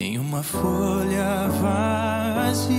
Em 0.00 0.16
uma 0.16 0.44
folha 0.44 1.48
vazia, 1.60 2.78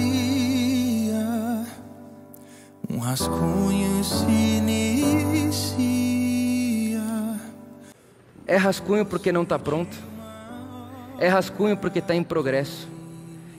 um 2.90 2.98
rascunho 2.98 4.02
se 4.06 4.24
inicia. 4.24 5.82
É 8.48 8.56
rascunho 8.56 9.06
porque 9.06 9.34
não 9.34 9.44
está 9.44 9.60
pronto. 9.60 9.98
É 11.20 11.28
rascunho 11.28 11.76
porque 11.76 12.00
está 12.00 12.16
em 12.16 12.24
progresso. 12.24 12.88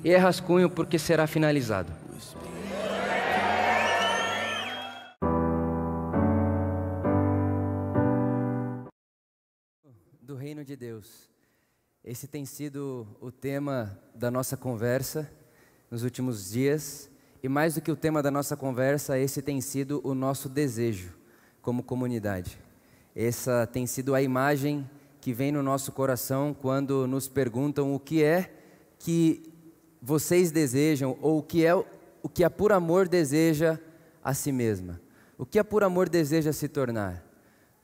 E 0.03 0.11
é 0.11 0.17
rascunho 0.17 0.71
porque 0.71 0.99
será 0.99 1.27
finalizado. 1.27 1.93
Do 10.23 10.35
reino 10.35 10.65
de 10.65 10.75
Deus. 10.77 11.30
Esse 12.03 12.27
tem 12.27 12.47
sido 12.47 13.07
o 13.21 13.31
tema 13.31 13.99
da 14.15 14.31
nossa 14.31 14.57
conversa 14.57 15.31
nos 15.91 16.03
últimos 16.03 16.51
dias. 16.51 17.11
E 17.43 17.49
mais 17.49 17.75
do 17.75 17.83
que 17.83 17.91
o 17.91 17.97
tema 17.97 18.23
da 18.23 18.31
nossa 18.31 18.57
conversa, 18.57 19.19
esse 19.19 19.43
tem 19.43 19.61
sido 19.61 20.01
o 20.03 20.15
nosso 20.15 20.49
desejo 20.49 21.13
como 21.61 21.83
comunidade. 21.83 22.59
Essa 23.15 23.67
tem 23.67 23.87
sido 23.87 24.15
a 24.15 24.23
imagem 24.23 24.89
que 25.21 25.35
vem 25.35 25.53
no 25.53 25.63
nosso 25.63 25.93
coração 25.93 26.57
quando 26.59 27.07
nos 27.07 27.29
perguntam 27.29 27.95
o 27.95 28.01
que 28.01 28.25
é 28.25 28.51
que 28.99 29.43
vocês 30.01 30.51
desejam 30.51 31.19
ou 31.21 31.39
o 31.39 31.43
que 31.43 31.67
é 31.67 31.75
o 31.75 32.29
que 32.33 32.45
a 32.45 32.51
por 32.51 32.73
amor 32.73 33.09
deseja 33.09 33.79
a 34.25 34.33
si 34.33 34.53
mesma. 34.53 34.99
O 35.37 35.45
que 35.45 35.59
a 35.59 35.65
por 35.65 35.85
amor 35.85 36.09
deseja 36.09 36.51
se 36.51 36.67
tornar? 36.67 37.23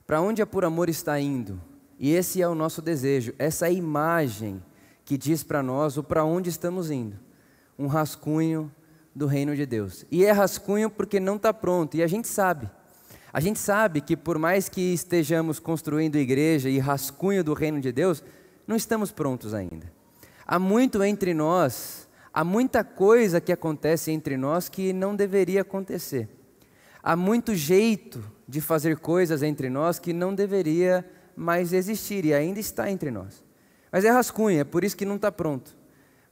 Para 0.06 0.22
onde 0.22 0.40
a 0.40 0.46
por 0.46 0.64
amor 0.64 0.88
está 0.88 1.20
indo? 1.20 1.60
E 1.98 2.12
esse 2.12 2.42
é 2.42 2.48
o 2.48 2.54
nosso 2.54 2.82
desejo, 2.82 3.34
essa 3.38 3.70
imagem 3.70 4.62
que 5.04 5.16
diz 5.16 5.42
para 5.42 5.62
nós 5.62 5.96
o 5.96 6.02
para 6.02 6.24
onde 6.24 6.50
estamos 6.50 6.90
indo. 6.90 7.16
Um 7.78 7.86
rascunho 7.86 8.70
do 9.14 9.26
reino 9.26 9.56
de 9.56 9.64
Deus. 9.64 10.04
E 10.10 10.24
é 10.24 10.32
rascunho 10.32 10.90
porque 10.90 11.18
não 11.18 11.36
está 11.36 11.54
pronto, 11.54 11.96
e 11.96 12.02
a 12.02 12.06
gente 12.06 12.28
sabe. 12.28 12.68
A 13.32 13.40
gente 13.40 13.58
sabe 13.58 14.00
que 14.00 14.16
por 14.16 14.38
mais 14.38 14.68
que 14.68 14.80
estejamos 14.80 15.58
construindo 15.58 16.16
igreja 16.16 16.68
e 16.68 16.78
rascunho 16.78 17.44
do 17.44 17.54
reino 17.54 17.80
de 17.80 17.92
Deus, 17.92 18.22
não 18.66 18.76
estamos 18.76 19.10
prontos 19.12 19.54
ainda. 19.54 19.92
Há 20.46 20.58
muito 20.58 21.02
entre 21.02 21.34
nós, 21.34 22.08
há 22.32 22.44
muita 22.44 22.82
coisa 22.84 23.40
que 23.40 23.52
acontece 23.52 24.10
entre 24.10 24.36
nós 24.36 24.68
que 24.68 24.92
não 24.92 25.14
deveria 25.14 25.62
acontecer. 25.62 26.28
Há 27.02 27.14
muito 27.14 27.54
jeito 27.54 28.22
de 28.48 28.60
fazer 28.60 28.98
coisas 28.98 29.42
entre 29.42 29.70
nós 29.70 29.98
que 29.98 30.12
não 30.12 30.34
deveria 30.34 31.04
mais 31.36 31.72
existir 31.72 32.24
e 32.24 32.32
ainda 32.32 32.58
está 32.58 32.90
entre 32.90 33.10
nós. 33.10 33.44
Mas 33.92 34.04
é 34.04 34.10
rascunho, 34.10 34.60
é 34.60 34.64
por 34.64 34.82
isso 34.82 34.96
que 34.96 35.04
não 35.04 35.16
está 35.16 35.30
pronto. 35.30 35.76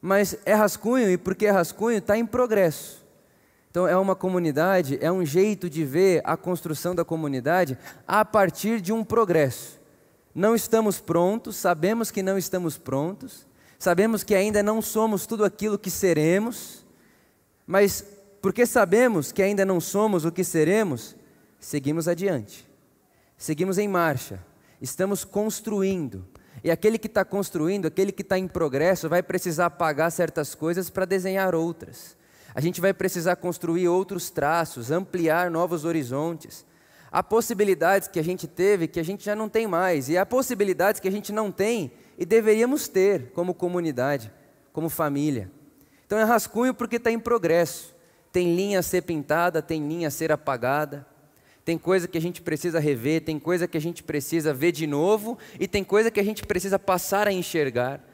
Mas 0.01 0.37
é 0.45 0.55
rascunho 0.55 1.11
e 1.11 1.19
porque 1.19 1.47
é 1.47 1.51
rascunho 1.51 1.99
está 1.99 2.17
em 2.17 2.27
progresso. 2.27 3.05
Então 3.71 3.87
é 3.87 3.97
uma 3.97 4.15
comunidade, 4.15 4.99
é 5.01 5.11
um 5.11 5.25
jeito 5.25 5.69
de 5.69 5.85
ver 5.85 6.23
a 6.25 6.37
construção 6.37 6.95
da 6.95 7.05
comunidade 7.05 7.77
a 8.07 8.25
partir 8.25 8.81
de 8.81 8.93
um 8.93 9.05
progresso. 9.05 9.81
Não 10.35 10.55
estamos 10.55 11.01
prontos, 11.01 11.57
sabemos 11.57 12.11
que 12.11 12.23
não 12.23 12.39
estamos 12.39 12.79
prontos, 12.79 13.47
sabemos 13.79 14.23
que 14.23 14.35
ainda 14.35 14.63
não 14.63 14.81
somos 14.81 15.27
tudo 15.27 15.45
aquilo 15.45 15.79
que 15.79 15.91
seremos, 15.91 16.85
mas 17.67 18.05
porque 18.41 18.67
sabemos 18.67 19.33
que 19.33 19.43
ainda 19.43 19.65
não 19.65 19.81
somos 19.81 20.25
o 20.25 20.33
que 20.33 20.45
seremos, 20.45 21.17
seguimos 21.59 22.07
adiante, 22.09 22.69
seguimos 23.37 23.79
em 23.79 23.89
marcha 23.89 24.41
estamos 24.85 25.25
construindo. 25.25 26.25
E 26.63 26.71
aquele 26.71 26.99
que 26.99 27.07
está 27.07 27.25
construindo, 27.25 27.87
aquele 27.87 28.13
que 28.13 28.23
está 28.23 28.39
em 28.39 28.47
progresso, 28.47 29.09
vai 29.09 29.23
precisar 29.23 29.67
apagar 29.67 30.11
certas 30.13 30.55
coisas 30.55 30.89
para 30.89 31.05
desenhar 31.05 31.55
outras. 31.55 32.17
A 32.55 32.61
gente 32.61 32.81
vai 32.81 32.95
precisar 32.95 33.37
construir 33.37 33.89
outros 33.89 34.31
traços, 34.31 34.91
ampliar 34.91 35.51
novos 35.51 35.85
horizontes. 35.85 36.65
Há 37.11 37.23
possibilidades 37.23 38.09
que 38.09 38.19
a 38.19 38.25
gente 38.25 38.47
teve 38.47 38.89
que 38.89 39.01
a 39.01 39.05
gente 39.05 39.25
já 39.25 39.35
não 39.35 39.49
tem 39.49 39.67
mais, 39.67 40.09
e 40.09 40.17
há 40.17 40.25
possibilidades 40.25 41.01
que 41.01 41.09
a 41.09 41.13
gente 41.13 41.33
não 41.33 41.51
tem 41.51 41.93
e 42.17 42.25
deveríamos 42.25 42.89
ter 42.89 43.31
como 43.33 43.55
comunidade, 43.55 44.33
como 44.73 44.89
família. 44.89 45.51
Então 46.07 46.19
é 46.19 46.25
rascunho 46.25 46.75
porque 46.75 46.97
está 46.97 47.11
em 47.11 47.19
progresso. 47.19 47.95
Tem 48.33 48.55
linha 48.55 48.81
a 48.81 48.83
ser 48.83 49.03
pintada, 49.03 49.63
tem 49.63 49.87
linha 49.87 50.09
a 50.09 50.11
ser 50.11 50.33
apagada. 50.33 51.07
Tem 51.65 51.79
coisa 51.79 52.07
que 52.07 52.19
a 52.19 52.21
gente 52.21 52.43
precisa 52.43 52.79
rever, 52.79 53.23
tem 53.23 53.39
coisa 53.39 53.67
que 53.67 53.79
a 53.79 53.81
gente 53.81 54.03
precisa 54.03 54.53
ver 54.53 54.71
de 54.71 54.87
novo 54.87 55.39
e 55.59 55.67
tem 55.67 55.83
coisa 55.83 56.11
que 56.11 56.21
a 56.21 56.25
gente 56.25 56.45
precisa 56.45 56.79
passar 56.79 57.27
a 57.27 57.33
enxergar. 57.33 58.05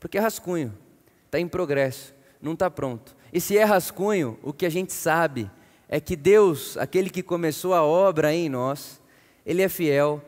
Porque 0.00 0.18
é 0.18 0.20
rascunho, 0.20 0.76
está 1.24 1.38
em 1.38 1.46
progresso, 1.46 2.12
não 2.42 2.54
está 2.54 2.68
pronto. 2.68 3.16
E 3.32 3.40
se 3.40 3.56
é 3.56 3.62
rascunho, 3.62 4.38
o 4.42 4.52
que 4.52 4.66
a 4.66 4.70
gente 4.70 4.92
sabe 4.92 5.48
é 5.88 6.00
que 6.00 6.16
Deus, 6.16 6.76
aquele 6.76 7.08
que 7.08 7.22
começou 7.22 7.74
a 7.74 7.82
obra 7.82 8.34
em 8.34 8.48
nós, 8.48 9.00
Ele 9.44 9.62
é 9.62 9.68
fiel 9.68 10.20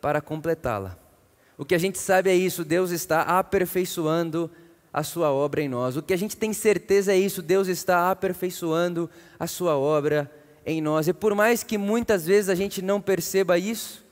para 0.00 0.20
completá-la. 0.20 0.98
O 1.56 1.64
que 1.64 1.74
a 1.74 1.78
gente 1.78 1.98
sabe 1.98 2.30
é 2.30 2.34
isso, 2.34 2.64
Deus 2.64 2.90
está 2.90 3.22
aperfeiçoando 3.22 4.50
a 4.92 5.04
sua 5.04 5.32
obra 5.32 5.62
em 5.62 5.68
nós. 5.68 5.96
O 5.96 6.02
que 6.02 6.12
a 6.12 6.18
gente 6.18 6.36
tem 6.36 6.52
certeza 6.52 7.12
é 7.12 7.16
isso, 7.16 7.40
Deus 7.40 7.68
está 7.68 8.10
aperfeiçoando 8.10 9.08
a 9.38 9.46
sua 9.46 9.76
obra 9.76 10.16
em 10.16 10.24
nós. 10.26 10.43
E 10.66 11.12
por 11.12 11.34
mais 11.34 11.62
que 11.62 11.76
muitas 11.76 12.26
vezes 12.26 12.48
a 12.48 12.54
gente 12.54 12.80
não 12.80 13.00
perceba 13.00 13.58
isso, 13.58 14.04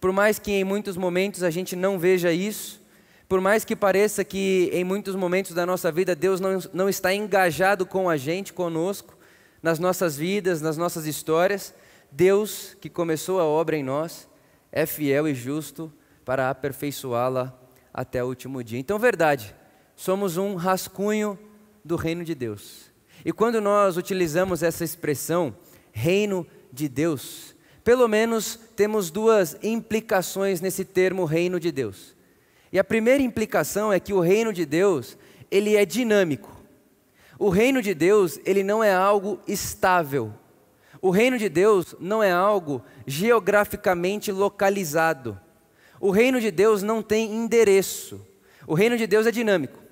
por 0.00 0.12
mais 0.12 0.38
que 0.38 0.52
em 0.52 0.64
muitos 0.64 0.96
momentos 0.96 1.42
a 1.42 1.50
gente 1.50 1.74
não 1.74 1.98
veja 1.98 2.32
isso, 2.32 2.80
por 3.28 3.40
mais 3.40 3.64
que 3.64 3.76
pareça 3.76 4.24
que 4.24 4.70
em 4.72 4.84
muitos 4.84 5.14
momentos 5.14 5.52
da 5.52 5.66
nossa 5.66 5.90
vida 5.92 6.14
Deus 6.14 6.40
não, 6.40 6.58
não 6.72 6.88
está 6.88 7.12
engajado 7.12 7.84
com 7.84 8.08
a 8.08 8.16
gente, 8.16 8.52
conosco, 8.52 9.18
nas 9.62 9.78
nossas 9.78 10.16
vidas, 10.16 10.62
nas 10.62 10.76
nossas 10.76 11.04
histórias, 11.04 11.74
Deus 12.10 12.76
que 12.80 12.88
começou 12.88 13.40
a 13.40 13.44
obra 13.44 13.76
em 13.76 13.82
nós 13.82 14.28
é 14.70 14.86
fiel 14.86 15.26
e 15.26 15.34
justo 15.34 15.92
para 16.24 16.48
aperfeiçoá-la 16.48 17.58
até 17.92 18.22
o 18.22 18.28
último 18.28 18.62
dia. 18.62 18.78
Então, 18.78 18.98
verdade, 18.98 19.54
somos 19.96 20.36
um 20.36 20.54
rascunho 20.54 21.38
do 21.84 21.96
reino 21.96 22.24
de 22.24 22.34
Deus. 22.34 22.90
E 23.24 23.32
quando 23.32 23.60
nós 23.60 23.96
utilizamos 23.96 24.62
essa 24.62 24.84
expressão, 24.84 25.54
reino 25.92 26.46
de 26.72 26.88
Deus. 26.88 27.54
Pelo 27.82 28.06
menos 28.06 28.58
temos 28.76 29.10
duas 29.10 29.56
implicações 29.62 30.60
nesse 30.60 30.84
termo 30.84 31.24
reino 31.24 31.58
de 31.58 31.72
Deus. 31.72 32.14
E 32.72 32.78
a 32.78 32.84
primeira 32.84 33.22
implicação 33.22 33.92
é 33.92 33.98
que 33.98 34.12
o 34.12 34.20
reino 34.20 34.52
de 34.52 34.66
Deus, 34.66 35.16
ele 35.50 35.76
é 35.76 35.84
dinâmico. 35.84 36.54
O 37.38 37.48
reino 37.48 37.80
de 37.80 37.94
Deus, 37.94 38.38
ele 38.44 38.62
não 38.62 38.82
é 38.84 38.92
algo 38.92 39.40
estável. 39.46 40.34
O 41.00 41.10
reino 41.10 41.38
de 41.38 41.48
Deus 41.48 41.94
não 42.00 42.22
é 42.22 42.30
algo 42.30 42.82
geograficamente 43.06 44.32
localizado. 44.32 45.40
O 46.00 46.10
reino 46.10 46.40
de 46.40 46.50
Deus 46.50 46.82
não 46.82 47.02
tem 47.02 47.32
endereço. 47.32 48.20
O 48.66 48.74
reino 48.74 48.96
de 48.96 49.06
Deus 49.06 49.26
é 49.26 49.30
dinâmico. 49.30 49.87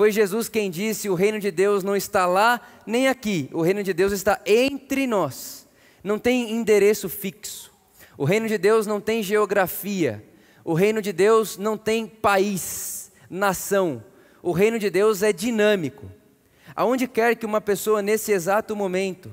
Foi 0.00 0.10
Jesus 0.10 0.48
quem 0.48 0.70
disse: 0.70 1.10
o 1.10 1.14
reino 1.14 1.38
de 1.38 1.50
Deus 1.50 1.84
não 1.84 1.94
está 1.94 2.24
lá 2.24 2.58
nem 2.86 3.06
aqui, 3.06 3.50
o 3.52 3.60
reino 3.60 3.82
de 3.82 3.92
Deus 3.92 4.12
está 4.12 4.40
entre 4.46 5.06
nós. 5.06 5.68
Não 6.02 6.18
tem 6.18 6.52
endereço 6.52 7.06
fixo. 7.06 7.70
O 8.16 8.24
reino 8.24 8.48
de 8.48 8.56
Deus 8.56 8.86
não 8.86 8.98
tem 8.98 9.22
geografia. 9.22 10.24
O 10.64 10.72
reino 10.72 11.02
de 11.02 11.12
Deus 11.12 11.58
não 11.58 11.76
tem 11.76 12.06
país, 12.06 13.12
nação. 13.28 14.02
O 14.42 14.52
reino 14.52 14.78
de 14.78 14.88
Deus 14.88 15.22
é 15.22 15.34
dinâmico. 15.34 16.10
Aonde 16.74 17.06
quer 17.06 17.36
que 17.36 17.44
uma 17.44 17.60
pessoa 17.60 18.00
nesse 18.00 18.32
exato 18.32 18.74
momento 18.74 19.30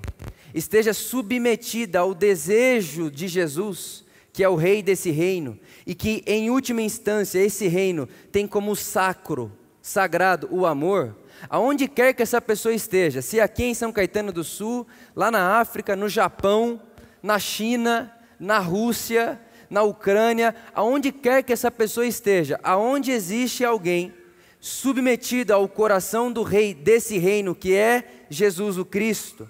esteja 0.53 0.93
submetida 0.93 1.99
ao 1.99 2.13
desejo 2.13 3.09
de 3.09 3.29
Jesus, 3.29 4.03
que 4.33 4.43
é 4.43 4.49
o 4.49 4.55
rei 4.55 4.83
desse 4.83 5.11
reino, 5.11 5.57
e 5.85 5.95
que 5.95 6.21
em 6.27 6.49
última 6.49 6.81
instância 6.81 7.39
esse 7.39 7.69
reino 7.69 8.05
tem 8.33 8.45
como 8.45 8.75
sacro 8.75 9.49
sagrado, 9.87 10.49
o 10.51 10.65
amor, 10.65 11.15
aonde 11.49 11.87
quer 11.87 12.13
que 12.13 12.21
essa 12.21 12.41
pessoa 12.41 12.75
esteja, 12.75 13.21
se 13.21 13.39
aqui 13.39 13.63
em 13.63 13.73
São 13.73 13.89
Caetano 13.89 14.33
do 14.33 14.43
Sul, 14.43 14.85
lá 15.15 15.31
na 15.31 15.61
África, 15.61 15.95
no 15.95 16.09
Japão, 16.09 16.81
na 17.23 17.39
China, 17.39 18.13
na 18.37 18.59
Rússia, 18.59 19.39
na 19.69 19.83
Ucrânia, 19.83 20.53
aonde 20.75 21.09
quer 21.09 21.41
que 21.41 21.53
essa 21.53 21.71
pessoa 21.71 22.05
esteja, 22.05 22.59
aonde 22.63 23.11
existe 23.11 23.63
alguém 23.63 24.13
submetido 24.59 25.53
ao 25.53 25.69
coração 25.69 26.33
do 26.33 26.43
rei 26.43 26.73
desse 26.73 27.17
reino 27.17 27.55
que 27.55 27.73
é 27.73 28.25
Jesus 28.29 28.77
o 28.77 28.83
Cristo, 28.83 29.49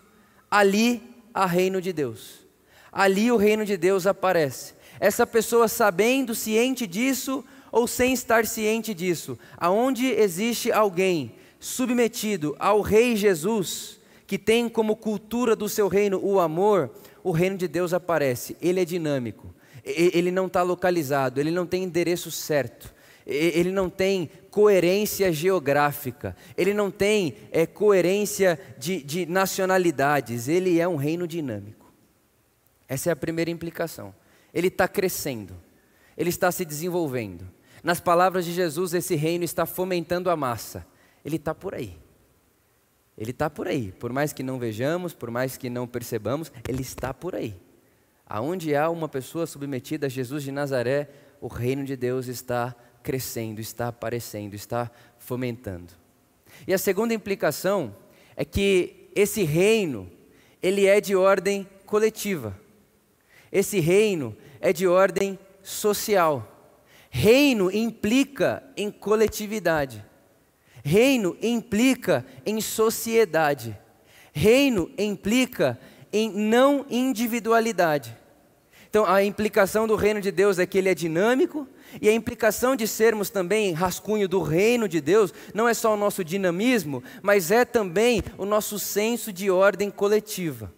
ali 0.52 1.02
há 1.34 1.48
reino 1.48 1.82
de 1.82 1.92
Deus. 1.92 2.46
Ali 2.92 3.32
o 3.32 3.38
reino 3.38 3.66
de 3.66 3.76
Deus 3.76 4.06
aparece. 4.06 4.76
Essa 5.00 5.26
pessoa 5.26 5.68
sabendo, 5.68 6.36
ciente 6.36 6.86
disso, 6.86 7.44
ou 7.72 7.88
sem 7.88 8.14
estar 8.14 8.46
ciente 8.46 8.94
disso, 8.94 9.38
aonde 9.58 10.08
existe 10.08 10.72
alguém 10.72 11.34
submetido 11.60 12.56
ao 12.60 12.82
Rei 12.82 13.16
Jesus, 13.16 14.00
que 14.26 14.38
tem 14.38 14.68
como 14.68 14.96
cultura 14.96 15.56
do 15.56 15.70
seu 15.70 15.88
reino 15.88 16.20
o 16.24 16.40
amor, 16.40 16.92
o 17.24 17.32
reino 17.32 17.58
de 17.58 17.68
Deus 17.68 17.94
aparece. 17.94 18.56
Ele 18.62 18.82
é 18.82 18.86
dinâmico, 18.86 19.54
ele 19.84 20.32
não 20.32 20.48
está 20.48 20.62
localizado, 20.62 21.40
ele 21.40 21.52
não 21.52 21.66
tem 21.66 21.84
endereço 21.84 22.30
certo, 22.30 22.94
ele 23.26 23.72
não 23.72 23.90
tem 23.90 24.30
coerência 24.50 25.32
geográfica, 25.32 26.36
ele 26.58 26.74
não 26.74 26.90
tem 26.90 27.36
é, 27.52 27.66
coerência 27.66 28.60
de, 28.78 29.04
de 29.04 29.26
nacionalidades, 29.26 30.48
ele 30.48 30.80
é 30.80 30.88
um 30.88 30.96
reino 30.96 31.28
dinâmico. 31.28 31.92
Essa 32.88 33.10
é 33.10 33.14
a 33.14 33.16
primeira 33.16 33.52
implicação. 33.52 34.16
Ele 34.54 34.68
está 34.68 34.88
crescendo, 34.88 35.54
ele 36.18 36.30
está 36.30 36.52
se 36.52 36.64
desenvolvendo. 36.64 37.48
Nas 37.88 38.02
palavras 38.02 38.44
de 38.44 38.52
Jesus, 38.52 38.94
esse 38.94 39.16
reino 39.16 39.46
está 39.46 39.66
fomentando 39.66 40.30
a 40.30 40.36
massa. 40.36 40.86
Ele 41.24 41.38
está 41.38 41.56
por 41.56 41.74
aí. 41.74 41.98
Ele 43.18 43.32
está 43.32 43.50
por 43.50 43.66
aí. 43.66 43.94
Por 43.94 44.12
mais 44.12 44.34
que 44.34 44.44
não 44.44 44.60
vejamos, 44.60 45.14
por 45.14 45.32
mais 45.32 45.56
que 45.56 45.70
não 45.70 45.88
percebamos, 45.88 46.52
ele 46.68 46.82
está 46.82 47.14
por 47.14 47.34
aí. 47.34 47.56
Aonde 48.26 48.76
há 48.76 48.90
uma 48.90 49.08
pessoa 49.08 49.48
submetida 49.48 50.08
a 50.08 50.10
Jesus 50.10 50.44
de 50.44 50.52
Nazaré, 50.52 51.10
o 51.40 51.48
reino 51.48 51.86
de 51.86 51.96
Deus 51.96 52.28
está 52.28 52.76
crescendo, 53.02 53.62
está 53.62 53.88
aparecendo, 53.88 54.54
está 54.54 54.92
fomentando. 55.18 55.94
E 56.68 56.74
a 56.74 56.78
segunda 56.78 57.14
implicação 57.14 57.96
é 58.36 58.44
que 58.44 59.10
esse 59.16 59.44
reino, 59.44 60.12
ele 60.62 60.88
é 60.88 61.00
de 61.00 61.16
ordem 61.16 61.66
coletiva. 61.86 62.54
Esse 63.50 63.80
reino 63.80 64.36
é 64.60 64.74
de 64.74 64.86
ordem 64.86 65.40
social. 65.64 66.57
Reino 67.20 67.72
implica 67.72 68.62
em 68.78 68.92
coletividade. 68.92 70.06
Reino 70.84 71.36
implica 71.42 72.24
em 72.46 72.62
sociedade. 72.62 73.76
Reino 74.32 74.92
implica 75.00 75.80
em 76.14 76.30
não 76.30 76.86
individualidade. 76.88 78.16
Então, 78.88 79.04
a 79.04 79.24
implicação 79.24 79.88
do 79.88 79.96
reino 79.96 80.22
de 80.22 80.32
Deus 80.32 80.60
é 80.60 80.68
que 80.68 80.78
ele 80.78 80.90
é 80.90 80.94
dinâmico, 80.94 81.68
e 82.00 82.08
a 82.08 82.14
implicação 82.14 82.76
de 82.76 82.88
sermos 82.88 83.32
também 83.32 83.74
rascunho 83.74 84.28
do 84.28 84.40
reino 84.40 84.88
de 84.88 85.02
Deus 85.02 85.34
não 85.56 85.68
é 85.68 85.74
só 85.74 85.96
o 85.96 85.98
nosso 85.98 86.24
dinamismo, 86.24 87.04
mas 87.24 87.50
é 87.50 87.66
também 87.66 88.22
o 88.38 88.46
nosso 88.46 88.78
senso 88.78 89.34
de 89.34 89.50
ordem 89.50 89.90
coletiva. 89.90 90.72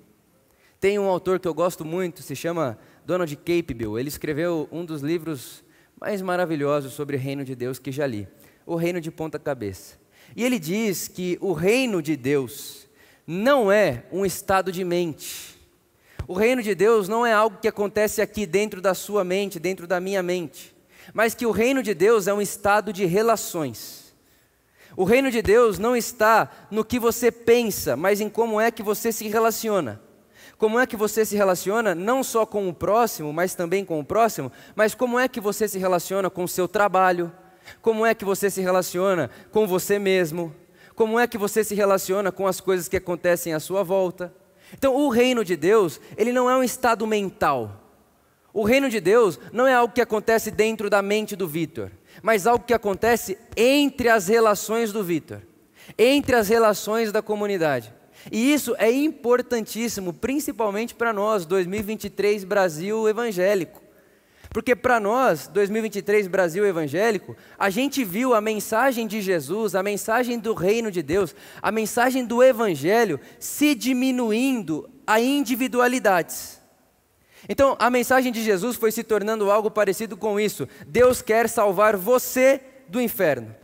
Tem 0.80 0.98
um 0.98 1.10
autor 1.10 1.38
que 1.38 1.50
eu 1.50 1.54
gosto 1.54 1.84
muito, 1.84 2.24
se 2.24 2.34
chama 2.34 2.80
Donald 3.06 3.36
Capebill. 3.36 4.00
Ele 4.00 4.08
escreveu 4.08 4.70
um 4.72 4.86
dos 4.86 5.02
livros 5.02 5.68
mais 6.00 6.22
maravilhosos 6.22 6.94
sobre 6.94 7.18
o 7.18 7.20
reino 7.20 7.44
de 7.44 7.56
Deus 7.56 7.78
que 7.78 7.92
já 7.92 8.08
li, 8.08 8.28
O 8.66 8.76
Reino 8.76 9.02
de 9.02 9.12
Ponta 9.12 9.38
Cabeça. 9.38 9.98
E 10.36 10.44
ele 10.44 10.58
diz 10.58 11.08
que 11.08 11.38
o 11.42 11.54
reino 11.54 12.02
de 12.02 12.16
Deus 12.16 12.88
não 13.28 13.72
é 13.72 14.06
um 14.12 14.26
estado 14.26 14.72
de 14.72 14.84
mente. 14.84 15.60
O 16.28 16.34
reino 16.34 16.62
de 16.64 16.74
Deus 16.74 17.10
não 17.10 17.26
é 17.26 17.34
algo 17.34 17.58
que 17.62 17.68
acontece 17.68 18.22
aqui 18.22 18.46
dentro 18.46 18.80
da 18.80 18.94
sua 18.94 19.24
mente, 19.24 19.60
dentro 19.60 19.86
da 19.88 20.00
minha 20.00 20.24
mente, 20.24 20.76
mas 21.14 21.34
que 21.34 21.46
o 21.46 21.52
reino 21.52 21.84
de 21.84 21.94
Deus 21.94 22.28
é 22.28 22.34
um 22.34 22.42
estado 22.42 22.94
de 22.94 23.06
relações. 23.06 24.14
O 24.96 25.04
reino 25.04 25.30
de 25.30 25.42
Deus 25.42 25.80
não 25.80 25.96
está 25.96 26.68
no 26.72 26.86
que 26.86 27.00
você 27.00 27.32
pensa, 27.32 27.98
mas 27.98 28.22
em 28.22 28.30
como 28.30 28.60
é 28.60 28.72
que 28.72 28.84
você 28.84 29.12
se 29.12 29.28
relaciona. 29.28 30.02
Como 30.60 30.78
é 30.78 30.86
que 30.86 30.98
você 30.98 31.24
se 31.24 31.38
relaciona 31.38 31.96
não 31.96 32.22
só 32.22 32.46
com 32.46 32.68
o 32.68 32.74
próximo, 32.74 33.32
mas 33.32 33.56
também 33.56 33.86
com 33.86 33.98
o 33.98 34.04
próximo, 34.04 34.52
mas 34.76 34.94
como 34.94 35.18
é 35.18 35.26
que 35.26 35.40
você 35.40 35.70
se 35.70 35.80
relaciona 35.80 36.30
com 36.30 36.44
o 36.44 36.50
seu 36.50 36.68
trabalho, 36.68 37.32
como 37.82 38.06
é 38.06 38.14
que 38.14 38.26
você 38.26 38.50
se 38.50 38.60
relaciona 38.60 39.30
com 39.54 39.66
você 39.66 39.98
mesmo, 39.98 40.54
como 40.96 41.18
é 41.18 41.26
que 41.26 41.38
você 41.38 41.64
se 41.64 41.74
relaciona 41.74 42.30
com 42.30 42.46
as 42.46 42.60
coisas 42.60 42.90
que 42.90 42.98
acontecem 42.98 43.54
à 43.54 43.60
sua 43.62 43.84
volta. 43.84 44.34
Então, 44.74 44.98
o 44.98 45.08
reino 45.08 45.46
de 45.46 45.56
Deus, 45.56 46.02
ele 46.18 46.34
não 46.34 46.50
é 46.50 46.58
um 46.58 46.64
estado 46.64 47.08
mental. 47.08 47.82
O 48.52 48.66
reino 48.66 48.90
de 48.90 49.00
Deus 49.00 49.40
não 49.54 49.66
é 49.66 49.74
algo 49.74 49.94
que 49.94 50.02
acontece 50.02 50.52
dentro 50.52 50.90
da 50.90 51.02
mente 51.02 51.38
do 51.38 51.48
Vitor, 51.48 51.90
mas 52.22 52.46
algo 52.46 52.66
que 52.66 52.74
acontece 52.74 53.38
entre 53.56 54.10
as 54.10 54.28
relações 54.28 54.92
do 54.92 55.06
Vitor, 55.06 55.40
entre 55.98 56.36
as 56.36 56.50
relações 56.50 57.14
da 57.14 57.22
comunidade. 57.22 57.98
E 58.32 58.54
isso 58.54 58.76
é 58.78 58.92
importantíssimo, 58.92 60.14
principalmente 60.14 60.94
para 60.94 61.14
nós, 61.14 61.46
2023 61.46 62.44
Brasil 62.44 63.08
evangélico. 63.08 63.82
Porque 64.52 64.76
para 64.76 65.00
nós, 65.00 65.48
2023 65.48 66.28
Brasil 66.28 66.66
evangélico, 66.66 67.36
a 67.58 67.70
gente 67.70 68.04
viu 68.04 68.34
a 68.34 68.42
mensagem 68.42 69.06
de 69.06 69.22
Jesus, 69.22 69.76
a 69.76 69.84
mensagem 69.84 70.40
do 70.40 70.54
reino 70.56 70.90
de 70.92 71.04
Deus, 71.04 71.36
a 71.62 71.72
mensagem 71.72 72.26
do 72.26 72.42
evangelho 72.42 73.20
se 73.40 73.76
diminuindo 73.76 74.90
a 75.06 75.20
individualidades. 75.20 76.60
Então, 77.48 77.76
a 77.80 77.90
mensagem 77.90 78.32
de 78.32 78.44
Jesus 78.44 78.76
foi 78.76 78.92
se 78.92 79.04
tornando 79.04 79.52
algo 79.52 79.70
parecido 79.70 80.18
com 80.18 80.40
isso. 80.40 80.68
Deus 80.88 81.22
quer 81.22 81.48
salvar 81.48 81.96
você 81.96 82.60
do 82.88 83.00
inferno. 83.00 83.56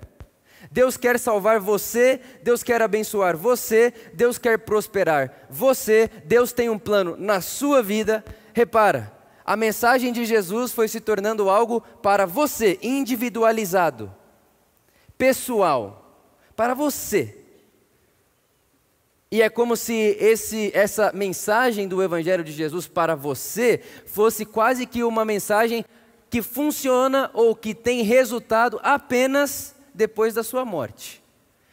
Deus 0.75 0.97
quer 0.97 1.17
salvar 1.17 1.57
você, 1.57 2.19
Deus 2.43 2.61
quer 2.61 2.81
abençoar 2.81 3.37
você, 3.37 3.93
Deus 4.13 4.37
quer 4.37 4.59
prosperar 4.59 5.47
você, 5.49 6.09
Deus 6.25 6.51
tem 6.51 6.69
um 6.69 6.77
plano 6.77 7.15
na 7.17 7.39
sua 7.39 7.81
vida. 7.81 8.25
Repara, 8.53 9.09
a 9.45 9.55
mensagem 9.55 10.11
de 10.11 10.25
Jesus 10.25 10.73
foi 10.73 10.89
se 10.89 10.99
tornando 10.99 11.49
algo 11.49 11.79
para 11.79 12.25
você, 12.25 12.77
individualizado, 12.83 14.13
pessoal, 15.17 16.27
para 16.57 16.73
você. 16.73 17.37
E 19.31 19.41
é 19.41 19.49
como 19.49 19.77
se 19.77 19.93
esse, 20.19 20.71
essa 20.73 21.09
mensagem 21.13 21.87
do 21.87 22.03
Evangelho 22.03 22.43
de 22.43 22.51
Jesus 22.51 22.85
para 22.85 23.15
você 23.15 23.79
fosse 24.05 24.45
quase 24.45 24.85
que 24.85 25.05
uma 25.05 25.23
mensagem 25.23 25.85
que 26.29 26.41
funciona 26.41 27.31
ou 27.33 27.55
que 27.55 27.73
tem 27.73 28.01
resultado 28.01 28.77
apenas 28.83 29.74
depois 29.95 30.33
da 30.33 30.43
sua 30.43 30.65
morte. 30.65 31.23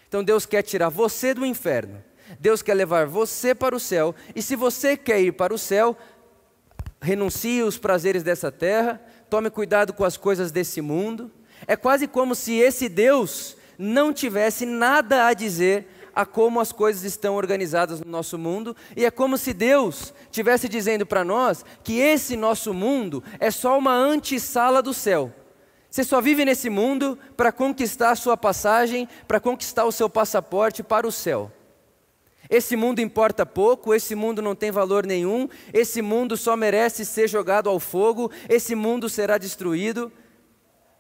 Então 0.09 0.23
Deus 0.23 0.47
quer 0.47 0.63
tirar 0.63 0.89
você 0.89 1.35
do 1.35 1.45
inferno, 1.45 2.03
Deus 2.39 2.63
quer 2.63 2.75
levar 2.75 3.07
você 3.07 3.55
para 3.55 3.75
o 3.75 3.81
céu, 3.81 4.15
e 4.35 4.41
se 4.41 4.55
você 4.55 4.97
quer 4.97 5.21
ir 5.21 5.33
para 5.33 5.53
o 5.53 5.59
céu, 5.59 5.97
renuncie 7.01 7.63
os 7.63 7.77
prazeres 7.77 8.23
dessa 8.23 8.53
terra, 8.53 9.03
tome 9.29 9.51
cuidado 9.51 9.93
com 9.93 10.05
as 10.05 10.17
coisas 10.17 10.53
desse 10.53 10.81
mundo. 10.81 11.31
É 11.67 11.77
quase 11.77 12.07
como 12.07 12.35
se 12.35 12.55
esse 12.55 12.89
Deus 12.89 13.57
não 13.79 14.13
tivesse 14.13 14.65
nada 14.65 15.27
a 15.27 15.35
dizer 15.35 15.87
a 16.15 16.27
como 16.27 16.61
as 16.61 16.73
coisas 16.73 17.05
estão 17.05 17.35
organizadas 17.37 18.01
no 18.01 18.11
nosso 18.11 18.39
mundo, 18.39 18.77
e 18.95 19.05
é 19.05 19.11
como 19.11 19.39
se 19.39 19.55
Deus 19.55 20.13
tivesse 20.31 20.69
dizendo 20.69 21.07
para 21.07 21.25
nós 21.25 21.65
que 21.83 21.99
esse 21.99 22.37
nosso 22.37 22.75
mundo 22.75 23.25
é 23.41 23.51
só 23.51 23.79
uma 23.79 23.95
antessala 23.95 24.83
do 24.83 24.93
céu. 24.93 25.33
Você 25.93 26.05
só 26.05 26.23
vive 26.23 26.43
nesse 26.47 26.71
mundo 26.71 27.19
para 27.37 27.53
conquistar 27.53 28.13
a 28.13 28.17
sua 28.17 28.35
passagem, 28.35 29.07
para 29.29 29.39
conquistar 29.39 29.85
o 29.85 29.93
seu 29.93 30.09
passaporte 30.09 30.83
para 30.83 31.07
o 31.07 31.13
céu. 31.13 31.53
Esse 32.49 32.77
mundo 32.77 33.03
importa 33.03 33.45
pouco, 33.45 33.93
esse 33.93 34.15
mundo 34.15 34.41
não 34.41 34.55
tem 34.55 34.71
valor 34.71 35.05
nenhum, 35.05 35.51
esse 35.71 36.01
mundo 36.01 36.35
só 36.35 36.57
merece 36.57 37.05
ser 37.05 37.29
jogado 37.29 37.69
ao 37.69 37.79
fogo, 37.79 38.31
esse 38.49 38.75
mundo 38.75 39.07
será 39.07 39.37
destruído. 39.37 40.11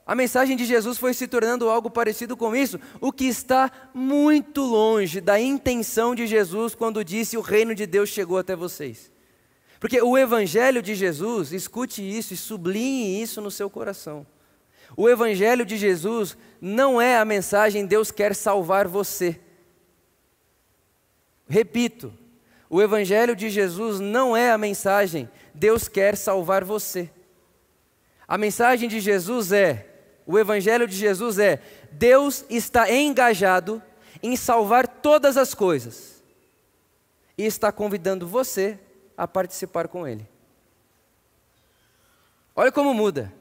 A 0.04 0.14
mensagem 0.14 0.58
de 0.58 0.66
Jesus 0.66 0.98
foi 0.98 1.14
se 1.14 1.26
tornando 1.26 1.70
algo 1.70 1.88
parecido 1.88 2.36
com 2.36 2.54
isso, 2.54 2.78
o 3.00 3.10
que 3.10 3.24
está 3.24 3.72
muito 3.94 4.60
longe 4.60 5.22
da 5.22 5.40
intenção 5.40 6.14
de 6.14 6.26
Jesus 6.26 6.74
quando 6.74 7.02
disse: 7.02 7.38
O 7.38 7.40
reino 7.40 7.74
de 7.74 7.86
Deus 7.86 8.10
chegou 8.10 8.36
até 8.36 8.54
vocês. 8.54 9.10
Porque 9.80 10.02
o 10.02 10.18
Evangelho 10.18 10.82
de 10.82 10.94
Jesus, 10.94 11.50
escute 11.50 12.02
isso 12.02 12.34
e 12.34 12.36
sublinhe 12.36 13.22
isso 13.22 13.40
no 13.40 13.50
seu 13.50 13.70
coração. 13.70 14.26
O 14.96 15.08
Evangelho 15.08 15.64
de 15.64 15.76
Jesus 15.76 16.36
não 16.60 17.00
é 17.00 17.18
a 17.18 17.24
mensagem 17.24 17.86
Deus 17.86 18.10
quer 18.10 18.34
salvar 18.34 18.86
você. 18.86 19.40
Repito, 21.48 22.12
o 22.68 22.80
Evangelho 22.80 23.34
de 23.36 23.50
Jesus 23.50 24.00
não 24.00 24.36
é 24.36 24.50
a 24.50 24.58
mensagem 24.58 25.28
Deus 25.54 25.88
quer 25.88 26.16
salvar 26.16 26.64
você. 26.64 27.10
A 28.26 28.38
mensagem 28.38 28.88
de 28.88 29.00
Jesus 29.00 29.52
é, 29.52 29.86
o 30.26 30.38
Evangelho 30.38 30.86
de 30.86 30.96
Jesus 30.96 31.38
é, 31.38 31.60
Deus 31.90 32.44
está 32.48 32.90
engajado 32.90 33.82
em 34.22 34.36
salvar 34.36 34.86
todas 34.86 35.36
as 35.36 35.52
coisas 35.52 36.22
e 37.36 37.44
está 37.44 37.72
convidando 37.72 38.26
você 38.26 38.78
a 39.16 39.26
participar 39.26 39.88
com 39.88 40.06
Ele. 40.06 40.26
Olha 42.54 42.70
como 42.70 42.94
muda. 42.94 43.32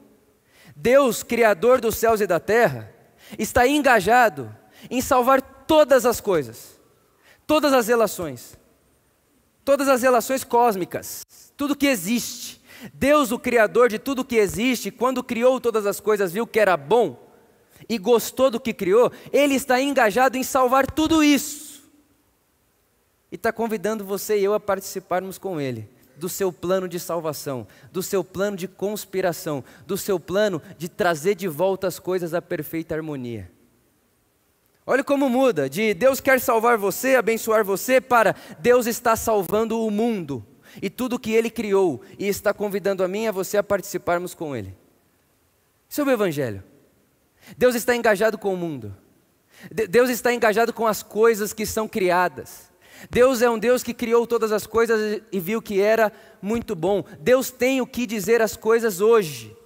Deus, 0.74 1.22
Criador 1.22 1.80
dos 1.80 1.96
céus 1.96 2.20
e 2.20 2.26
da 2.26 2.40
terra, 2.40 2.92
está 3.38 3.66
engajado 3.66 4.54
em 4.90 5.00
salvar 5.00 5.40
todas 5.40 6.04
as 6.04 6.20
coisas 6.20 6.80
todas 7.52 7.74
as 7.74 7.86
relações, 7.86 8.58
todas 9.62 9.86
as 9.86 10.02
relações 10.02 10.42
cósmicas, 10.42 11.22
tudo 11.54 11.76
que 11.76 11.86
existe. 11.86 12.62
Deus, 12.94 13.30
o 13.30 13.38
Criador 13.38 13.90
de 13.90 13.98
tudo 13.98 14.24
que 14.24 14.36
existe, 14.36 14.90
quando 14.90 15.22
criou 15.22 15.60
todas 15.60 15.84
as 15.84 16.00
coisas, 16.00 16.32
viu 16.32 16.46
que 16.46 16.58
era 16.58 16.78
bom 16.78 17.30
e 17.88 17.98
gostou 17.98 18.50
do 18.50 18.58
que 18.58 18.72
criou, 18.72 19.12
Ele 19.30 19.54
está 19.54 19.78
engajado 19.80 20.38
em 20.38 20.42
salvar 20.42 20.90
tudo 20.90 21.22
isso. 21.22 21.82
E 23.30 23.34
está 23.36 23.52
convidando 23.52 24.02
você 24.02 24.38
e 24.38 24.44
eu 24.44 24.54
a 24.54 24.60
participarmos 24.60 25.36
com 25.36 25.60
Ele. 25.60 25.88
Do 26.22 26.28
seu 26.28 26.52
plano 26.52 26.86
de 26.86 27.00
salvação, 27.00 27.66
do 27.90 28.00
seu 28.00 28.22
plano 28.22 28.56
de 28.56 28.68
conspiração, 28.68 29.64
do 29.88 29.98
seu 29.98 30.20
plano 30.20 30.62
de 30.78 30.88
trazer 30.88 31.34
de 31.34 31.48
volta 31.48 31.88
as 31.88 31.98
coisas 31.98 32.32
à 32.32 32.40
perfeita 32.40 32.94
harmonia. 32.94 33.50
Olha 34.86 35.02
como 35.02 35.28
muda, 35.28 35.68
de 35.68 35.92
Deus 35.92 36.20
quer 36.20 36.40
salvar 36.40 36.78
você, 36.78 37.16
abençoar 37.16 37.64
você, 37.64 38.00
para 38.00 38.36
Deus 38.60 38.86
está 38.86 39.16
salvando 39.16 39.84
o 39.84 39.90
mundo 39.90 40.46
e 40.80 40.88
tudo 40.88 41.18
que 41.18 41.32
Ele 41.32 41.50
criou 41.50 42.00
e 42.16 42.28
está 42.28 42.54
convidando 42.54 43.02
a 43.02 43.08
mim 43.08 43.24
e 43.24 43.26
a 43.26 43.32
você 43.32 43.56
a 43.56 43.62
participarmos 43.64 44.32
com 44.32 44.54
Ele. 44.54 44.76
Isso 45.88 46.02
é 46.02 46.04
o 46.04 46.10
Evangelho. 46.10 46.62
Deus 47.58 47.74
está 47.74 47.96
engajado 47.96 48.38
com 48.38 48.54
o 48.54 48.56
mundo. 48.56 48.96
Deus 49.90 50.08
está 50.08 50.32
engajado 50.32 50.72
com 50.72 50.86
as 50.86 51.02
coisas 51.02 51.52
que 51.52 51.66
são 51.66 51.88
criadas. 51.88 52.71
Deus 53.10 53.42
é 53.42 53.50
um 53.50 53.58
Deus 53.58 53.82
que 53.82 53.94
criou 53.94 54.26
todas 54.26 54.52
as 54.52 54.66
coisas 54.66 55.20
e 55.30 55.40
viu 55.40 55.60
que 55.60 55.80
era 55.80 56.12
muito 56.40 56.74
bom. 56.74 57.04
Deus 57.20 57.50
tem 57.50 57.80
o 57.80 57.86
que 57.86 58.06
dizer 58.06 58.42
as 58.42 58.56
coisas 58.56 59.00
hoje. 59.00 59.56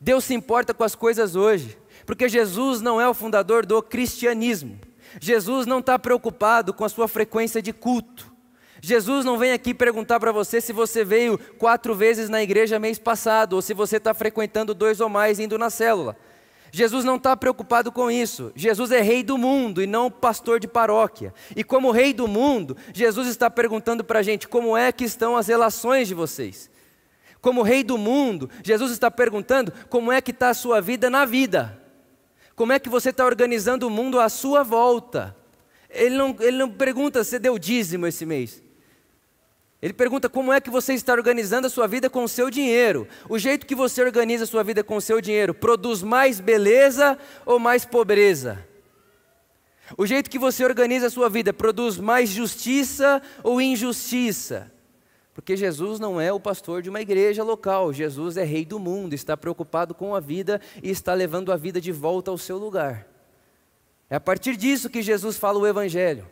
Deus 0.00 0.24
se 0.24 0.34
importa 0.34 0.72
com 0.72 0.82
as 0.82 0.94
coisas 0.94 1.36
hoje, 1.36 1.76
porque 2.06 2.28
Jesus 2.28 2.80
não 2.80 3.00
é 3.00 3.08
o 3.08 3.14
fundador 3.14 3.66
do 3.66 3.82
cristianismo. 3.82 4.78
Jesus 5.20 5.66
não 5.66 5.80
está 5.80 5.98
preocupado 5.98 6.72
com 6.72 6.84
a 6.84 6.88
sua 6.88 7.08
frequência 7.08 7.60
de 7.60 7.72
culto. 7.72 8.30
Jesus 8.80 9.24
não 9.24 9.36
vem 9.36 9.52
aqui 9.52 9.74
perguntar 9.74 10.18
para 10.18 10.32
você 10.32 10.60
se 10.60 10.72
você 10.72 11.04
veio 11.04 11.38
quatro 11.58 11.94
vezes 11.94 12.30
na 12.30 12.42
igreja 12.42 12.78
mês 12.78 12.98
passado, 12.98 13.54
ou 13.54 13.62
se 13.62 13.74
você 13.74 13.98
está 13.98 14.14
frequentando 14.14 14.72
dois 14.72 15.00
ou 15.00 15.08
mais 15.08 15.38
indo 15.38 15.58
na 15.58 15.68
célula. 15.68 16.16
Jesus 16.72 17.04
não 17.04 17.16
está 17.16 17.36
preocupado 17.36 17.90
com 17.90 18.10
isso. 18.10 18.52
Jesus 18.54 18.90
é 18.90 19.00
rei 19.00 19.22
do 19.22 19.36
mundo 19.36 19.82
e 19.82 19.86
não 19.86 20.10
pastor 20.10 20.60
de 20.60 20.68
paróquia. 20.68 21.34
E 21.56 21.64
como 21.64 21.90
rei 21.90 22.12
do 22.12 22.28
mundo, 22.28 22.76
Jesus 22.92 23.28
está 23.28 23.50
perguntando 23.50 24.04
para 24.04 24.20
a 24.20 24.22
gente 24.22 24.46
como 24.46 24.76
é 24.76 24.92
que 24.92 25.04
estão 25.04 25.36
as 25.36 25.48
relações 25.48 26.08
de 26.08 26.14
vocês. 26.14 26.70
Como 27.40 27.62
rei 27.62 27.82
do 27.82 27.96
mundo, 27.96 28.50
Jesus 28.62 28.92
está 28.92 29.10
perguntando 29.10 29.72
como 29.88 30.12
é 30.12 30.20
que 30.20 30.30
está 30.30 30.50
a 30.50 30.54
sua 30.54 30.80
vida 30.80 31.08
na 31.08 31.24
vida. 31.24 31.80
Como 32.54 32.72
é 32.72 32.78
que 32.78 32.88
você 32.88 33.10
está 33.10 33.24
organizando 33.24 33.86
o 33.86 33.90
mundo 33.90 34.20
à 34.20 34.28
sua 34.28 34.62
volta. 34.62 35.34
Ele 35.88 36.16
não, 36.16 36.36
ele 36.38 36.58
não 36.58 36.70
pergunta 36.70 37.24
se 37.24 37.38
deu 37.38 37.58
dízimo 37.58 38.06
esse 38.06 38.24
mês. 38.24 38.62
Ele 39.82 39.94
pergunta 39.94 40.28
como 40.28 40.52
é 40.52 40.60
que 40.60 40.68
você 40.68 40.92
está 40.92 41.12
organizando 41.14 41.66
a 41.66 41.70
sua 41.70 41.86
vida 41.86 42.10
com 42.10 42.22
o 42.22 42.28
seu 42.28 42.50
dinheiro. 42.50 43.08
O 43.28 43.38
jeito 43.38 43.66
que 43.66 43.74
você 43.74 44.02
organiza 44.02 44.44
a 44.44 44.46
sua 44.46 44.62
vida 44.62 44.84
com 44.84 44.96
o 44.96 45.00
seu 45.00 45.20
dinheiro 45.20 45.54
produz 45.54 46.02
mais 46.02 46.38
beleza 46.38 47.18
ou 47.46 47.58
mais 47.58 47.84
pobreza? 47.86 48.66
O 49.96 50.06
jeito 50.06 50.30
que 50.30 50.38
você 50.38 50.64
organiza 50.64 51.06
a 51.06 51.10
sua 51.10 51.30
vida 51.30 51.52
produz 51.52 51.96
mais 51.96 52.28
justiça 52.28 53.22
ou 53.42 53.60
injustiça? 53.60 54.70
Porque 55.32 55.56
Jesus 55.56 55.98
não 55.98 56.20
é 56.20 56.30
o 56.30 56.38
pastor 56.38 56.82
de 56.82 56.90
uma 56.90 57.00
igreja 57.00 57.42
local, 57.42 57.92
Jesus 57.92 58.36
é 58.36 58.44
rei 58.44 58.66
do 58.66 58.78
mundo, 58.78 59.14
está 59.14 59.36
preocupado 59.36 59.94
com 59.94 60.14
a 60.14 60.20
vida 60.20 60.60
e 60.82 60.90
está 60.90 61.14
levando 61.14 61.50
a 61.50 61.56
vida 61.56 61.80
de 61.80 61.90
volta 61.90 62.30
ao 62.30 62.36
seu 62.36 62.58
lugar. 62.58 63.06
É 64.10 64.16
a 64.16 64.20
partir 64.20 64.56
disso 64.56 64.90
que 64.90 65.00
Jesus 65.00 65.38
fala 65.38 65.58
o 65.58 65.66
Evangelho. 65.66 66.26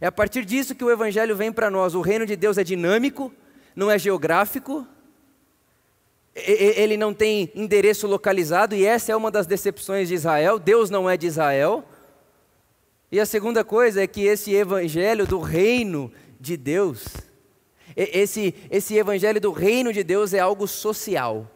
É 0.00 0.06
a 0.06 0.12
partir 0.12 0.44
disso 0.44 0.74
que 0.74 0.84
o 0.84 0.90
Evangelho 0.90 1.34
vem 1.36 1.52
para 1.52 1.70
nós. 1.70 1.94
O 1.94 2.00
reino 2.00 2.26
de 2.26 2.36
Deus 2.36 2.58
é 2.58 2.64
dinâmico, 2.64 3.32
não 3.74 3.90
é 3.90 3.98
geográfico, 3.98 4.86
ele 6.34 6.98
não 6.98 7.14
tem 7.14 7.50
endereço 7.54 8.06
localizado, 8.06 8.74
e 8.74 8.84
essa 8.84 9.10
é 9.10 9.16
uma 9.16 9.30
das 9.30 9.46
decepções 9.46 10.08
de 10.08 10.14
Israel. 10.14 10.58
Deus 10.58 10.90
não 10.90 11.08
é 11.08 11.16
de 11.16 11.26
Israel. 11.26 11.82
E 13.10 13.18
a 13.18 13.24
segunda 13.24 13.64
coisa 13.64 14.02
é 14.02 14.06
que 14.06 14.22
esse 14.22 14.52
Evangelho 14.54 15.26
do 15.26 15.40
reino 15.40 16.12
de 16.38 16.56
Deus, 16.56 17.06
esse, 17.96 18.54
esse 18.70 18.96
Evangelho 18.96 19.40
do 19.40 19.50
reino 19.50 19.92
de 19.92 20.04
Deus 20.04 20.34
é 20.34 20.38
algo 20.38 20.68
social. 20.68 21.50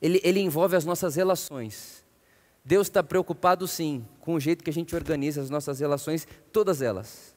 Ele, 0.00 0.20
ele 0.24 0.40
envolve 0.40 0.74
as 0.74 0.84
nossas 0.84 1.16
relações. 1.16 2.05
Deus 2.66 2.88
está 2.88 3.00
preocupado 3.00 3.68
sim 3.68 4.04
com 4.20 4.34
o 4.34 4.40
jeito 4.40 4.64
que 4.64 4.70
a 4.70 4.72
gente 4.72 4.92
organiza 4.96 5.40
as 5.40 5.48
nossas 5.48 5.78
relações, 5.78 6.26
todas 6.50 6.82
elas. 6.82 7.32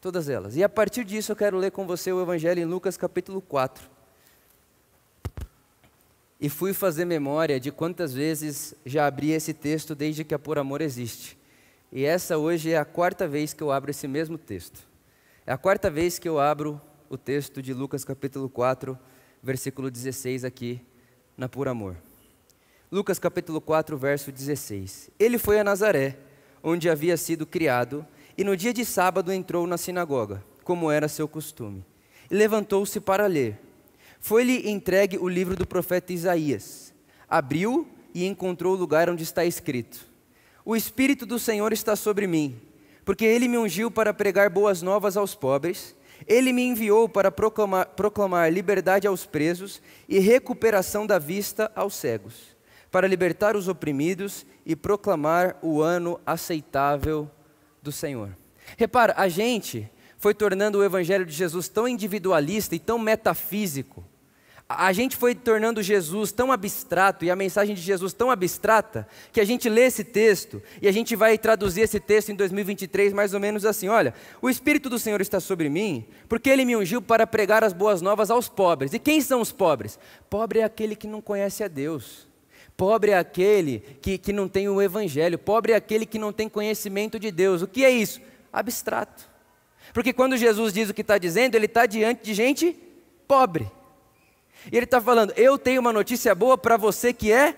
Todas 0.00 0.28
elas. 0.28 0.54
E 0.54 0.62
a 0.62 0.68
partir 0.68 1.04
disso 1.04 1.32
eu 1.32 1.36
quero 1.36 1.58
ler 1.58 1.72
com 1.72 1.84
você 1.88 2.12
o 2.12 2.22
Evangelho 2.22 2.62
em 2.62 2.64
Lucas 2.64 2.96
capítulo 2.96 3.40
4. 3.40 3.90
E 6.40 6.48
fui 6.48 6.72
fazer 6.72 7.04
memória 7.04 7.58
de 7.58 7.72
quantas 7.72 8.14
vezes 8.14 8.76
já 8.86 9.08
abri 9.08 9.32
esse 9.32 9.52
texto 9.52 9.92
desde 9.92 10.22
que 10.22 10.34
a 10.34 10.38
Por 10.38 10.56
Amor 10.56 10.80
existe. 10.80 11.36
E 11.90 12.04
essa 12.04 12.38
hoje 12.38 12.70
é 12.70 12.78
a 12.78 12.84
quarta 12.84 13.26
vez 13.26 13.52
que 13.52 13.62
eu 13.62 13.72
abro 13.72 13.90
esse 13.90 14.06
mesmo 14.06 14.38
texto. 14.38 14.86
É 15.44 15.52
a 15.52 15.58
quarta 15.58 15.90
vez 15.90 16.16
que 16.16 16.28
eu 16.28 16.38
abro 16.38 16.80
o 17.10 17.18
texto 17.18 17.60
de 17.60 17.74
Lucas 17.74 18.04
capítulo 18.04 18.48
4, 18.48 18.96
versículo 19.42 19.90
16 19.90 20.44
aqui 20.44 20.80
na 21.36 21.48
Por 21.48 21.66
Amor. 21.66 21.96
Lucas 22.94 23.18
capítulo 23.18 23.60
4, 23.60 23.98
verso 23.98 24.30
16. 24.30 25.10
Ele 25.18 25.36
foi 25.36 25.58
a 25.58 25.64
Nazaré, 25.64 26.16
onde 26.62 26.88
havia 26.88 27.16
sido 27.16 27.44
criado, 27.44 28.06
e 28.38 28.44
no 28.44 28.56
dia 28.56 28.72
de 28.72 28.84
sábado 28.84 29.32
entrou 29.32 29.66
na 29.66 29.76
sinagoga, 29.76 30.44
como 30.62 30.92
era 30.92 31.08
seu 31.08 31.26
costume. 31.26 31.84
E 32.30 32.34
levantou-se 32.36 33.00
para 33.00 33.26
ler. 33.26 33.58
Foi-lhe 34.20 34.70
entregue 34.70 35.18
o 35.18 35.28
livro 35.28 35.56
do 35.56 35.66
profeta 35.66 36.12
Isaías. 36.12 36.94
Abriu 37.28 37.84
e 38.14 38.24
encontrou 38.24 38.74
o 38.74 38.78
lugar 38.78 39.10
onde 39.10 39.24
está 39.24 39.44
escrito: 39.44 40.06
O 40.64 40.76
Espírito 40.76 41.26
do 41.26 41.36
Senhor 41.36 41.72
está 41.72 41.96
sobre 41.96 42.28
mim, 42.28 42.56
porque 43.04 43.24
ele 43.24 43.48
me 43.48 43.58
ungiu 43.58 43.90
para 43.90 44.14
pregar 44.14 44.48
boas 44.48 44.82
novas 44.82 45.16
aos 45.16 45.34
pobres. 45.34 45.96
Ele 46.28 46.52
me 46.52 46.62
enviou 46.62 47.08
para 47.08 47.32
proclamar, 47.32 47.86
proclamar 47.86 48.52
liberdade 48.52 49.08
aos 49.08 49.26
presos 49.26 49.82
e 50.08 50.20
recuperação 50.20 51.04
da 51.04 51.18
vista 51.18 51.72
aos 51.74 51.94
cegos 51.94 52.53
para 52.94 53.08
libertar 53.08 53.56
os 53.56 53.66
oprimidos 53.66 54.46
e 54.64 54.76
proclamar 54.76 55.56
o 55.60 55.82
ano 55.82 56.20
aceitável 56.24 57.28
do 57.82 57.90
Senhor. 57.90 58.36
Repara, 58.76 59.12
a 59.16 59.26
gente 59.26 59.90
foi 60.16 60.32
tornando 60.32 60.78
o 60.78 60.84
Evangelho 60.84 61.26
de 61.26 61.32
Jesus 61.32 61.68
tão 61.68 61.88
individualista 61.88 62.76
e 62.76 62.78
tão 62.78 62.96
metafísico. 62.96 64.04
A 64.68 64.92
gente 64.92 65.16
foi 65.16 65.34
tornando 65.34 65.82
Jesus 65.82 66.30
tão 66.30 66.52
abstrato 66.52 67.24
e 67.24 67.32
a 67.32 67.34
mensagem 67.34 67.74
de 67.74 67.82
Jesus 67.82 68.12
tão 68.12 68.30
abstrata 68.30 69.08
que 69.32 69.40
a 69.40 69.44
gente 69.44 69.68
lê 69.68 69.86
esse 69.86 70.04
texto 70.04 70.62
e 70.80 70.86
a 70.86 70.92
gente 70.92 71.16
vai 71.16 71.36
traduzir 71.36 71.80
esse 71.80 71.98
texto 71.98 72.28
em 72.30 72.36
2023 72.36 73.12
mais 73.12 73.34
ou 73.34 73.40
menos 73.40 73.64
assim: 73.64 73.88
olha, 73.88 74.14
o 74.40 74.48
Espírito 74.48 74.88
do 74.88 75.00
Senhor 75.00 75.20
está 75.20 75.40
sobre 75.40 75.68
mim 75.68 76.06
porque 76.28 76.48
ele 76.48 76.64
me 76.64 76.76
ungiu 76.76 77.02
para 77.02 77.26
pregar 77.26 77.64
as 77.64 77.72
boas 77.72 78.00
novas 78.00 78.30
aos 78.30 78.48
pobres. 78.48 78.94
E 78.94 79.00
quem 79.00 79.20
são 79.20 79.40
os 79.40 79.50
pobres? 79.50 79.98
Pobre 80.30 80.60
é 80.60 80.62
aquele 80.62 80.94
que 80.94 81.08
não 81.08 81.20
conhece 81.20 81.64
a 81.64 81.66
Deus. 81.66 82.32
Pobre 82.76 83.12
é 83.12 83.18
aquele 83.18 83.80
que, 84.02 84.18
que 84.18 84.32
não 84.32 84.48
tem 84.48 84.68
o 84.68 84.82
Evangelho, 84.82 85.38
pobre 85.38 85.72
é 85.72 85.76
aquele 85.76 86.04
que 86.04 86.18
não 86.18 86.32
tem 86.32 86.48
conhecimento 86.48 87.18
de 87.18 87.30
Deus. 87.30 87.62
O 87.62 87.68
que 87.68 87.84
é 87.84 87.90
isso? 87.90 88.20
Abstrato. 88.52 89.30
Porque 89.92 90.12
quando 90.12 90.36
Jesus 90.36 90.72
diz 90.72 90.90
o 90.90 90.94
que 90.94 91.02
está 91.02 91.16
dizendo, 91.18 91.54
ele 91.54 91.66
está 91.66 91.86
diante 91.86 92.24
de 92.24 92.34
gente 92.34 92.76
pobre. 93.28 93.70
E 94.72 94.76
ele 94.76 94.84
está 94.84 95.00
falando: 95.00 95.32
Eu 95.36 95.56
tenho 95.56 95.80
uma 95.80 95.92
notícia 95.92 96.34
boa 96.34 96.58
para 96.58 96.76
você 96.76 97.12
que 97.12 97.30
é 97.30 97.56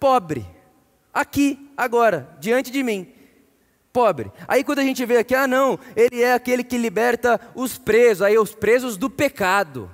pobre. 0.00 0.46
Aqui, 1.12 1.70
agora, 1.76 2.28
diante 2.38 2.70
de 2.70 2.82
mim. 2.82 3.12
Pobre. 3.92 4.30
Aí 4.46 4.62
quando 4.62 4.80
a 4.80 4.84
gente 4.84 5.04
vê 5.06 5.18
aqui, 5.18 5.34
ah 5.34 5.46
não, 5.46 5.78
ele 5.94 6.22
é 6.22 6.34
aquele 6.34 6.62
que 6.62 6.76
liberta 6.76 7.40
os 7.54 7.78
presos, 7.78 8.22
aí 8.22 8.38
os 8.38 8.54
presos 8.54 8.96
do 8.96 9.08
pecado. 9.08 9.90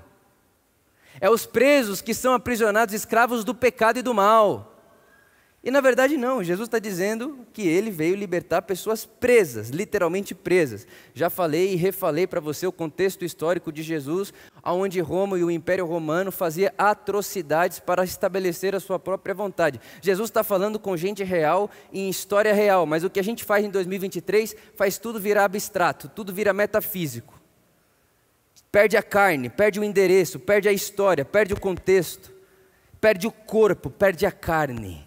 É 1.23 1.31
os 1.31 1.47
presos 1.47 2.01
que 2.01 2.13
são 2.13 2.35
aprisionados, 2.35 2.93
escravos 2.93 3.45
do 3.45 3.55
pecado 3.55 3.97
e 3.97 4.03
do 4.03 4.13
mal. 4.13 4.73
E 5.63 5.71
na 5.71 5.81
verdade, 5.81 6.17
não, 6.17 6.43
Jesus 6.43 6.67
está 6.67 6.81
dizendo 6.81 7.47
que 7.53 7.63
ele 7.63 7.93
veio 7.93 8.17
libertar 8.17 8.63
pessoas 8.63 9.05
presas, 9.05 9.69
literalmente 9.69 10.35
presas. 10.35 10.85
Já 11.15 11.31
falei 11.31 11.73
e 11.73 11.77
refalei 11.77 12.27
para 12.27 12.41
você 12.41 12.67
o 12.67 12.73
contexto 12.73 13.25
histórico 13.25 13.71
de 13.71 13.85
Jesus, 13.85 14.35
onde 14.65 14.99
Roma 14.99 15.39
e 15.39 15.45
o 15.45 15.51
Império 15.53 15.87
Romano 15.87 16.33
fazia 16.33 16.75
atrocidades 16.77 17.79
para 17.79 18.03
estabelecer 18.03 18.75
a 18.75 18.81
sua 18.81 18.99
própria 18.99 19.33
vontade. 19.33 19.81
Jesus 20.01 20.29
está 20.29 20.43
falando 20.43 20.81
com 20.81 20.97
gente 20.97 21.23
real 21.23 21.71
em 21.93 22.11
história 22.11 22.53
real, 22.53 22.85
mas 22.85 23.05
o 23.05 23.11
que 23.11 23.21
a 23.21 23.25
gente 23.25 23.45
faz 23.45 23.65
em 23.65 23.71
2023 23.71 24.57
faz 24.75 24.99
tudo 24.99 25.21
virar 25.21 25.45
abstrato, 25.45 26.09
tudo 26.09 26.33
vira 26.35 26.53
metafísico. 26.53 27.42
Perde 28.73 28.97
a 28.97 29.03
carne, 29.03 29.51
perde 29.51 29.79
o 29.79 29.85
endereço, 29.85 30.41
perde 30.41 30.67
a 30.67 30.73
história, 30.73 31.27
perde 31.27 31.53
o 31.53 31.61
contexto, 31.61 32.33
perde 32.99 33.27
o 33.27 33.31
corpo, 33.31 33.91
perde 33.91 34.25
a 34.25 34.33
carne, 34.33 35.07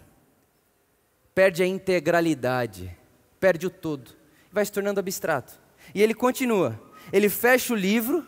perde 1.34 1.64
a 1.64 1.66
integralidade, 1.66 2.96
perde 3.40 3.66
o 3.66 3.70
todo, 3.70 4.12
vai 4.52 4.64
se 4.64 4.70
tornando 4.70 5.00
abstrato. 5.00 5.60
E 5.92 6.00
ele 6.00 6.14
continua, 6.14 6.80
ele 7.12 7.28
fecha 7.28 7.72
o 7.72 7.76
livro, 7.76 8.24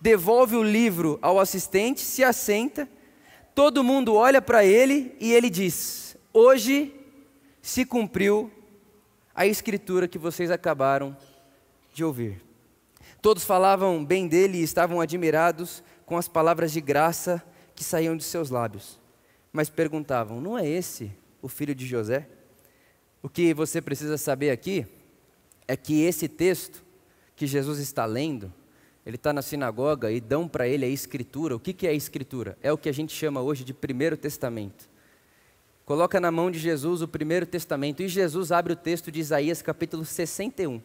devolve 0.00 0.54
o 0.54 0.62
livro 0.62 1.18
ao 1.20 1.40
assistente, 1.40 2.00
se 2.00 2.22
assenta, 2.22 2.88
todo 3.56 3.82
mundo 3.82 4.14
olha 4.14 4.40
para 4.40 4.64
ele 4.64 5.16
e 5.18 5.32
ele 5.32 5.50
diz: 5.50 6.16
Hoje 6.32 6.94
se 7.60 7.84
cumpriu 7.84 8.52
a 9.34 9.48
escritura 9.48 10.06
que 10.06 10.16
vocês 10.16 10.48
acabaram 10.48 11.16
de 11.92 12.04
ouvir. 12.04 12.45
Todos 13.26 13.42
falavam 13.42 14.04
bem 14.04 14.28
dele 14.28 14.58
e 14.58 14.62
estavam 14.62 15.00
admirados 15.00 15.82
com 16.04 16.16
as 16.16 16.28
palavras 16.28 16.70
de 16.70 16.80
graça 16.80 17.42
que 17.74 17.82
saíam 17.82 18.16
de 18.16 18.22
seus 18.22 18.50
lábios. 18.50 19.00
Mas 19.52 19.68
perguntavam: 19.68 20.40
Não 20.40 20.56
é 20.56 20.64
esse 20.64 21.10
o 21.42 21.48
filho 21.48 21.74
de 21.74 21.84
José? 21.84 22.28
O 23.20 23.28
que 23.28 23.52
você 23.52 23.82
precisa 23.82 24.16
saber 24.16 24.50
aqui 24.50 24.86
é 25.66 25.76
que 25.76 26.02
esse 26.02 26.28
texto 26.28 26.84
que 27.34 27.48
Jesus 27.48 27.80
está 27.80 28.04
lendo, 28.04 28.54
ele 29.04 29.16
está 29.16 29.32
na 29.32 29.42
sinagoga 29.42 30.12
e 30.12 30.20
dão 30.20 30.46
para 30.46 30.68
ele 30.68 30.84
a 30.84 30.88
escritura. 30.88 31.56
O 31.56 31.58
que, 31.58 31.72
que 31.72 31.84
é 31.88 31.90
a 31.90 31.94
escritura? 31.94 32.56
É 32.62 32.72
o 32.72 32.78
que 32.78 32.88
a 32.88 32.94
gente 32.94 33.12
chama 33.12 33.40
hoje 33.40 33.64
de 33.64 33.74
Primeiro 33.74 34.16
Testamento. 34.16 34.88
Coloca 35.84 36.20
na 36.20 36.30
mão 36.30 36.48
de 36.48 36.60
Jesus 36.60 37.02
o 37.02 37.08
Primeiro 37.08 37.44
Testamento 37.44 38.04
e 38.04 38.08
Jesus 38.08 38.52
abre 38.52 38.74
o 38.74 38.76
texto 38.76 39.10
de 39.10 39.18
Isaías 39.18 39.62
capítulo 39.62 40.04
61. 40.04 40.80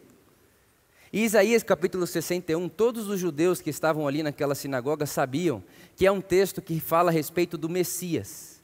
E 1.12 1.24
Isaías 1.24 1.62
capítulo 1.62 2.06
61, 2.06 2.70
todos 2.70 3.06
os 3.06 3.20
judeus 3.20 3.60
que 3.60 3.68
estavam 3.68 4.08
ali 4.08 4.22
naquela 4.22 4.54
sinagoga 4.54 5.04
sabiam 5.04 5.62
que 5.94 6.06
é 6.06 6.10
um 6.10 6.22
texto 6.22 6.62
que 6.62 6.80
fala 6.80 7.10
a 7.10 7.12
respeito 7.12 7.58
do 7.58 7.68
Messias. 7.68 8.62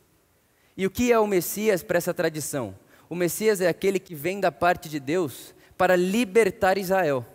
E 0.75 0.87
o 0.87 0.91
que 0.91 1.13
é 1.13 1.19
o 1.19 1.27
Messias 1.27 1.83
para 1.83 1.99
essa 1.99 2.15
tradição? 2.15 2.75
O 3.07 3.15
Messias 3.15 3.61
é 3.61 3.69
aquele 3.69 3.99
que 3.99 4.15
vem 4.15 4.41
da 4.41 4.51
parte 4.51 4.89
de 4.89 4.99
Deus 4.99 5.55
para 5.77 5.95
libertar 5.95 6.79
Israel. 6.79 7.27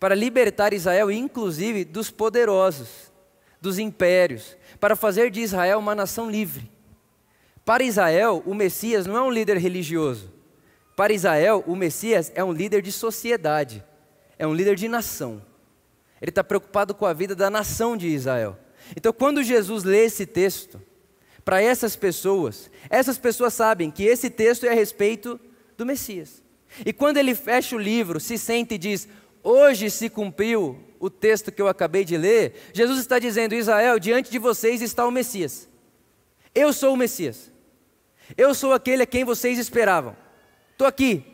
Para 0.00 0.16
libertar 0.16 0.72
Israel, 0.72 1.08
inclusive, 1.08 1.84
dos 1.84 2.10
poderosos, 2.10 3.12
dos 3.60 3.78
impérios, 3.78 4.56
para 4.80 4.96
fazer 4.96 5.30
de 5.30 5.40
Israel 5.40 5.78
uma 5.78 5.94
nação 5.94 6.28
livre. 6.28 6.68
Para 7.64 7.84
Israel, 7.84 8.42
o 8.44 8.54
Messias 8.54 9.06
não 9.06 9.16
é 9.16 9.22
um 9.22 9.30
líder 9.30 9.56
religioso. 9.56 10.33
Para 10.96 11.12
Israel, 11.12 11.64
o 11.66 11.74
Messias 11.74 12.30
é 12.34 12.44
um 12.44 12.52
líder 12.52 12.80
de 12.82 12.92
sociedade, 12.92 13.84
é 14.38 14.46
um 14.46 14.54
líder 14.54 14.76
de 14.76 14.88
nação. 14.88 15.42
Ele 16.20 16.30
está 16.30 16.44
preocupado 16.44 16.94
com 16.94 17.04
a 17.04 17.12
vida 17.12 17.34
da 17.34 17.50
nação 17.50 17.96
de 17.96 18.08
Israel. 18.08 18.56
Então, 18.96 19.12
quando 19.12 19.42
Jesus 19.42 19.82
lê 19.82 20.04
esse 20.04 20.24
texto, 20.24 20.80
para 21.44 21.60
essas 21.60 21.94
pessoas, 21.94 22.70
essas 22.88 23.18
pessoas 23.18 23.52
sabem 23.52 23.90
que 23.90 24.04
esse 24.04 24.30
texto 24.30 24.64
é 24.64 24.70
a 24.70 24.74
respeito 24.74 25.38
do 25.76 25.84
Messias. 25.84 26.42
E 26.84 26.92
quando 26.92 27.18
ele 27.18 27.34
fecha 27.34 27.76
o 27.76 27.78
livro, 27.78 28.18
se 28.18 28.38
sente 28.38 28.74
e 28.74 28.78
diz: 28.78 29.06
Hoje 29.42 29.90
se 29.90 30.08
cumpriu 30.08 30.80
o 30.98 31.10
texto 31.10 31.52
que 31.52 31.60
eu 31.60 31.68
acabei 31.68 32.04
de 32.04 32.16
ler, 32.16 32.54
Jesus 32.72 32.98
está 32.98 33.18
dizendo: 33.18 33.54
Israel, 33.54 33.98
diante 33.98 34.30
de 34.30 34.38
vocês 34.38 34.80
está 34.80 35.06
o 35.06 35.10
Messias. 35.10 35.68
Eu 36.54 36.72
sou 36.72 36.94
o 36.94 36.96
Messias. 36.96 37.52
Eu 38.38 38.54
sou 38.54 38.72
aquele 38.72 39.02
a 39.02 39.06
quem 39.06 39.24
vocês 39.24 39.58
esperavam. 39.58 40.16
Estou 40.74 40.88
aqui, 40.88 41.24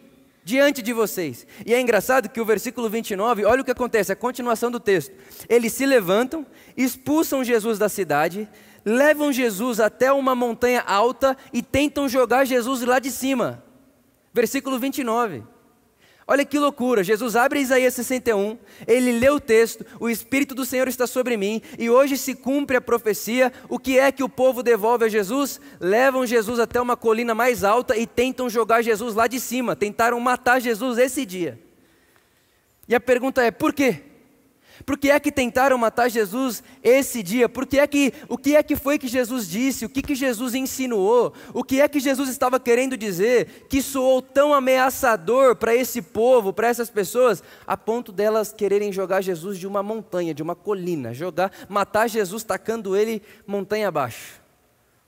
diante 0.44 0.82
de 0.82 0.92
vocês. 0.92 1.46
E 1.64 1.72
é 1.72 1.80
engraçado 1.80 2.28
que 2.28 2.42
o 2.42 2.44
versículo 2.44 2.90
29, 2.90 3.46
olha 3.46 3.62
o 3.62 3.64
que 3.64 3.70
acontece, 3.70 4.12
a 4.12 4.16
continuação 4.16 4.70
do 4.70 4.78
texto. 4.78 5.14
Eles 5.48 5.72
se 5.72 5.86
levantam, 5.86 6.46
expulsam 6.76 7.42
Jesus 7.42 7.78
da 7.78 7.88
cidade, 7.88 8.46
levam 8.84 9.32
Jesus 9.32 9.80
até 9.80 10.12
uma 10.12 10.34
montanha 10.34 10.82
alta 10.86 11.34
e 11.54 11.62
tentam 11.62 12.06
jogar 12.06 12.44
Jesus 12.44 12.82
lá 12.82 12.98
de 12.98 13.10
cima. 13.10 13.64
Versículo 14.30 14.78
29. 14.78 15.42
Olha 16.32 16.44
que 16.44 16.60
loucura, 16.60 17.02
Jesus 17.02 17.34
abre 17.34 17.58
Isaías 17.58 17.92
61, 17.92 18.56
ele 18.86 19.18
lê 19.18 19.28
o 19.30 19.40
texto, 19.40 19.84
o 19.98 20.08
Espírito 20.08 20.54
do 20.54 20.64
Senhor 20.64 20.86
está 20.86 21.04
sobre 21.04 21.36
mim, 21.36 21.60
e 21.76 21.90
hoje 21.90 22.16
se 22.16 22.36
cumpre 22.36 22.76
a 22.76 22.80
profecia. 22.80 23.52
O 23.68 23.80
que 23.80 23.98
é 23.98 24.12
que 24.12 24.22
o 24.22 24.28
povo 24.28 24.62
devolve 24.62 25.04
a 25.04 25.08
Jesus? 25.08 25.60
Levam 25.80 26.24
Jesus 26.24 26.60
até 26.60 26.80
uma 26.80 26.96
colina 26.96 27.34
mais 27.34 27.64
alta 27.64 27.96
e 27.96 28.06
tentam 28.06 28.48
jogar 28.48 28.80
Jesus 28.80 29.16
lá 29.16 29.26
de 29.26 29.40
cima, 29.40 29.74
tentaram 29.74 30.20
matar 30.20 30.60
Jesus 30.60 30.98
esse 30.98 31.26
dia. 31.26 31.58
E 32.86 32.94
a 32.94 33.00
pergunta 33.00 33.42
é: 33.42 33.50
por 33.50 33.72
quê? 33.72 34.00
Por 34.84 34.98
que 34.98 35.10
é 35.10 35.20
que 35.20 35.30
tentaram 35.30 35.76
matar 35.76 36.08
Jesus 36.08 36.62
esse 36.82 37.22
dia? 37.22 37.48
Por 37.48 37.66
que 37.66 37.78
é 37.78 37.86
que, 37.86 38.12
o 38.28 38.38
que 38.38 38.56
é 38.56 38.62
que 38.62 38.76
foi 38.76 38.98
que 38.98 39.08
Jesus 39.08 39.48
disse? 39.48 39.84
O 39.84 39.88
que, 39.88 40.02
que 40.02 40.14
Jesus 40.14 40.54
insinuou? 40.54 41.32
O 41.52 41.62
que 41.62 41.80
é 41.80 41.88
que 41.88 42.00
Jesus 42.00 42.28
estava 42.28 42.58
querendo 42.58 42.96
dizer 42.96 43.66
que 43.68 43.82
soou 43.82 44.22
tão 44.22 44.54
ameaçador 44.54 45.56
para 45.56 45.74
esse 45.74 46.00
povo, 46.00 46.52
para 46.52 46.68
essas 46.68 46.90
pessoas, 46.90 47.42
a 47.66 47.76
ponto 47.76 48.12
delas 48.12 48.52
quererem 48.52 48.92
jogar 48.92 49.20
Jesus 49.20 49.58
de 49.58 49.66
uma 49.66 49.82
montanha, 49.82 50.34
de 50.34 50.42
uma 50.42 50.54
colina, 50.54 51.12
jogar, 51.12 51.52
matar 51.68 52.08
Jesus 52.08 52.42
tacando 52.42 52.96
ele 52.96 53.22
montanha 53.46 53.88
abaixo? 53.88 54.40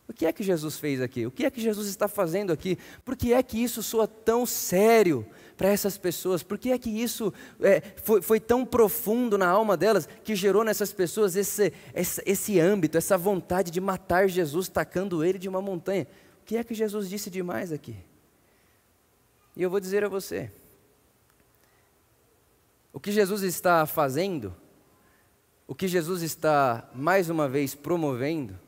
O 0.08 0.12
que 0.12 0.26
é 0.26 0.32
que 0.32 0.42
Jesus 0.42 0.78
fez 0.78 1.00
aqui? 1.00 1.24
O 1.26 1.30
que 1.30 1.46
é 1.46 1.50
que 1.50 1.60
Jesus 1.60 1.88
está 1.88 2.06
fazendo 2.06 2.52
aqui? 2.52 2.76
Por 3.04 3.16
que 3.16 3.32
é 3.32 3.42
que 3.42 3.62
isso 3.62 3.82
soa 3.82 4.06
tão 4.06 4.44
sério? 4.44 5.26
Para 5.62 5.70
essas 5.70 5.96
pessoas? 5.96 6.42
Por 6.42 6.58
que 6.58 6.72
é 6.72 6.78
que 6.78 6.90
isso 6.90 7.32
é, 7.60 7.80
foi, 8.02 8.20
foi, 8.20 8.40
tão 8.40 8.66
profundo 8.66 9.38
na 9.38 9.46
alma 9.46 9.76
delas 9.76 10.08
que 10.24 10.34
gerou 10.34 10.64
nessas 10.64 10.92
pessoas 10.92 11.36
esse, 11.36 11.72
esse, 11.94 12.20
esse 12.26 12.58
âmbito, 12.58 12.98
essa 12.98 13.16
vontade 13.16 13.70
de 13.70 13.80
matar 13.80 14.28
Jesus, 14.28 14.66
tacando 14.66 15.24
ele 15.24 15.38
de 15.38 15.48
uma 15.48 15.62
montanha? 15.62 16.08
O 16.40 16.44
que 16.44 16.56
é 16.56 16.64
que 16.64 16.74
Jesus 16.74 17.08
disse 17.08 17.30
demais 17.30 17.70
aqui? 17.70 17.94
E 19.56 19.62
eu 19.62 19.70
vou 19.70 19.78
dizer 19.78 20.02
a 20.02 20.08
você: 20.08 20.50
o 22.92 22.98
que 22.98 23.12
Jesus 23.12 23.44
está 23.44 23.86
fazendo, 23.86 24.52
o 25.68 25.76
que 25.76 25.86
Jesus 25.86 26.22
está 26.22 26.90
mais 26.92 27.30
uma 27.30 27.48
vez 27.48 27.72
promovendo, 27.72 28.58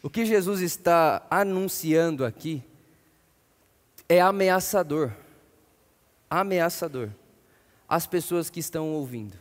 o 0.00 0.08
que 0.08 0.24
Jesus 0.24 0.60
está 0.60 1.26
anunciando 1.28 2.24
aqui, 2.24 2.62
é 4.08 4.20
ameaçador 4.20 5.10
ameaçador 6.28 7.10
às 7.88 8.06
pessoas 8.06 8.50
que 8.50 8.60
estão 8.60 8.92
ouvindo. 8.92 9.36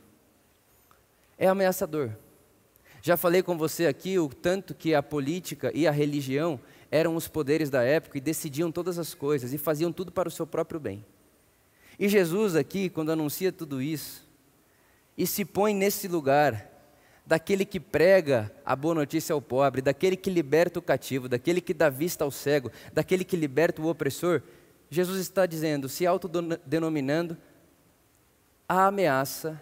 É 1.37 1.47
ameaçador. 1.47 2.11
Já 3.01 3.17
falei 3.17 3.43
com 3.43 3.57
você 3.57 3.85
aqui 3.85 4.17
o 4.17 4.29
tanto 4.29 4.73
que 4.73 4.95
a 4.95 5.03
política 5.03 5.71
e 5.75 5.87
a 5.87 5.91
religião 5.91 6.59
eram 6.89 7.15
os 7.15 7.27
poderes 7.27 7.69
da 7.69 7.83
época 7.83 8.17
e 8.17 8.21
decidiam 8.21 8.71
todas 8.71 8.97
as 8.97 9.13
coisas 9.13 9.53
e 9.53 9.57
faziam 9.57 9.91
tudo 9.91 10.11
para 10.11 10.27
o 10.27 10.31
seu 10.31 10.47
próprio 10.47 10.79
bem. 10.79 11.05
E 11.99 12.09
Jesus 12.09 12.55
aqui, 12.55 12.89
quando 12.89 13.11
anuncia 13.11 13.51
tudo 13.51 13.81
isso, 13.81 14.27
e 15.17 15.25
se 15.25 15.45
põe 15.45 15.73
nesse 15.73 16.07
lugar 16.07 16.71
daquele 17.25 17.65
que 17.65 17.79
prega 17.79 18.51
a 18.63 18.75
boa 18.75 18.93
notícia 18.93 19.33
ao 19.33 19.41
pobre, 19.41 19.81
daquele 19.81 20.15
que 20.15 20.29
liberta 20.29 20.79
o 20.79 20.81
cativo, 20.81 21.27
daquele 21.27 21.59
que 21.61 21.73
dá 21.73 21.89
vista 21.89 22.23
ao 22.23 22.31
cego, 22.31 22.71
daquele 22.93 23.23
que 23.23 23.35
liberta 23.35 23.81
o 23.81 23.87
opressor, 23.87 24.41
Jesus 24.89 25.19
está 25.19 25.45
dizendo, 25.45 25.89
se 25.89 26.05
autodenominando 26.05 27.37
a 28.67 28.87
ameaça, 28.87 29.61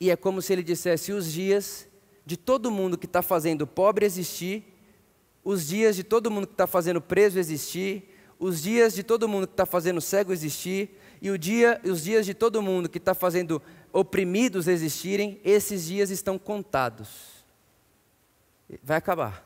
e 0.00 0.10
é 0.10 0.16
como 0.16 0.40
se 0.40 0.52
ele 0.52 0.62
dissesse: 0.62 1.12
os 1.12 1.30
dias 1.32 1.86
de 2.24 2.36
todo 2.36 2.70
mundo 2.70 2.98
que 2.98 3.06
está 3.06 3.22
fazendo 3.22 3.66
pobre 3.66 4.06
existir, 4.06 4.64
os 5.44 5.66
dias 5.66 5.96
de 5.96 6.04
todo 6.04 6.30
mundo 6.30 6.46
que 6.46 6.54
está 6.54 6.66
fazendo 6.66 7.00
preso 7.00 7.38
existir, 7.38 8.14
os 8.38 8.62
dias 8.62 8.94
de 8.94 9.02
todo 9.02 9.28
mundo 9.28 9.46
que 9.46 9.54
está 9.54 9.66
fazendo 9.66 10.00
cego 10.00 10.32
existir, 10.32 10.98
e 11.20 11.36
dia, 11.36 11.80
os 11.84 12.04
dias 12.04 12.24
de 12.24 12.34
todo 12.34 12.62
mundo 12.62 12.88
que 12.88 12.98
está 12.98 13.14
fazendo 13.14 13.60
oprimidos 13.92 14.68
existirem, 14.68 15.40
esses 15.44 15.86
dias 15.86 16.10
estão 16.10 16.38
contados. 16.38 17.44
Vai 18.82 18.98
acabar. 18.98 19.44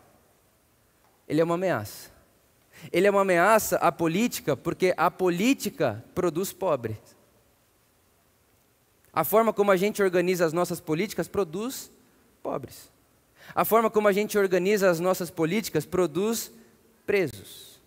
Ele 1.27 1.41
é 1.41 1.45
uma 1.45 1.55
ameaça. 1.55 2.12
Ele 2.91 3.07
é 3.07 3.11
uma 3.11 3.21
ameaça 3.21 3.77
à 3.77 3.93
política 3.93 4.57
porque 4.57 4.95
a 4.97 5.11
política 5.11 6.05
produz 6.15 6.53
pobres. 6.53 6.97
A 9.13 9.25
forma 9.25 9.53
como 9.53 9.71
a 9.71 9.77
gente 9.77 10.03
organiza 10.03 10.47
as 10.47 10.53
nossas 10.53 10.81
políticas 10.81 11.29
produz 11.29 11.91
pobres. 12.43 12.91
A 13.55 13.65
forma 13.65 13.91
como 13.91 14.09
a 14.09 14.13
gente 14.13 14.39
organiza 14.39 14.91
as 14.91 15.01
nossas 15.01 15.31
políticas 15.31 15.85
produz 15.85 16.51
presos. 17.05 17.81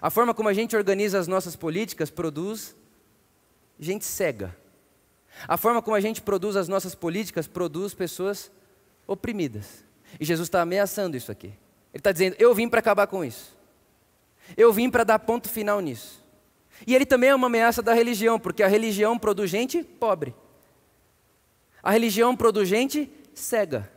A 0.00 0.08
forma 0.08 0.32
como 0.32 0.48
a 0.48 0.54
gente 0.54 0.74
organiza 0.74 1.18
as 1.18 1.26
nossas 1.26 1.54
políticas 1.54 2.10
produz 2.10 2.74
gente 3.78 4.04
cega. 4.04 4.56
A 5.46 5.56
forma 5.56 5.82
como 5.82 5.94
a 5.94 6.00
gente 6.00 6.22
produz 6.22 6.56
as 6.56 6.68
nossas 6.68 6.94
políticas 6.94 7.46
produz 7.46 7.94
pessoas 7.94 8.50
oprimidas. 9.06 9.84
E 10.18 10.24
Jesus 10.24 10.48
está 10.48 10.62
ameaçando 10.62 11.16
isso 11.16 11.30
aqui. 11.30 11.48
Ele 11.92 12.00
está 12.00 12.12
dizendo: 12.12 12.36
Eu 12.38 12.54
vim 12.54 12.68
para 12.68 12.80
acabar 12.80 13.06
com 13.06 13.24
isso. 13.24 13.56
Eu 14.56 14.72
vim 14.72 14.90
para 14.90 15.04
dar 15.04 15.18
ponto 15.18 15.48
final 15.48 15.80
nisso. 15.80 16.24
E 16.86 16.94
ele 16.94 17.04
também 17.04 17.30
é 17.30 17.34
uma 17.34 17.46
ameaça 17.46 17.82
da 17.82 17.92
religião, 17.92 18.38
porque 18.38 18.62
a 18.62 18.68
religião 18.68 19.18
produz 19.18 19.50
gente 19.50 19.82
pobre. 19.82 20.34
A 21.82 21.90
religião 21.90 22.36
produz 22.36 22.68
gente 22.68 23.10
cega. 23.34 23.90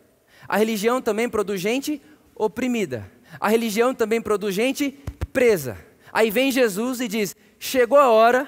A 0.48 0.58
religião 0.58 1.02
também 1.02 1.30
produz 1.30 1.62
gente 1.62 2.02
oprimida. 2.36 3.10
A 3.40 3.48
religião 3.48 3.94
também 3.94 4.22
produz 4.22 4.54
gente 4.54 4.92
presa. 5.32 5.78
Aí 6.12 6.30
vem 6.30 6.52
Jesus 6.52 7.00
e 7.00 7.08
diz: 7.08 7.36
chegou 7.60 7.98
a 7.98 8.10
hora 8.10 8.48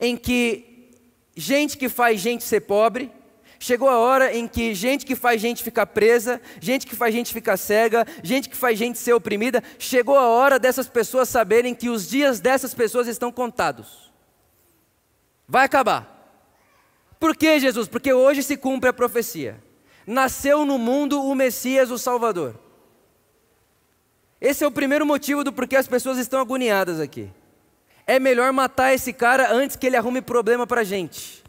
em 0.00 0.16
que 0.16 0.90
gente 1.36 1.76
que 1.76 1.88
faz 1.88 2.20
gente 2.20 2.44
ser 2.44 2.60
pobre, 2.60 3.10
Chegou 3.64 3.88
a 3.88 3.98
hora 3.98 4.36
em 4.36 4.46
que 4.46 4.74
gente 4.74 5.06
que 5.06 5.16
faz 5.16 5.40
gente 5.40 5.62
ficar 5.62 5.86
presa, 5.86 6.38
gente 6.60 6.86
que 6.86 6.94
faz 6.94 7.14
gente 7.14 7.32
ficar 7.32 7.56
cega, 7.56 8.06
gente 8.22 8.46
que 8.50 8.54
faz 8.54 8.78
gente 8.78 8.98
ser 8.98 9.14
oprimida, 9.14 9.64
chegou 9.78 10.18
a 10.18 10.28
hora 10.28 10.58
dessas 10.58 10.86
pessoas 10.86 11.30
saberem 11.30 11.74
que 11.74 11.88
os 11.88 12.06
dias 12.06 12.40
dessas 12.40 12.74
pessoas 12.74 13.08
estão 13.08 13.32
contados. 13.32 14.12
Vai 15.48 15.64
acabar. 15.64 16.28
Por 17.18 17.34
que, 17.34 17.58
Jesus? 17.58 17.88
Porque 17.88 18.12
hoje 18.12 18.42
se 18.42 18.54
cumpre 18.54 18.90
a 18.90 18.92
profecia. 18.92 19.58
Nasceu 20.06 20.66
no 20.66 20.76
mundo 20.76 21.24
o 21.24 21.34
Messias, 21.34 21.90
o 21.90 21.96
Salvador. 21.96 22.60
Esse 24.42 24.62
é 24.62 24.66
o 24.66 24.70
primeiro 24.70 25.06
motivo 25.06 25.42
do 25.42 25.54
porquê 25.54 25.76
as 25.76 25.88
pessoas 25.88 26.18
estão 26.18 26.38
agoniadas 26.38 27.00
aqui. 27.00 27.30
É 28.06 28.20
melhor 28.20 28.52
matar 28.52 28.92
esse 28.92 29.10
cara 29.10 29.50
antes 29.50 29.74
que 29.74 29.86
ele 29.86 29.96
arrume 29.96 30.20
problema 30.20 30.66
para 30.66 30.82
a 30.82 30.84
gente. 30.84 31.43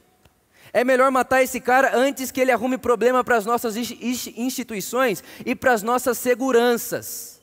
É 0.76 0.84
melhor 0.84 1.10
matar 1.10 1.42
esse 1.42 1.62
cara 1.62 1.96
antes 1.96 2.32
que 2.32 2.42
ele 2.42 2.52
arrume 2.52 2.78
problema 2.78 3.24
para 3.24 3.38
as 3.38 3.46
nossas 3.46 3.78
instituições 3.78 5.24
e 5.46 5.56
para 5.56 5.72
as 5.72 5.82
nossas 5.82 6.18
seguranças. 6.18 7.42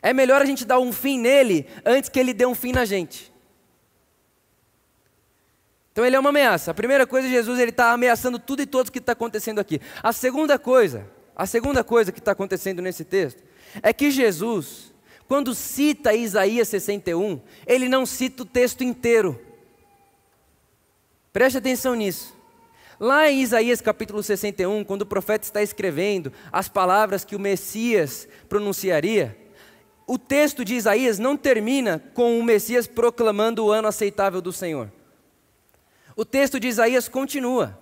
É 0.00 0.12
melhor 0.12 0.40
a 0.40 0.44
gente 0.44 0.64
dar 0.64 0.78
um 0.78 0.92
fim 0.92 1.18
nele 1.18 1.66
antes 1.84 2.08
que 2.08 2.20
ele 2.20 2.32
dê 2.32 2.46
um 2.46 2.54
fim 2.54 2.70
na 2.70 2.84
gente. 2.84 3.32
Então 5.90 6.06
ele 6.06 6.14
é 6.14 6.20
uma 6.20 6.28
ameaça. 6.28 6.70
A 6.70 6.74
primeira 6.74 7.08
coisa, 7.08 7.28
Jesus 7.28 7.58
ele 7.58 7.72
está 7.72 7.90
ameaçando 7.90 8.38
tudo 8.38 8.62
e 8.62 8.66
todos 8.66 8.88
que 8.88 9.00
está 9.00 9.14
acontecendo 9.14 9.58
aqui. 9.58 9.80
A 10.00 10.12
segunda 10.12 10.56
coisa, 10.56 11.10
a 11.34 11.46
segunda 11.46 11.82
coisa 11.82 12.12
que 12.12 12.20
está 12.20 12.30
acontecendo 12.30 12.80
nesse 12.80 13.04
texto 13.04 13.42
é 13.82 13.92
que 13.92 14.12
Jesus, 14.12 14.94
quando 15.26 15.56
cita 15.56 16.14
Isaías 16.14 16.68
61, 16.68 17.40
ele 17.66 17.88
não 17.88 18.06
cita 18.06 18.44
o 18.44 18.46
texto 18.46 18.84
inteiro. 18.84 19.44
Preste 21.32 21.58
atenção 21.58 21.96
nisso. 21.96 22.38
Lá 23.00 23.30
em 23.30 23.40
Isaías 23.40 23.80
capítulo 23.80 24.22
61, 24.22 24.84
quando 24.84 25.02
o 25.02 25.06
profeta 25.06 25.42
está 25.42 25.62
escrevendo 25.62 26.30
as 26.52 26.68
palavras 26.68 27.24
que 27.24 27.34
o 27.34 27.40
Messias 27.40 28.28
pronunciaria, 28.46 29.34
o 30.06 30.18
texto 30.18 30.62
de 30.62 30.74
Isaías 30.74 31.18
não 31.18 31.34
termina 31.34 31.98
com 32.12 32.38
o 32.38 32.44
Messias 32.44 32.86
proclamando 32.86 33.64
o 33.64 33.70
ano 33.70 33.88
aceitável 33.88 34.42
do 34.42 34.52
Senhor. 34.52 34.92
O 36.14 36.26
texto 36.26 36.60
de 36.60 36.68
Isaías 36.68 37.08
continua. 37.08 37.80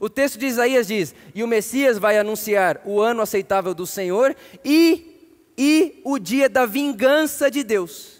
O 0.00 0.08
texto 0.08 0.38
de 0.38 0.46
Isaías 0.46 0.86
diz: 0.86 1.12
E 1.34 1.42
o 1.42 1.48
Messias 1.48 1.98
vai 1.98 2.16
anunciar 2.16 2.80
o 2.84 3.00
ano 3.00 3.22
aceitável 3.22 3.74
do 3.74 3.84
Senhor 3.84 4.36
e, 4.64 5.42
e 5.58 6.00
o 6.04 6.20
dia 6.20 6.48
da 6.48 6.66
vingança 6.66 7.50
de 7.50 7.64
Deus. 7.64 8.15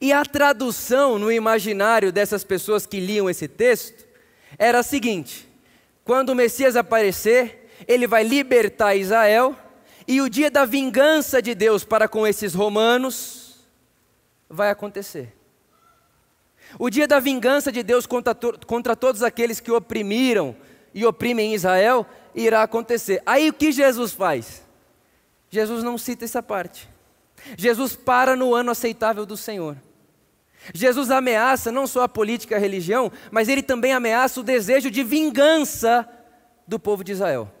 E 0.00 0.12
a 0.12 0.24
tradução 0.24 1.18
no 1.18 1.30
imaginário 1.30 2.12
dessas 2.12 2.44
pessoas 2.44 2.86
que 2.86 3.00
liam 3.00 3.30
esse 3.30 3.46
texto 3.46 4.04
era 4.58 4.80
a 4.80 4.82
seguinte: 4.82 5.48
quando 6.04 6.30
o 6.30 6.34
Messias 6.34 6.76
aparecer, 6.76 7.68
ele 7.86 8.06
vai 8.06 8.24
libertar 8.24 8.94
Israel, 8.94 9.56
e 10.06 10.20
o 10.20 10.28
dia 10.28 10.50
da 10.50 10.64
vingança 10.64 11.40
de 11.40 11.54
Deus 11.54 11.84
para 11.84 12.08
com 12.08 12.26
esses 12.26 12.54
romanos 12.54 13.60
vai 14.48 14.70
acontecer. 14.70 15.34
O 16.78 16.90
dia 16.90 17.06
da 17.06 17.20
vingança 17.20 17.70
de 17.70 17.82
Deus 17.82 18.06
contra, 18.06 18.34
contra 18.34 18.96
todos 18.96 19.22
aqueles 19.22 19.60
que 19.60 19.70
oprimiram 19.70 20.56
e 20.92 21.04
oprimem 21.06 21.54
Israel 21.54 22.06
irá 22.34 22.62
acontecer. 22.62 23.22
Aí 23.24 23.48
o 23.48 23.52
que 23.52 23.70
Jesus 23.70 24.12
faz? 24.12 24.64
Jesus 25.50 25.82
não 25.82 25.96
cita 25.96 26.24
essa 26.24 26.42
parte. 26.42 26.88
Jesus 27.56 27.94
para 27.94 28.34
no 28.34 28.54
ano 28.54 28.70
aceitável 28.70 29.26
do 29.26 29.36
Senhor. 29.36 29.76
Jesus 30.74 31.10
ameaça 31.10 31.70
não 31.70 31.86
só 31.86 32.02
a 32.02 32.08
política 32.08 32.54
e 32.54 32.56
a 32.56 32.60
religião, 32.60 33.12
mas 33.30 33.48
ele 33.48 33.62
também 33.62 33.92
ameaça 33.92 34.40
o 34.40 34.42
desejo 34.42 34.90
de 34.90 35.04
vingança 35.04 36.08
do 36.66 36.78
povo 36.78 37.04
de 37.04 37.12
Israel. 37.12 37.52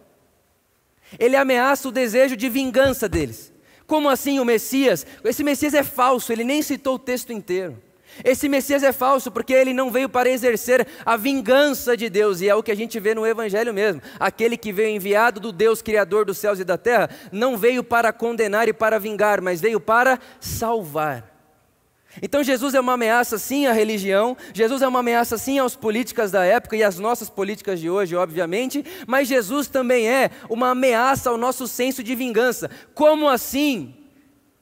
Ele 1.18 1.36
ameaça 1.36 1.88
o 1.88 1.92
desejo 1.92 2.36
de 2.36 2.48
vingança 2.48 3.08
deles. 3.08 3.52
Como 3.86 4.08
assim 4.08 4.40
o 4.40 4.44
Messias? 4.44 5.06
Esse 5.22 5.44
Messias 5.44 5.74
é 5.74 5.84
falso, 5.84 6.32
ele 6.32 6.42
nem 6.42 6.62
citou 6.62 6.96
o 6.96 6.98
texto 6.98 7.32
inteiro. 7.32 7.80
Esse 8.24 8.48
Messias 8.48 8.82
é 8.82 8.92
falso 8.92 9.30
porque 9.30 9.52
ele 9.52 9.72
não 9.72 9.90
veio 9.90 10.08
para 10.08 10.28
exercer 10.28 10.86
a 11.04 11.16
vingança 11.16 11.96
de 11.96 12.08
Deus, 12.08 12.40
e 12.40 12.48
é 12.48 12.54
o 12.54 12.62
que 12.62 12.70
a 12.70 12.76
gente 12.76 12.98
vê 12.98 13.14
no 13.14 13.26
Evangelho 13.26 13.72
mesmo. 13.72 14.02
Aquele 14.18 14.56
que 14.56 14.72
veio 14.72 14.96
enviado 14.96 15.40
do 15.40 15.52
Deus 15.52 15.82
Criador 15.82 16.24
dos 16.24 16.38
céus 16.38 16.58
e 16.60 16.64
da 16.64 16.78
terra, 16.78 17.10
não 17.30 17.56
veio 17.56 17.82
para 17.82 18.12
condenar 18.12 18.68
e 18.68 18.72
para 18.72 18.98
vingar, 18.98 19.40
mas 19.40 19.60
veio 19.60 19.80
para 19.80 20.18
salvar. 20.40 21.36
Então 22.22 22.42
Jesus 22.42 22.74
é 22.74 22.80
uma 22.80 22.94
ameaça 22.94 23.36
sim 23.36 23.66
à 23.66 23.72
religião, 23.72 24.36
Jesus 24.54 24.80
é 24.80 24.88
uma 24.88 25.00
ameaça 25.00 25.36
sim 25.36 25.58
às 25.58 25.76
políticas 25.76 26.30
da 26.30 26.44
época 26.44 26.76
e 26.76 26.82
às 26.82 26.98
nossas 26.98 27.28
políticas 27.28 27.78
de 27.78 27.90
hoje, 27.90 28.16
obviamente, 28.16 28.84
mas 29.06 29.28
Jesus 29.28 29.68
também 29.68 30.08
é 30.08 30.30
uma 30.48 30.70
ameaça 30.70 31.28
ao 31.28 31.36
nosso 31.36 31.68
senso 31.68 32.02
de 32.02 32.14
vingança. 32.14 32.70
Como 32.94 33.28
assim? 33.28 33.94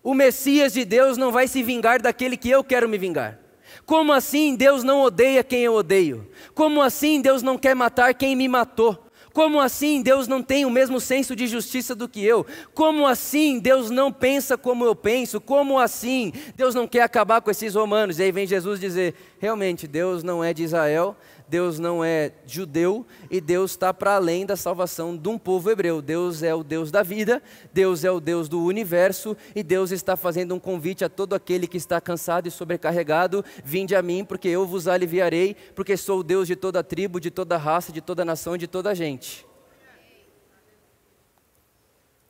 O 0.02 0.14
Messias 0.14 0.72
de 0.72 0.84
Deus 0.84 1.16
não 1.16 1.30
vai 1.30 1.46
se 1.46 1.62
vingar 1.62 2.02
daquele 2.02 2.36
que 2.36 2.50
eu 2.50 2.64
quero 2.64 2.88
me 2.88 2.98
vingar. 2.98 3.43
Como 3.86 4.12
assim 4.12 4.56
Deus 4.56 4.82
não 4.82 5.02
odeia 5.02 5.44
quem 5.44 5.60
eu 5.60 5.74
odeio? 5.74 6.28
Como 6.54 6.80
assim 6.80 7.20
Deus 7.20 7.42
não 7.42 7.58
quer 7.58 7.74
matar 7.74 8.14
quem 8.14 8.34
me 8.36 8.48
matou? 8.48 9.04
Como 9.34 9.60
assim 9.60 10.00
Deus 10.00 10.28
não 10.28 10.40
tem 10.40 10.64
o 10.64 10.70
mesmo 10.70 11.00
senso 11.00 11.34
de 11.34 11.48
justiça 11.48 11.92
do 11.92 12.08
que 12.08 12.24
eu? 12.24 12.46
Como 12.72 13.04
assim 13.04 13.58
Deus 13.58 13.90
não 13.90 14.12
pensa 14.12 14.56
como 14.56 14.84
eu 14.84 14.94
penso? 14.94 15.40
Como 15.40 15.76
assim 15.76 16.32
Deus 16.54 16.72
não 16.72 16.86
quer 16.86 17.02
acabar 17.02 17.40
com 17.40 17.50
esses 17.50 17.74
romanos? 17.74 18.20
E 18.20 18.22
aí 18.22 18.30
vem 18.30 18.46
Jesus 18.46 18.78
dizer: 18.78 19.14
realmente, 19.40 19.88
Deus 19.88 20.22
não 20.22 20.44
é 20.44 20.54
de 20.54 20.62
Israel, 20.62 21.16
Deus 21.46 21.78
não 21.78 22.02
é 22.02 22.32
judeu 22.46 23.06
e 23.30 23.40
Deus 23.40 23.72
está 23.72 23.92
para 23.92 24.16
além 24.16 24.46
da 24.46 24.56
salvação 24.56 25.16
de 25.16 25.28
um 25.28 25.38
povo 25.38 25.70
hebreu. 25.70 26.00
Deus 26.00 26.42
é 26.42 26.54
o 26.54 26.64
Deus 26.64 26.90
da 26.90 27.02
vida, 27.02 27.42
Deus 27.72 28.02
é 28.02 28.10
o 28.10 28.18
Deus 28.18 28.48
do 28.48 28.62
universo 28.62 29.36
e 29.54 29.62
Deus 29.62 29.90
está 29.90 30.16
fazendo 30.16 30.54
um 30.54 30.58
convite 30.58 31.04
a 31.04 31.08
todo 31.08 31.34
aquele 31.34 31.66
que 31.66 31.76
está 31.76 32.00
cansado 32.00 32.48
e 32.48 32.50
sobrecarregado: 32.50 33.44
vinde 33.62 33.94
a 33.94 34.00
mim, 34.00 34.24
porque 34.24 34.48
eu 34.48 34.66
vos 34.66 34.88
aliviarei, 34.88 35.54
porque 35.74 35.96
sou 35.96 36.20
o 36.20 36.24
Deus 36.24 36.46
de 36.46 36.56
toda 36.56 36.82
tribo, 36.82 37.20
de 37.20 37.30
toda 37.30 37.58
raça, 37.58 37.92
de 37.92 38.00
toda 38.00 38.24
nação, 38.24 38.56
de 38.56 38.66
toda 38.66 38.94
gente. 38.94 39.46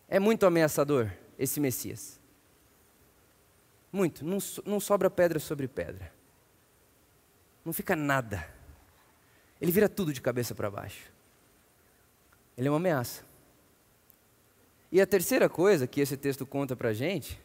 É 0.09 0.19
muito 0.19 0.45
ameaçador 0.45 1.11
esse 1.39 1.61
Messias. 1.61 2.21
Muito, 3.93 4.25
não, 4.25 4.39
não 4.67 4.81
sobra 4.81 5.09
pedra 5.09 5.39
sobre 5.39 5.69
pedra. 5.69 6.13
Não 7.65 7.73
fica 7.73 7.95
nada 7.95 8.54
ele 9.65 9.73
vira 9.73 9.89
tudo 9.89 10.13
de 10.13 10.21
cabeça 10.21 10.55
para 10.55 10.71
baixo. 10.71 11.11
Ele 12.55 12.69
é 12.69 12.71
uma 12.71 12.77
ameaça. 12.77 13.25
E 14.93 15.01
a 15.01 15.07
terceira 15.07 15.49
coisa 15.49 15.87
que 15.87 16.03
esse 16.03 16.19
texto 16.19 16.45
conta 16.45 16.77
para 16.77 16.91
a 16.91 16.93
gente 16.93 17.41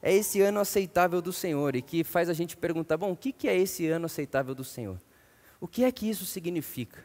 é 0.00 0.14
esse 0.14 0.40
ano 0.40 0.60
aceitável 0.60 1.20
do 1.20 1.30
Senhor 1.30 1.76
e 1.76 1.82
que 1.82 2.02
faz 2.02 2.30
a 2.30 2.32
gente 2.32 2.56
perguntar: 2.56 2.96
bom, 2.96 3.12
o 3.12 3.16
que 3.16 3.46
é 3.46 3.54
esse 3.54 3.86
ano 3.86 4.06
aceitável 4.06 4.54
do 4.54 4.64
Senhor? 4.64 4.98
O 5.60 5.68
que 5.68 5.84
é 5.84 5.92
que 5.92 6.08
isso 6.08 6.24
significa? 6.24 7.04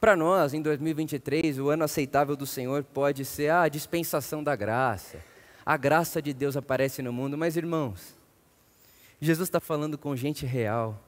Para 0.00 0.16
nós, 0.16 0.52
em 0.52 0.60
2023, 0.60 1.60
o 1.60 1.68
ano 1.68 1.84
aceitável 1.84 2.34
do 2.34 2.46
Senhor 2.46 2.82
pode 2.82 3.24
ser 3.24 3.52
a 3.52 3.68
dispensação 3.68 4.42
da 4.42 4.56
graça. 4.56 5.24
A 5.64 5.76
graça 5.76 6.20
de 6.20 6.34
Deus 6.34 6.56
aparece 6.56 7.00
no 7.00 7.12
mundo, 7.12 7.38
mas 7.38 7.56
irmãos, 7.56 8.16
Jesus 9.20 9.46
está 9.46 9.60
falando 9.60 9.96
com 9.96 10.16
gente 10.16 10.44
real, 10.44 11.00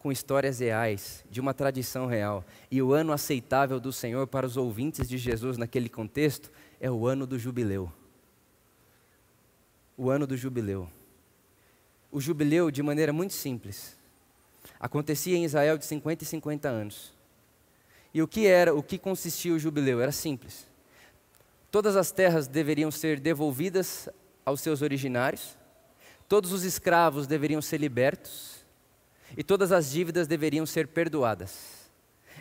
com 0.00 0.10
histórias 0.10 0.60
reais, 0.60 1.22
de 1.30 1.40
uma 1.40 1.52
tradição 1.52 2.06
real. 2.06 2.42
E 2.70 2.80
o 2.80 2.94
ano 2.94 3.12
aceitável 3.12 3.78
do 3.78 3.92
Senhor 3.92 4.26
para 4.26 4.46
os 4.46 4.56
ouvintes 4.56 5.06
de 5.06 5.18
Jesus 5.18 5.58
naquele 5.58 5.90
contexto 5.90 6.50
é 6.80 6.90
o 6.90 7.06
ano 7.06 7.26
do 7.26 7.38
jubileu. 7.38 7.92
O 9.98 10.08
ano 10.08 10.26
do 10.26 10.38
jubileu. 10.38 10.88
O 12.10 12.18
jubileu, 12.18 12.70
de 12.70 12.82
maneira 12.82 13.12
muito 13.12 13.34
simples, 13.34 13.94
acontecia 14.80 15.36
em 15.36 15.44
Israel 15.44 15.76
de 15.76 15.84
50 15.84 16.24
e 16.24 16.26
50 16.26 16.68
anos. 16.68 17.12
E 18.12 18.22
o 18.22 18.26
que 18.26 18.46
era, 18.46 18.74
o 18.74 18.82
que 18.82 18.98
consistia 18.98 19.52
o 19.52 19.58
jubileu? 19.58 20.00
Era 20.00 20.12
simples. 20.12 20.66
Todas 21.70 21.94
as 21.94 22.10
terras 22.10 22.48
deveriam 22.48 22.90
ser 22.90 23.20
devolvidas 23.20 24.08
aos 24.46 24.62
seus 24.62 24.80
originários, 24.80 25.58
todos 26.26 26.52
os 26.52 26.64
escravos 26.64 27.26
deveriam 27.26 27.60
ser 27.60 27.78
libertos, 27.78 28.59
e 29.36 29.42
todas 29.42 29.72
as 29.72 29.90
dívidas 29.90 30.26
deveriam 30.26 30.66
ser 30.66 30.88
perdoadas. 30.88 31.90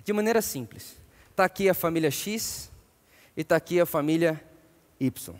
De 0.03 0.13
maneira 0.13 0.41
simples. 0.41 0.97
Está 1.29 1.45
aqui 1.45 1.69
a 1.69 1.73
família 1.73 2.11
X 2.11 2.71
e 3.35 3.41
está 3.41 3.55
aqui 3.55 3.79
a 3.79 3.85
família 3.85 4.41
Y. 4.99 5.35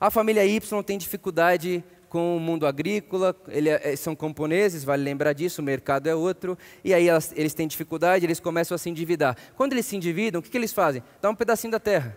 A 0.00 0.10
família 0.10 0.44
Y 0.44 0.82
tem 0.82 0.98
dificuldade 0.98 1.84
com 2.08 2.36
o 2.36 2.40
mundo 2.40 2.66
agrícola, 2.66 3.36
eles 3.46 3.72
é, 3.84 3.94
são 3.94 4.16
camponeses, 4.16 4.82
vale 4.82 5.04
lembrar 5.04 5.32
disso, 5.32 5.62
o 5.62 5.64
mercado 5.64 6.08
é 6.08 6.14
outro, 6.14 6.58
e 6.82 6.92
aí 6.92 7.08
elas, 7.08 7.32
eles 7.36 7.54
têm 7.54 7.68
dificuldade, 7.68 8.26
eles 8.26 8.40
começam 8.40 8.74
a 8.74 8.78
se 8.78 8.90
endividar. 8.90 9.36
Quando 9.56 9.74
eles 9.74 9.86
se 9.86 9.94
endividam, 9.94 10.40
o 10.40 10.42
que, 10.42 10.50
que 10.50 10.58
eles 10.58 10.72
fazem? 10.72 11.04
Dá 11.22 11.30
um 11.30 11.36
pedacinho 11.36 11.70
da 11.70 11.78
terra. 11.78 12.16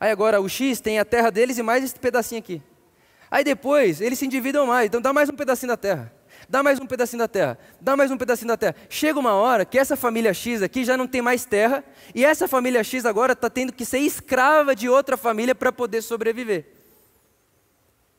Aí 0.00 0.10
agora 0.10 0.40
o 0.40 0.48
X 0.48 0.80
tem 0.80 0.98
a 0.98 1.04
terra 1.04 1.30
deles 1.30 1.56
e 1.56 1.62
mais 1.62 1.84
esse 1.84 1.94
pedacinho 1.94 2.40
aqui. 2.40 2.60
Aí 3.30 3.44
depois 3.44 4.00
eles 4.00 4.18
se 4.18 4.26
endividam 4.26 4.66
mais, 4.66 4.86
então 4.88 5.00
dá 5.00 5.12
mais 5.12 5.28
um 5.28 5.36
pedacinho 5.36 5.68
da 5.68 5.76
terra 5.76 6.12
dá 6.54 6.62
mais 6.62 6.78
um 6.78 6.86
pedacinho 6.86 7.18
da 7.18 7.26
terra, 7.26 7.58
dá 7.80 7.96
mais 7.96 8.12
um 8.12 8.16
pedacinho 8.16 8.46
da 8.46 8.56
terra. 8.56 8.76
Chega 8.88 9.18
uma 9.18 9.32
hora 9.32 9.64
que 9.64 9.76
essa 9.76 9.96
família 9.96 10.32
X 10.32 10.62
aqui 10.62 10.84
já 10.84 10.96
não 10.96 11.04
tem 11.04 11.20
mais 11.20 11.44
terra, 11.44 11.82
e 12.14 12.24
essa 12.24 12.46
família 12.46 12.84
X 12.84 13.04
agora 13.04 13.32
está 13.32 13.50
tendo 13.50 13.72
que 13.72 13.84
ser 13.84 13.98
escrava 13.98 14.72
de 14.72 14.88
outra 14.88 15.16
família 15.16 15.52
para 15.52 15.72
poder 15.72 16.00
sobreviver. 16.00 16.66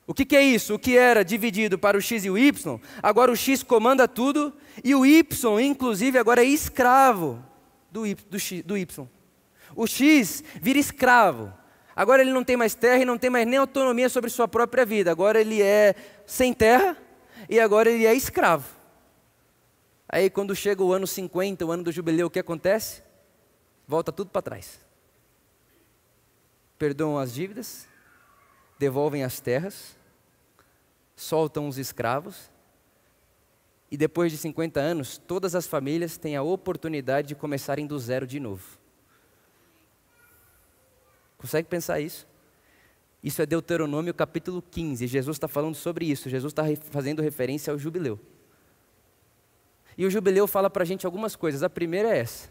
O 0.06 0.14
que, 0.14 0.26
que, 0.26 0.36
é 0.36 0.44
isso? 0.44 0.76
O 0.76 0.80
que 0.80 0.98
era 0.98 1.24
dividido 1.24 1.80
para 1.80 1.98
o 1.98 2.02
X 2.02 2.26
e 2.26 2.30
o 2.30 2.38
Y, 2.38 2.78
agora 3.02 3.32
o 3.32 3.38
X 3.38 3.64
comanda 3.64 4.06
tudo 4.06 4.54
e 4.84 4.94
o 4.94 5.06
Y, 5.06 5.62
inclusive, 5.62 6.18
agora 6.18 6.44
é 6.44 6.46
escravo 6.46 7.42
do 7.90 8.06
Y. 8.06 8.22
Do 8.30 8.38
X, 8.38 8.62
do 8.64 8.78
y. 8.78 9.08
O 9.74 9.88
X 9.88 10.44
vira 10.62 10.78
escravo. 10.78 11.54
Agora 11.96 12.22
ele 12.22 12.34
não 12.34 12.44
tem 12.44 12.58
mais 12.58 12.76
terra 12.76 13.02
e 13.02 13.06
não 13.06 13.18
tem 13.18 13.30
mais 13.30 13.48
nem 13.48 13.58
autonomia 13.58 14.10
sobre 14.10 14.30
sua 14.30 14.46
própria 14.46 14.86
vida. 14.86 15.10
Agora 15.10 15.40
ele 15.40 15.62
é 15.62 15.96
sem 16.26 16.54
terra 16.54 16.98
e 17.50 17.60
agora 17.60 17.90
ele 17.90 18.06
é 18.06 18.14
escravo. 18.14 18.68
Aí 20.08 20.30
quando 20.30 20.56
chega 20.56 20.84
o 20.84 20.94
ano 20.94 21.08
50, 21.08 21.66
o 21.66 21.72
ano 21.72 21.84
do 21.84 21.92
jubileu, 21.92 22.28
o 22.28 22.30
que 22.30 22.40
acontece? 22.40 23.04
Volta 23.88 24.12
tudo 24.12 24.30
para 24.30 24.42
trás. 24.42 24.80
Perdoam 26.78 27.18
as 27.18 27.34
dívidas, 27.34 27.88
devolvem 28.78 29.24
as 29.24 29.40
terras, 29.40 29.96
soltam 31.16 31.68
os 31.68 31.78
escravos, 31.78 32.50
e 33.90 33.98
depois 33.98 34.32
de 34.32 34.38
50 34.38 34.80
anos, 34.80 35.18
todas 35.18 35.56
as 35.56 35.68
famílias 35.68 36.18
têm 36.18 36.36
a 36.36 36.44
oportunidade 36.44 37.30
de 37.30 37.36
começarem 37.36 37.88
do 37.88 37.98
zero 37.98 38.28
de 38.28 38.40
novo. 38.40 38.78
Consegue 41.38 41.70
pensar 41.70 42.00
isso? 42.00 42.28
Isso 43.26 43.42
é 43.42 43.46
Deuteronômio 43.48 44.14
capítulo 44.14 44.62
15. 44.62 45.08
Jesus 45.08 45.36
está 45.36 45.48
falando 45.48 45.74
sobre 45.74 46.06
isso. 46.06 46.30
Jesus 46.30 46.52
está 46.52 46.64
fazendo 46.92 47.24
referência 47.24 47.74
ao 47.74 47.80
jubileu. 47.80 48.20
E 49.98 50.06
o 50.06 50.12
jubileu 50.12 50.46
fala 50.46 50.70
para 50.70 50.84
a 50.84 50.86
gente 50.86 51.08
algumas 51.08 51.36
coisas. 51.36 51.64
A 51.64 51.70
primeira 51.70 52.16
é 52.16 52.20
essa: 52.20 52.48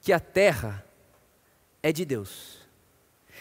que 0.00 0.12
a 0.12 0.20
terra 0.20 0.86
é 1.82 1.90
de 1.90 2.04
Deus. 2.04 2.58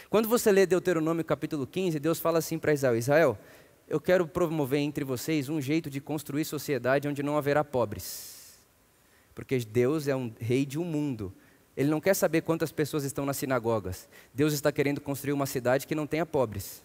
Quando 0.10 0.28
você 0.28 0.52
lê 0.52 0.66
Deuteronômio 0.66 1.24
capítulo 1.24 1.68
15, 1.68 2.00
Deus 2.00 2.20
fala 2.20 2.40
assim 2.40 2.58
para 2.58 2.74
Israel: 2.74 2.98
Israel, 2.98 3.40
eu 3.88 4.02
quero 4.02 4.28
promover 4.28 4.80
entre 4.80 5.04
vocês 5.04 5.50
um 5.50 5.62
jeito 5.62 5.92
de 5.92 6.02
construir 6.02 6.44
sociedade 6.44 7.08
onde 7.08 7.22
não 7.22 7.38
haverá 7.38 7.64
pobres. 7.64 8.58
Porque 9.36 9.60
Deus 9.60 10.08
é 10.08 10.16
um 10.16 10.34
rei 10.40 10.66
de 10.66 10.80
um 10.80 10.84
mundo. 10.84 11.32
Ele 11.76 11.90
não 11.90 12.00
quer 12.00 12.14
saber 12.14 12.42
quantas 12.42 12.72
pessoas 12.72 13.04
estão 13.04 13.26
nas 13.26 13.38
sinagogas. 13.38 14.08
Deus 14.34 14.54
está 14.54 14.72
querendo 14.72 15.02
construir 15.02 15.34
uma 15.34 15.46
cidade 15.46 15.88
que 15.88 15.96
não 15.96 16.06
tenha 16.06 16.26
pobres. 16.26 16.84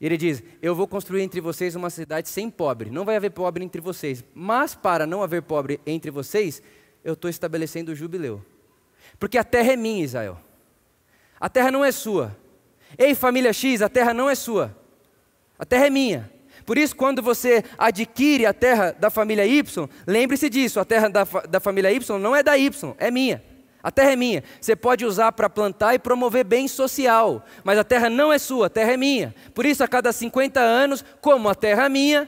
Ele 0.00 0.16
diz: 0.16 0.42
Eu 0.62 0.74
vou 0.74 0.86
construir 0.86 1.22
entre 1.22 1.40
vocês 1.40 1.74
uma 1.74 1.90
cidade 1.90 2.28
sem 2.28 2.50
pobre. 2.50 2.90
Não 2.90 3.04
vai 3.04 3.16
haver 3.16 3.30
pobre 3.30 3.64
entre 3.64 3.80
vocês. 3.80 4.22
Mas 4.34 4.74
para 4.74 5.06
não 5.06 5.22
haver 5.22 5.42
pobre 5.42 5.80
entre 5.86 6.10
vocês, 6.10 6.62
eu 7.02 7.14
estou 7.14 7.28
estabelecendo 7.28 7.92
o 7.92 7.94
jubileu. 7.94 8.44
Porque 9.18 9.38
a 9.38 9.44
terra 9.44 9.72
é 9.72 9.76
minha, 9.76 10.04
Israel. 10.04 10.38
A 11.40 11.48
terra 11.48 11.70
não 11.70 11.84
é 11.84 11.90
sua. 11.90 12.36
Ei, 12.96 13.14
família 13.14 13.52
X, 13.52 13.82
a 13.82 13.88
terra 13.88 14.14
não 14.14 14.30
é 14.30 14.34
sua. 14.34 14.76
A 15.58 15.64
terra 15.64 15.86
é 15.86 15.90
minha. 15.90 16.30
Por 16.64 16.78
isso, 16.78 16.94
quando 16.96 17.20
você 17.20 17.62
adquire 17.76 18.46
a 18.46 18.54
terra 18.54 18.92
da 18.92 19.10
família 19.10 19.44
Y, 19.44 19.88
lembre-se 20.06 20.48
disso: 20.48 20.78
a 20.80 20.84
terra 20.84 21.08
da, 21.08 21.24
da 21.24 21.60
família 21.60 21.92
Y 21.92 22.18
não 22.18 22.34
é 22.34 22.42
da 22.42 22.56
Y, 22.56 22.94
é 22.98 23.10
minha. 23.10 23.42
A 23.84 23.90
terra 23.90 24.12
é 24.12 24.16
minha. 24.16 24.42
Você 24.58 24.74
pode 24.74 25.04
usar 25.04 25.30
para 25.32 25.50
plantar 25.50 25.94
e 25.94 25.98
promover 25.98 26.42
bem 26.42 26.66
social, 26.66 27.44
mas 27.62 27.78
a 27.78 27.84
terra 27.84 28.08
não 28.08 28.32
é 28.32 28.38
sua, 28.38 28.66
a 28.66 28.70
terra 28.70 28.92
é 28.92 28.96
minha. 28.96 29.34
Por 29.52 29.66
isso, 29.66 29.84
a 29.84 29.88
cada 29.88 30.10
50 30.10 30.58
anos, 30.58 31.04
como 31.20 31.50
a 31.50 31.54
terra 31.54 31.84
é 31.84 31.88
minha, 31.90 32.26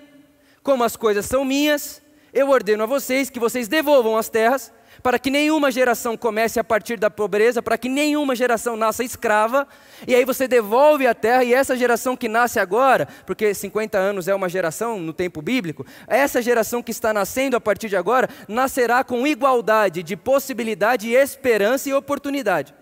como 0.63 0.85
as 0.85 0.97
coisas 0.97 1.25
são 1.25 1.47
minhas, 1.47 2.03
eu 2.31 2.51
ordeno 2.51 2.83
a 2.83 2.87
vocês 2.87 3.31
que 3.31 3.41
vocês 3.41 3.69
devolvam 3.69 4.19
as 4.19 4.29
terras 4.29 4.71
para 5.07 5.21
que 5.21 5.31
nenhuma 5.31 5.71
geração 5.71 6.17
comece 6.17 6.59
a 6.59 6.65
partir 6.65 6.99
da 6.99 7.09
pobreza, 7.09 7.63
para 7.63 7.79
que 7.79 7.89
nenhuma 7.89 8.35
geração 8.35 8.77
nasça 8.77 9.05
escrava, 9.05 9.65
e 10.05 10.13
aí 10.13 10.25
você 10.25 10.49
devolve 10.49 11.07
a 11.07 11.15
terra, 11.15 11.45
e 11.45 11.55
essa 11.55 11.77
geração 11.77 12.17
que 12.17 12.29
nasce 12.29 12.59
agora, 12.59 13.07
porque 13.25 13.55
50 13.55 13.97
anos 13.97 14.27
é 14.27 14.35
uma 14.35 14.49
geração 14.49 14.99
no 14.99 15.13
tempo 15.13 15.41
bíblico, 15.41 15.87
essa 16.09 16.43
geração 16.43 16.83
que 16.83 16.91
está 16.91 17.13
nascendo 17.13 17.57
a 17.57 17.61
partir 17.61 17.89
de 17.89 17.97
agora, 17.97 18.29
nascerá 18.49 19.05
com 19.05 19.25
igualdade 19.25 20.03
de 20.03 20.17
possibilidade, 20.17 21.13
esperança 21.13 21.89
e 21.89 21.95
oportunidade. 21.95 22.75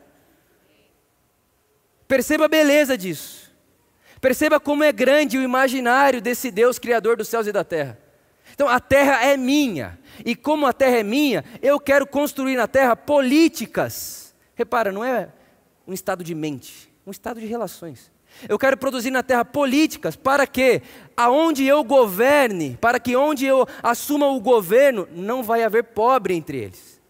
Perceba 2.09 2.47
a 2.47 2.49
beleza 2.49 2.97
disso. 2.97 3.53
Perceba 4.19 4.59
como 4.59 4.83
é 4.83 4.93
grande 4.93 5.37
o 5.37 5.43
imaginário 5.43 6.23
desse 6.23 6.51
Deus 6.51 6.79
criador 6.79 7.19
dos 7.19 7.29
céus 7.29 7.47
e 7.47 7.53
da 7.53 7.65
terra. 7.65 7.99
Então 8.55 8.67
a 8.67 8.81
terra 8.81 9.27
é 9.27 9.37
minha. 9.37 9.99
E 10.25 10.37
como 10.37 10.67
a 10.67 10.73
terra 10.73 10.99
é 10.99 11.03
minha, 11.03 11.45
eu 11.63 11.81
quero 11.81 12.07
construir 12.07 12.57
na 12.57 12.67
terra 12.67 12.95
políticas. 12.95 14.35
Repara, 14.55 14.93
não 14.93 15.03
é 15.03 15.31
um 15.87 15.93
estado 15.93 16.23
de 16.23 16.35
mente, 16.35 16.93
um 17.07 17.11
estado 17.11 17.41
de 17.41 17.47
relações. 17.47 18.13
Eu 18.49 18.59
quero 18.59 18.77
produzir 18.77 19.11
na 19.11 19.23
terra 19.23 19.45
políticas 19.45 20.17
para 20.17 20.47
que 20.47 20.83
aonde 21.17 21.65
eu 21.65 21.85
governe, 21.85 22.77
para 22.81 22.99
que 22.99 23.15
onde 23.17 23.47
eu 23.47 23.67
assuma 23.83 24.27
o 24.27 24.41
governo, 24.41 25.09
não 25.13 25.43
vai 25.43 25.63
haver 25.63 25.85
pobre 25.85 26.35
entre 26.35 26.59
eles. 26.59 27.01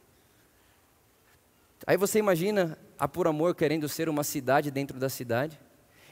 Aí 1.86 1.96
você 1.96 2.18
imagina 2.18 2.78
a 2.98 3.08
Por 3.08 3.26
Amor 3.26 3.54
querendo 3.54 3.88
ser 3.88 4.08
uma 4.08 4.24
cidade 4.24 4.70
dentro 4.70 4.98
da 4.98 5.08
cidade, 5.08 5.58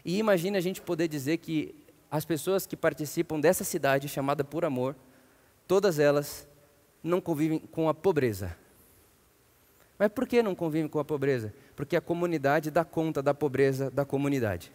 e 0.04 0.18
imagina 0.18 0.58
a 0.58 0.60
gente 0.60 0.80
poder 0.80 1.08
dizer 1.08 1.38
que 1.38 1.74
as 2.10 2.24
pessoas 2.24 2.66
que 2.66 2.76
participam 2.76 3.40
dessa 3.40 3.64
cidade 3.64 4.08
chamada 4.08 4.44
Por 4.44 4.64
Amor, 4.64 4.96
todas 5.66 5.98
elas 5.98 6.46
não 7.02 7.20
convivem 7.20 7.58
com 7.58 7.88
a 7.88 7.94
pobreza. 7.94 8.56
Mas 9.98 10.08
por 10.08 10.26
que 10.26 10.42
não 10.42 10.54
convivem 10.54 10.88
com 10.88 10.98
a 10.98 11.04
pobreza? 11.04 11.54
Porque 11.76 11.96
a 11.96 12.00
comunidade 12.00 12.70
dá 12.70 12.84
conta 12.84 13.22
da 13.22 13.32
pobreza 13.32 13.90
da 13.90 14.04
comunidade. 14.04 14.72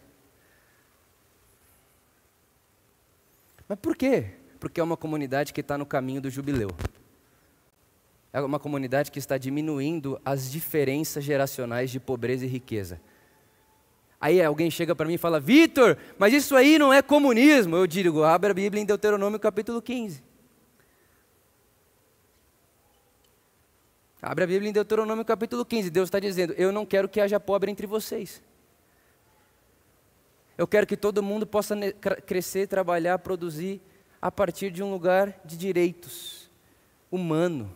Mas 3.68 3.78
por 3.78 3.96
quê? 3.96 4.30
Porque 4.58 4.80
é 4.80 4.82
uma 4.82 4.96
comunidade 4.96 5.52
que 5.52 5.60
está 5.60 5.76
no 5.76 5.84
caminho 5.84 6.20
do 6.20 6.30
jubileu. 6.30 6.70
É 8.32 8.40
uma 8.40 8.58
comunidade 8.58 9.10
que 9.10 9.18
está 9.18 9.36
diminuindo 9.36 10.20
as 10.24 10.50
diferenças 10.50 11.24
geracionais 11.24 11.90
de 11.90 12.00
pobreza 12.00 12.44
e 12.44 12.48
riqueza. 12.48 13.00
Aí 14.20 14.42
alguém 14.42 14.70
chega 14.70 14.94
para 14.96 15.06
mim 15.06 15.14
e 15.14 15.18
fala: 15.18 15.38
Vitor, 15.38 15.96
mas 16.18 16.32
isso 16.32 16.56
aí 16.56 16.78
não 16.78 16.92
é 16.92 17.00
comunismo. 17.02 17.76
Eu 17.76 17.86
digo: 17.86 18.24
abra 18.24 18.50
a 18.50 18.54
Bíblia 18.54 18.82
em 18.82 18.86
Deuteronômio 18.86 19.38
capítulo 19.38 19.80
15. 19.80 20.27
Abre 24.20 24.44
a 24.44 24.46
Bíblia 24.46 24.68
em 24.68 24.72
Deuteronômio 24.72 25.24
capítulo 25.24 25.64
15. 25.64 25.90
Deus 25.90 26.08
está 26.08 26.18
dizendo: 26.18 26.52
Eu 26.54 26.72
não 26.72 26.84
quero 26.84 27.08
que 27.08 27.20
haja 27.20 27.38
pobre 27.38 27.70
entre 27.70 27.86
vocês. 27.86 28.42
Eu 30.56 30.66
quero 30.66 30.86
que 30.86 30.96
todo 30.96 31.22
mundo 31.22 31.46
possa 31.46 31.76
crescer, 32.26 32.66
trabalhar, 32.66 33.20
produzir 33.20 33.80
a 34.20 34.30
partir 34.30 34.72
de 34.72 34.82
um 34.82 34.90
lugar 34.90 35.40
de 35.44 35.56
direitos 35.56 36.50
humano, 37.12 37.70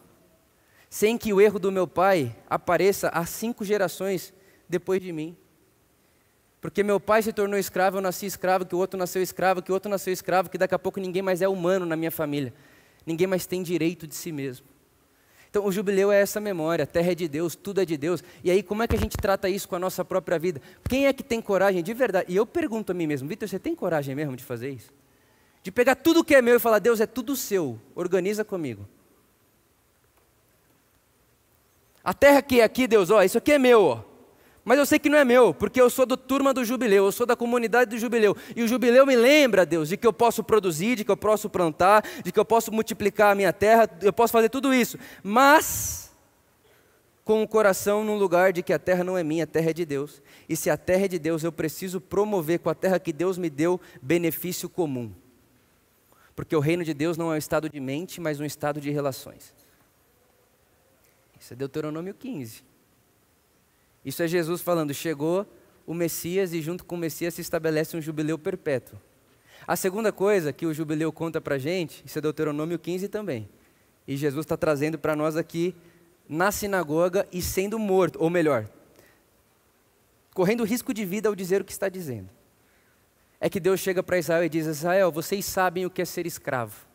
sem 0.90 1.16
que 1.16 1.32
o 1.32 1.40
erro 1.40 1.60
do 1.60 1.70
meu 1.70 1.86
pai 1.86 2.34
apareça 2.50 3.08
há 3.10 3.24
cinco 3.24 3.64
gerações 3.64 4.34
depois 4.68 5.00
de 5.00 5.12
mim. 5.12 5.36
Porque 6.60 6.82
meu 6.82 6.98
pai 6.98 7.22
se 7.22 7.32
tornou 7.32 7.58
escravo, 7.58 7.98
eu 7.98 8.00
nasci 8.00 8.26
escravo, 8.26 8.66
que 8.66 8.74
o 8.74 8.78
outro 8.78 8.98
nasceu 8.98 9.22
escravo, 9.22 9.62
que 9.62 9.70
o 9.70 9.74
outro 9.74 9.88
nasceu 9.88 10.12
escravo, 10.12 10.50
que 10.50 10.58
daqui 10.58 10.74
a 10.74 10.78
pouco 10.78 10.98
ninguém 10.98 11.22
mais 11.22 11.40
é 11.40 11.46
humano 11.48 11.86
na 11.86 11.94
minha 11.94 12.10
família. 12.10 12.52
Ninguém 13.06 13.28
mais 13.28 13.46
tem 13.46 13.62
direito 13.62 14.08
de 14.08 14.14
si 14.14 14.32
mesmo. 14.32 14.71
Então, 15.52 15.66
o 15.66 15.70
jubileu 15.70 16.10
é 16.10 16.18
essa 16.18 16.40
memória, 16.40 16.84
a 16.84 16.86
terra 16.86 17.12
é 17.12 17.14
de 17.14 17.28
Deus, 17.28 17.54
tudo 17.54 17.82
é 17.82 17.84
de 17.84 17.94
Deus. 17.98 18.24
E 18.42 18.50
aí, 18.50 18.62
como 18.62 18.82
é 18.82 18.88
que 18.88 18.96
a 18.96 18.98
gente 18.98 19.18
trata 19.18 19.50
isso 19.50 19.68
com 19.68 19.76
a 19.76 19.78
nossa 19.78 20.02
própria 20.02 20.38
vida? 20.38 20.62
Quem 20.88 21.06
é 21.06 21.12
que 21.12 21.22
tem 21.22 21.42
coragem 21.42 21.82
de 21.82 21.92
verdade? 21.92 22.32
E 22.32 22.36
eu 22.36 22.46
pergunto 22.46 22.90
a 22.90 22.94
mim 22.94 23.06
mesmo, 23.06 23.28
Vitor, 23.28 23.46
você 23.46 23.58
tem 23.58 23.74
coragem 23.74 24.14
mesmo 24.14 24.34
de 24.34 24.42
fazer 24.42 24.70
isso? 24.70 24.90
De 25.62 25.70
pegar 25.70 25.96
tudo 25.96 26.24
que 26.24 26.34
é 26.34 26.40
meu 26.40 26.56
e 26.56 26.58
falar, 26.58 26.78
Deus, 26.78 27.02
é 27.02 27.06
tudo 27.06 27.36
seu, 27.36 27.78
organiza 27.94 28.46
comigo. 28.46 28.88
A 32.02 32.14
terra 32.14 32.40
que 32.40 32.62
é 32.62 32.64
aqui, 32.64 32.86
Deus, 32.86 33.10
ó, 33.10 33.22
isso 33.22 33.36
aqui 33.36 33.52
é 33.52 33.58
meu, 33.58 33.82
ó. 33.82 34.11
Mas 34.64 34.78
eu 34.78 34.86
sei 34.86 34.98
que 34.98 35.08
não 35.08 35.18
é 35.18 35.24
meu, 35.24 35.52
porque 35.52 35.80
eu 35.80 35.90
sou 35.90 36.06
da 36.06 36.16
turma 36.16 36.54
do 36.54 36.64
jubileu, 36.64 37.06
eu 37.06 37.12
sou 37.12 37.26
da 37.26 37.34
comunidade 37.34 37.90
do 37.90 37.98
jubileu. 37.98 38.36
E 38.54 38.62
o 38.62 38.68
jubileu 38.68 39.04
me 39.04 39.16
lembra, 39.16 39.66
Deus, 39.66 39.88
de 39.88 39.96
que 39.96 40.06
eu 40.06 40.12
posso 40.12 40.44
produzir, 40.44 40.96
de 40.96 41.04
que 41.04 41.10
eu 41.10 41.16
posso 41.16 41.50
plantar, 41.50 42.04
de 42.22 42.30
que 42.30 42.38
eu 42.38 42.44
posso 42.44 42.70
multiplicar 42.70 43.32
a 43.32 43.34
minha 43.34 43.52
terra, 43.52 43.90
eu 44.00 44.12
posso 44.12 44.32
fazer 44.32 44.48
tudo 44.48 44.72
isso. 44.72 44.96
Mas 45.22 46.12
com 47.24 47.42
o 47.42 47.48
coração 47.48 48.04
num 48.04 48.16
lugar 48.16 48.52
de 48.52 48.62
que 48.62 48.72
a 48.72 48.78
terra 48.78 49.02
não 49.02 49.16
é 49.18 49.24
minha, 49.24 49.44
a 49.44 49.46
terra 49.46 49.70
é 49.70 49.72
de 49.72 49.84
Deus. 49.84 50.22
E 50.48 50.56
se 50.56 50.70
a 50.70 50.76
terra 50.76 51.04
é 51.04 51.08
de 51.08 51.18
Deus, 51.18 51.42
eu 51.42 51.52
preciso 51.52 52.00
promover 52.00 52.60
com 52.60 52.70
a 52.70 52.74
terra 52.74 53.00
que 53.00 53.12
Deus 53.12 53.38
me 53.38 53.50
deu 53.50 53.80
benefício 54.00 54.68
comum. 54.68 55.12
Porque 56.34 56.54
o 56.54 56.60
reino 56.60 56.84
de 56.84 56.94
Deus 56.94 57.16
não 57.16 57.32
é 57.32 57.34
um 57.34 57.38
estado 57.38 57.68
de 57.68 57.80
mente, 57.80 58.20
mas 58.20 58.40
um 58.40 58.44
estado 58.44 58.80
de 58.80 58.90
relações. 58.90 59.54
Isso 61.38 61.52
é 61.52 61.56
Deuteronômio 61.56 62.14
15. 62.14 62.71
Isso 64.04 64.22
é 64.22 64.28
Jesus 64.28 64.60
falando: 64.60 64.92
chegou 64.92 65.46
o 65.86 65.94
Messias 65.94 66.52
e 66.52 66.60
junto 66.60 66.84
com 66.84 66.94
o 66.94 66.98
Messias 66.98 67.34
se 67.34 67.40
estabelece 67.40 67.96
um 67.96 68.00
jubileu 68.00 68.38
perpétuo. 68.38 68.98
A 69.66 69.76
segunda 69.76 70.10
coisa 70.12 70.52
que 70.52 70.66
o 70.66 70.74
jubileu 70.74 71.12
conta 71.12 71.40
para 71.40 71.54
a 71.54 71.58
gente, 71.58 72.02
isso 72.04 72.18
é 72.18 72.20
Deuteronômio 72.22 72.78
15 72.78 73.08
também. 73.08 73.48
E 74.06 74.16
Jesus 74.16 74.44
está 74.44 74.56
trazendo 74.56 74.98
para 74.98 75.14
nós 75.14 75.36
aqui 75.36 75.74
na 76.28 76.50
sinagoga 76.50 77.26
e 77.32 77.40
sendo 77.40 77.78
morto, 77.78 78.16
ou 78.20 78.28
melhor, 78.28 78.68
correndo 80.34 80.64
risco 80.64 80.92
de 80.92 81.04
vida 81.04 81.28
ao 81.28 81.34
dizer 81.34 81.60
o 81.60 81.64
que 81.64 81.72
está 81.72 81.88
dizendo. 81.88 82.28
é 83.40 83.48
que 83.50 83.60
Deus 83.60 83.80
chega 83.80 84.02
para 84.02 84.18
Israel 84.18 84.44
e 84.44 84.48
diz: 84.48 84.66
Israel, 84.66 85.12
vocês 85.12 85.44
sabem 85.44 85.84
o 85.84 85.90
que 85.90 86.02
é 86.02 86.04
ser 86.04 86.26
escravo. 86.26 86.86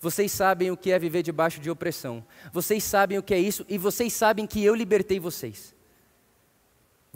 Vocês 0.00 0.30
sabem 0.32 0.70
o 0.70 0.76
que 0.76 0.90
é 0.90 0.98
viver 0.98 1.22
debaixo 1.22 1.60
de 1.60 1.70
opressão. 1.70 2.24
Vocês 2.52 2.84
sabem 2.84 3.18
o 3.18 3.22
que 3.22 3.32
é 3.32 3.38
isso 3.38 3.64
e 3.68 3.78
vocês 3.78 4.12
sabem 4.12 4.46
que 4.46 4.62
eu 4.62 4.74
libertei 4.74 5.18
vocês. 5.18 5.75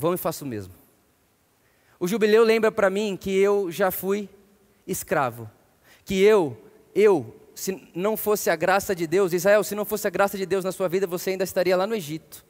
Vão 0.00 0.14
e 0.14 0.16
façam 0.16 0.48
o 0.48 0.50
mesmo. 0.50 0.72
O 1.98 2.08
jubileu 2.08 2.42
lembra 2.42 2.72
para 2.72 2.88
mim 2.88 3.18
que 3.20 3.36
eu 3.36 3.70
já 3.70 3.90
fui 3.90 4.30
escravo. 4.86 5.48
Que 6.06 6.22
eu, 6.22 6.56
eu, 6.94 7.36
se 7.54 7.86
não 7.94 8.16
fosse 8.16 8.48
a 8.48 8.56
graça 8.56 8.94
de 8.94 9.06
Deus, 9.06 9.34
Israel, 9.34 9.62
se 9.62 9.74
não 9.74 9.84
fosse 9.84 10.06
a 10.06 10.10
graça 10.10 10.38
de 10.38 10.46
Deus 10.46 10.64
na 10.64 10.72
sua 10.72 10.88
vida, 10.88 11.06
você 11.06 11.32
ainda 11.32 11.44
estaria 11.44 11.76
lá 11.76 11.86
no 11.86 11.94
Egito. 11.94 12.46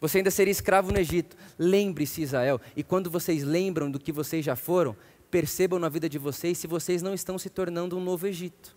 Você 0.00 0.16
ainda 0.16 0.30
seria 0.30 0.50
escravo 0.50 0.90
no 0.90 0.98
Egito. 0.98 1.36
Lembre-se, 1.58 2.22
Israel, 2.22 2.58
e 2.74 2.82
quando 2.82 3.10
vocês 3.10 3.44
lembram 3.44 3.90
do 3.90 4.00
que 4.00 4.10
vocês 4.10 4.42
já 4.42 4.56
foram, 4.56 4.96
percebam 5.30 5.78
na 5.78 5.90
vida 5.90 6.08
de 6.08 6.16
vocês 6.16 6.56
se 6.56 6.66
vocês 6.66 7.02
não 7.02 7.12
estão 7.12 7.38
se 7.38 7.50
tornando 7.50 7.98
um 7.98 8.02
novo 8.02 8.26
Egito. 8.26 8.74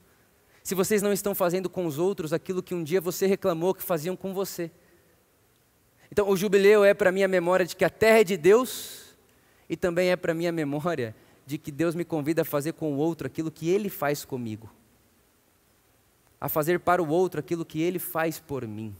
Se 0.62 0.76
vocês 0.76 1.02
não 1.02 1.14
estão 1.14 1.34
fazendo 1.34 1.70
com 1.70 1.86
os 1.86 1.98
outros 1.98 2.34
aquilo 2.34 2.62
que 2.62 2.76
um 2.76 2.84
dia 2.84 3.00
você 3.00 3.28
reclamou 3.28 3.74
que 3.74 3.82
faziam 3.82 4.18
com 4.18 4.34
você. 4.34 4.70
Então, 6.14 6.30
o 6.30 6.38
jubileu 6.38 6.86
é 6.86 6.94
para 6.94 7.12
mim 7.12 7.24
a 7.24 7.28
memória 7.28 7.66
de 7.66 7.76
que 7.76 7.84
a 7.84 7.90
terra 7.90 8.20
é 8.20 8.24
de 8.24 8.38
Deus 8.38 9.18
e 9.68 9.76
também 9.76 10.12
é 10.12 10.16
para 10.16 10.32
mim 10.32 10.46
a 10.46 10.52
memória 10.52 11.16
de 11.44 11.58
que 11.58 11.72
Deus 11.72 11.96
me 11.96 12.06
convida 12.06 12.44
a 12.44 12.46
fazer 12.46 12.74
com 12.74 12.94
o 12.94 12.98
outro 12.98 13.26
aquilo 13.26 13.50
que 13.50 13.68
Ele 13.68 13.90
faz 13.90 14.24
comigo, 14.24 14.72
a 16.40 16.48
fazer 16.48 16.80
para 16.82 17.02
o 17.02 17.10
outro 17.10 17.40
aquilo 17.40 17.66
que 17.66 17.82
Ele 17.82 17.98
faz 17.98 18.40
por 18.40 18.68
mim 18.68 18.96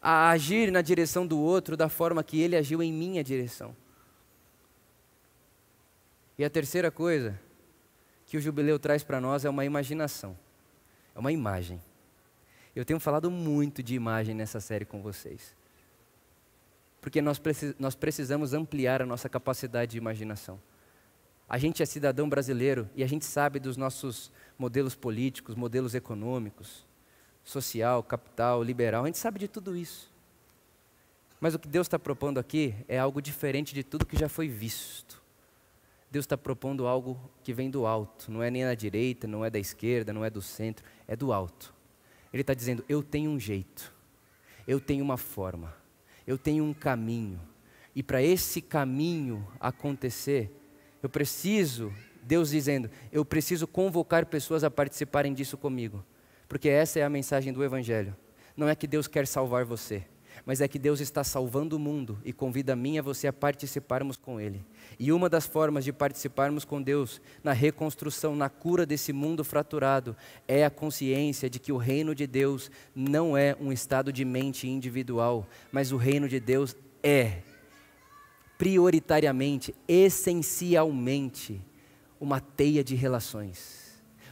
a 0.00 0.30
agir 0.30 0.72
na 0.72 0.80
direção 0.80 1.26
do 1.26 1.38
outro 1.38 1.76
da 1.76 1.88
forma 1.88 2.24
que 2.24 2.40
ele 2.40 2.56
agiu 2.56 2.82
em 2.82 2.92
minha 2.92 3.22
direção. 3.22 3.76
E 6.38 6.44
a 6.44 6.48
terceira 6.48 6.90
coisa 6.90 7.38
que 8.24 8.36
o 8.36 8.40
jubileu 8.40 8.78
traz 8.78 9.02
para 9.02 9.20
nós 9.20 9.44
é 9.44 9.50
uma 9.50 9.64
imaginação, 9.64 10.36
é 11.14 11.18
uma 11.18 11.30
imagem. 11.30 11.80
Eu 12.74 12.84
tenho 12.84 12.98
falado 12.98 13.30
muito 13.30 13.82
de 13.82 13.94
imagem 13.94 14.34
nessa 14.34 14.58
série 14.58 14.86
com 14.86 15.02
vocês, 15.02 15.54
porque 17.00 17.22
nós, 17.22 17.40
nós 17.78 17.94
precisamos 17.94 18.52
ampliar 18.52 19.02
a 19.02 19.06
nossa 19.06 19.28
capacidade 19.28 19.92
de 19.92 19.98
imaginação. 19.98 20.60
A 21.48 21.58
gente 21.58 21.82
é 21.82 21.86
cidadão 21.86 22.28
brasileiro 22.28 22.88
e 22.94 23.02
a 23.02 23.06
gente 23.06 23.24
sabe 23.24 23.58
dos 23.58 23.76
nossos 23.76 24.30
modelos 24.58 24.94
políticos, 24.94 25.54
modelos 25.54 25.94
econômicos, 25.94 26.86
social, 27.42 28.02
capital, 28.02 28.62
liberal, 28.62 29.04
a 29.04 29.06
gente 29.06 29.18
sabe 29.18 29.38
de 29.38 29.48
tudo 29.48 29.76
isso. 29.76 30.10
Mas 31.40 31.54
o 31.54 31.58
que 31.58 31.66
Deus 31.66 31.86
está 31.86 31.98
propondo 31.98 32.38
aqui 32.38 32.74
é 32.86 32.98
algo 32.98 33.20
diferente 33.20 33.74
de 33.74 33.82
tudo 33.82 34.04
que 34.04 34.16
já 34.16 34.28
foi 34.28 34.46
visto. 34.46 35.20
Deus 36.10 36.24
está 36.24 36.36
propondo 36.36 36.86
algo 36.86 37.18
que 37.42 37.52
vem 37.52 37.70
do 37.70 37.86
alto, 37.86 38.30
não 38.30 38.42
é 38.42 38.50
nem 38.50 38.64
da 38.64 38.74
direita, 38.74 39.26
não 39.26 39.44
é 39.44 39.48
da 39.48 39.58
esquerda, 39.58 40.12
não 40.12 40.24
é 40.24 40.28
do 40.28 40.42
centro, 40.42 40.84
é 41.08 41.16
do 41.16 41.32
alto. 41.32 41.72
Ele 42.32 42.42
está 42.42 42.52
dizendo: 42.52 42.84
eu 42.88 43.02
tenho 43.02 43.30
um 43.30 43.40
jeito, 43.40 43.92
eu 44.66 44.80
tenho 44.80 45.02
uma 45.02 45.16
forma, 45.16 45.74
eu 46.30 46.38
tenho 46.38 46.62
um 46.62 46.72
caminho, 46.72 47.40
e 47.94 48.02
para 48.02 48.22
esse 48.22 48.60
caminho 48.60 49.46
acontecer, 49.58 50.50
eu 51.02 51.08
preciso, 51.08 51.92
Deus 52.22 52.50
dizendo, 52.50 52.88
eu 53.10 53.24
preciso 53.24 53.66
convocar 53.66 54.26
pessoas 54.26 54.62
a 54.62 54.70
participarem 54.70 55.34
disso 55.34 55.56
comigo. 55.56 56.04
Porque 56.48 56.68
essa 56.68 57.00
é 57.00 57.02
a 57.02 57.10
mensagem 57.10 57.52
do 57.52 57.64
Evangelho. 57.64 58.16
Não 58.56 58.68
é 58.68 58.74
que 58.74 58.86
Deus 58.86 59.08
quer 59.08 59.26
salvar 59.26 59.64
você, 59.64 60.04
mas 60.44 60.60
é 60.60 60.68
que 60.68 60.78
Deus 60.78 61.00
está 61.00 61.24
salvando 61.24 61.76
o 61.76 61.80
mundo 61.80 62.20
e 62.24 62.32
convida 62.32 62.74
a 62.74 62.76
mim 62.76 62.94
e 62.94 62.98
a 62.98 63.02
você 63.02 63.26
a 63.26 63.32
participarmos 63.32 64.16
com 64.16 64.40
Ele. 64.40 64.64
E 65.02 65.10
uma 65.12 65.30
das 65.30 65.46
formas 65.46 65.82
de 65.82 65.94
participarmos 65.94 66.62
com 66.62 66.82
Deus 66.82 67.22
na 67.42 67.54
reconstrução, 67.54 68.36
na 68.36 68.50
cura 68.50 68.84
desse 68.84 69.14
mundo 69.14 69.42
fraturado, 69.42 70.14
é 70.46 70.62
a 70.62 70.68
consciência 70.68 71.48
de 71.48 71.58
que 71.58 71.72
o 71.72 71.78
reino 71.78 72.14
de 72.14 72.26
Deus 72.26 72.70
não 72.94 73.34
é 73.34 73.56
um 73.58 73.72
estado 73.72 74.12
de 74.12 74.26
mente 74.26 74.68
individual, 74.68 75.48
mas 75.72 75.90
o 75.90 75.96
reino 75.96 76.28
de 76.28 76.38
Deus 76.38 76.76
é, 77.02 77.38
prioritariamente, 78.58 79.74
essencialmente, 79.88 81.62
uma 82.20 82.38
teia 82.38 82.84
de 82.84 82.94
relações 82.94 83.79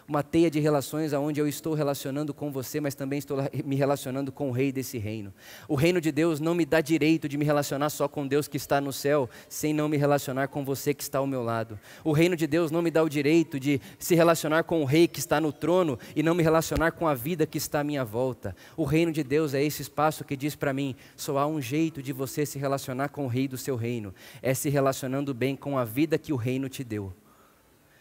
uma 0.09 0.23
teia 0.23 0.51
de 0.51 0.59
relações 0.59 1.13
aonde 1.13 1.39
eu 1.39 1.47
estou 1.47 1.75
relacionando 1.75 2.33
com 2.33 2.51
você, 2.51 2.81
mas 2.81 2.95
também 2.95 3.19
estou 3.19 3.37
me 3.63 3.77
relacionando 3.77 4.33
com 4.33 4.49
o 4.49 4.53
rei 4.53 4.73
desse 4.73 4.97
reino. 4.97 5.35
O 5.69 5.75
reino 5.75 6.01
de 6.01 6.11
Deus 6.11 6.41
não 6.41 6.55
me 6.55 6.65
dá 6.65 6.81
direito 6.81 7.29
de 7.29 7.37
me 7.37 7.45
relacionar 7.45 7.91
só 7.91 8.09
com 8.09 8.27
Deus 8.27 8.49
que 8.49 8.57
está 8.57 8.81
no 8.81 8.91
céu, 8.91 9.29
sem 9.51 9.75
não 9.75 9.87
me 9.87 9.99
relacionar 9.99 10.49
com 10.49 10.65
você 10.65 10.95
que 10.95 11.03
está 11.03 11.19
ao 11.19 11.27
meu 11.27 11.43
lado. 11.43 11.79
O 12.03 12.13
reino 12.13 12.35
de 12.35 12.47
Deus 12.47 12.71
não 12.71 12.81
me 12.81 12.91
dá 12.91 13.03
o 13.03 13.09
direito 13.09 13.61
de 13.61 13.83
se 13.99 14.15
relacionar 14.15 14.63
com 14.63 14.81
o 14.81 14.87
rei 14.87 15.07
que 15.07 15.19
está 15.19 15.39
no 15.39 15.53
trono 15.53 15.99
e 16.17 16.23
não 16.23 16.35
me 16.35 16.43
relacionar 16.43 16.93
com 16.93 17.07
a 17.07 17.15
vida 17.15 17.47
que 17.47 17.59
está 17.59 17.81
à 17.81 17.85
minha 17.85 18.05
volta. 18.05 18.57
O 18.79 18.85
reino 18.85 19.13
de 19.13 19.23
Deus 19.23 19.53
é 19.53 19.63
esse 19.63 19.83
espaço 19.83 20.25
que 20.25 20.37
diz 20.37 20.57
para 20.57 20.73
mim: 20.73 20.97
só 21.17 21.37
há 21.37 21.47
um 21.47 21.61
jeito 21.61 22.03
de 22.03 22.15
você 22.15 22.47
se 22.47 22.59
relacionar 22.59 23.11
com 23.11 23.27
o 23.27 23.29
rei 23.29 23.47
do 23.47 23.59
seu 23.59 23.77
reino, 23.77 24.15
é 24.41 24.55
se 24.55 24.71
relacionando 24.71 25.35
bem 25.35 25.55
com 25.55 25.77
a 25.77 25.85
vida 25.85 26.17
que 26.17 26.33
o 26.33 26.37
reino 26.37 26.67
te 26.67 26.83
deu. 26.83 27.13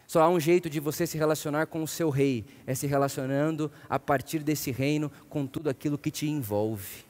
Só 0.08 0.22
há 0.22 0.30
um 0.30 0.40
jeito 0.40 0.70
de 0.70 0.80
você 0.80 1.06
se 1.06 1.18
relacionar 1.18 1.68
com 1.68 1.84
o 1.84 1.88
seu 1.88 2.10
rei, 2.10 2.46
é 2.66 2.74
se 2.74 2.88
relacionando 2.88 3.70
a 3.90 4.00
partir 4.00 4.40
desse 4.40 4.72
reino 4.72 5.12
com 5.30 5.46
tudo 5.46 5.70
aquilo 5.70 5.98
que 5.98 6.10
te 6.10 6.26
envolve. 6.30 7.06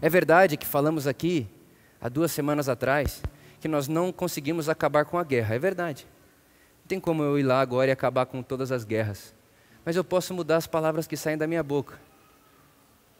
É 0.00 0.08
verdade 0.08 0.56
que 0.56 0.66
falamos 0.66 1.06
aqui, 1.06 1.46
há 2.00 2.08
duas 2.08 2.32
semanas 2.32 2.70
atrás, 2.70 3.22
que 3.60 3.68
nós 3.68 3.86
não 3.86 4.10
conseguimos 4.10 4.70
acabar 4.70 5.04
com 5.04 5.18
a 5.18 5.24
guerra, 5.24 5.54
é 5.54 5.58
verdade. 5.58 6.06
Não 6.80 6.88
tem 6.88 6.98
como 6.98 7.22
eu 7.22 7.38
ir 7.38 7.42
lá 7.42 7.60
agora 7.60 7.90
e 7.90 7.92
acabar 7.92 8.24
com 8.24 8.42
todas 8.42 8.72
as 8.72 8.82
guerras. 8.82 9.34
Mas 9.84 9.94
eu 9.94 10.02
posso 10.02 10.32
mudar 10.32 10.56
as 10.56 10.66
palavras 10.66 11.06
que 11.06 11.18
saem 11.18 11.36
da 11.36 11.46
minha 11.46 11.62
boca, 11.62 12.00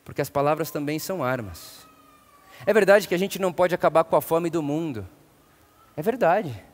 porque 0.06 0.22
as 0.22 0.30
palavras 0.30 0.70
também 0.70 0.98
são 0.98 1.22
armas. 1.22 1.86
É 2.64 2.72
verdade 2.72 3.06
que 3.06 3.14
a 3.14 3.18
gente 3.18 3.38
não 3.38 3.52
pode 3.52 3.74
acabar 3.74 4.04
com 4.04 4.16
a 4.16 4.22
fome 4.22 4.48
do 4.48 4.62
mundo, 4.62 5.06
é 5.94 6.00
verdade. 6.00 6.71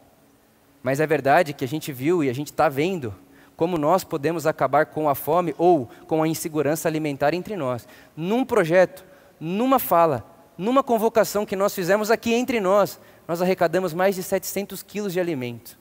Mas 0.82 1.00
é 1.00 1.06
verdade 1.06 1.52
que 1.52 1.64
a 1.64 1.68
gente 1.68 1.92
viu 1.92 2.22
e 2.22 2.30
a 2.30 2.32
gente 2.32 2.48
está 2.48 2.68
vendo 2.68 3.14
como 3.56 3.76
nós 3.76 4.04
podemos 4.04 4.46
acabar 4.46 4.86
com 4.86 5.08
a 5.08 5.16
fome 5.16 5.52
ou 5.58 5.90
com 6.06 6.22
a 6.22 6.28
insegurança 6.28 6.88
alimentar 6.88 7.34
entre 7.34 7.56
nós. 7.56 7.88
Num 8.16 8.44
projeto, 8.44 9.04
numa 9.40 9.80
fala, 9.80 10.24
numa 10.56 10.82
convocação 10.82 11.44
que 11.44 11.56
nós 11.56 11.74
fizemos 11.74 12.08
aqui 12.08 12.32
entre 12.32 12.60
nós, 12.60 13.00
nós 13.26 13.42
arrecadamos 13.42 13.92
mais 13.92 14.14
de 14.14 14.22
700 14.22 14.82
quilos 14.84 15.12
de 15.12 15.18
alimento. 15.18 15.76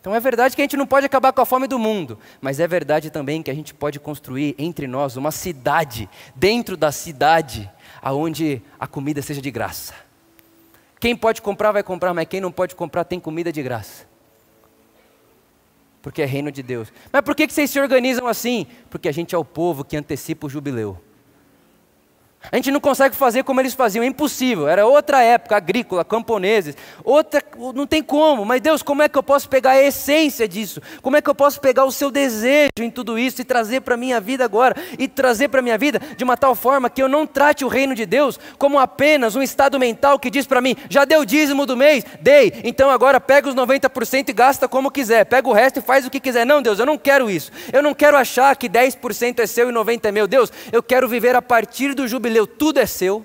Então 0.00 0.14
é 0.14 0.20
verdade 0.20 0.54
que 0.54 0.62
a 0.62 0.64
gente 0.64 0.76
não 0.76 0.86
pode 0.86 1.04
acabar 1.04 1.32
com 1.32 1.40
a 1.40 1.46
fome 1.46 1.66
do 1.66 1.78
mundo, 1.78 2.18
mas 2.40 2.60
é 2.60 2.68
verdade 2.68 3.10
também 3.10 3.42
que 3.42 3.50
a 3.50 3.54
gente 3.54 3.74
pode 3.74 3.98
construir 3.98 4.54
entre 4.56 4.86
nós 4.86 5.16
uma 5.16 5.32
cidade, 5.32 6.08
dentro 6.34 6.76
da 6.76 6.92
cidade, 6.92 7.68
aonde 8.00 8.62
a 8.78 8.86
comida 8.86 9.20
seja 9.20 9.42
de 9.42 9.50
graça. 9.50 10.05
Quem 10.98 11.14
pode 11.14 11.42
comprar, 11.42 11.72
vai 11.72 11.82
comprar, 11.82 12.14
mas 12.14 12.26
quem 12.26 12.40
não 12.40 12.50
pode 12.50 12.74
comprar, 12.74 13.04
tem 13.04 13.20
comida 13.20 13.52
de 13.52 13.62
graça. 13.62 14.06
Porque 16.00 16.22
é 16.22 16.24
reino 16.24 16.50
de 16.50 16.62
Deus. 16.62 16.92
Mas 17.12 17.22
por 17.22 17.34
que 17.34 17.48
vocês 17.48 17.70
se 17.70 17.80
organizam 17.80 18.26
assim? 18.26 18.66
Porque 18.88 19.08
a 19.08 19.12
gente 19.12 19.34
é 19.34 19.38
o 19.38 19.44
povo 19.44 19.84
que 19.84 19.96
antecipa 19.96 20.46
o 20.46 20.50
jubileu. 20.50 20.98
A 22.50 22.56
gente 22.56 22.70
não 22.70 22.80
consegue 22.80 23.16
fazer 23.16 23.42
como 23.42 23.60
eles 23.60 23.74
faziam, 23.74 24.02
é 24.02 24.06
impossível. 24.06 24.68
Era 24.68 24.86
outra 24.86 25.22
época, 25.22 25.56
agrícola, 25.56 26.04
camponeses, 26.04 26.76
outra, 27.02 27.42
não 27.74 27.86
tem 27.86 28.02
como. 28.02 28.44
Mas 28.44 28.60
Deus, 28.60 28.82
como 28.82 29.02
é 29.02 29.08
que 29.08 29.18
eu 29.18 29.22
posso 29.22 29.48
pegar 29.48 29.72
a 29.72 29.82
essência 29.82 30.46
disso? 30.46 30.80
Como 31.02 31.16
é 31.16 31.22
que 31.22 31.28
eu 31.28 31.34
posso 31.34 31.60
pegar 31.60 31.84
o 31.84 31.92
seu 31.92 32.10
desejo 32.10 32.70
em 32.80 32.90
tudo 32.90 33.18
isso 33.18 33.40
e 33.40 33.44
trazer 33.44 33.80
para 33.80 33.94
a 33.94 33.96
minha 33.96 34.20
vida 34.20 34.44
agora? 34.44 34.76
E 34.98 35.08
trazer 35.08 35.48
para 35.48 35.60
a 35.60 35.62
minha 35.62 35.76
vida 35.76 36.00
de 36.16 36.22
uma 36.22 36.36
tal 36.36 36.54
forma 36.54 36.88
que 36.88 37.02
eu 37.02 37.08
não 37.08 37.26
trate 37.26 37.64
o 37.64 37.68
reino 37.68 37.94
de 37.94 38.06
Deus 38.06 38.38
como 38.58 38.78
apenas 38.78 39.34
um 39.34 39.42
estado 39.42 39.78
mental 39.78 40.18
que 40.18 40.30
diz 40.30 40.46
para 40.46 40.60
mim, 40.60 40.76
já 40.88 41.04
deu 41.04 41.24
dízimo 41.24 41.66
do 41.66 41.76
mês? 41.76 42.04
Dei, 42.20 42.60
então 42.64 42.90
agora 42.90 43.20
pega 43.20 43.48
os 43.48 43.54
90% 43.54 44.28
e 44.28 44.32
gasta 44.32 44.68
como 44.68 44.90
quiser. 44.90 45.24
Pega 45.24 45.48
o 45.48 45.52
resto 45.52 45.78
e 45.78 45.82
faz 45.82 46.06
o 46.06 46.10
que 46.10 46.20
quiser. 46.20 46.46
Não, 46.46 46.62
Deus, 46.62 46.78
eu 46.78 46.86
não 46.86 46.98
quero 46.98 47.30
isso. 47.30 47.50
Eu 47.72 47.82
não 47.82 47.94
quero 47.94 48.16
achar 48.16 48.54
que 48.56 48.68
10% 48.68 49.40
é 49.40 49.46
seu 49.46 49.70
e 49.70 49.72
90% 49.72 50.04
é 50.04 50.12
meu. 50.12 50.26
Deus, 50.26 50.52
eu 50.70 50.82
quero 50.82 51.08
viver 51.08 51.34
a 51.34 51.42
partir 51.42 51.94
do 51.94 52.06
jubileu 52.06 52.35
tudo 52.44 52.80
é 52.80 52.86
seu 52.86 53.24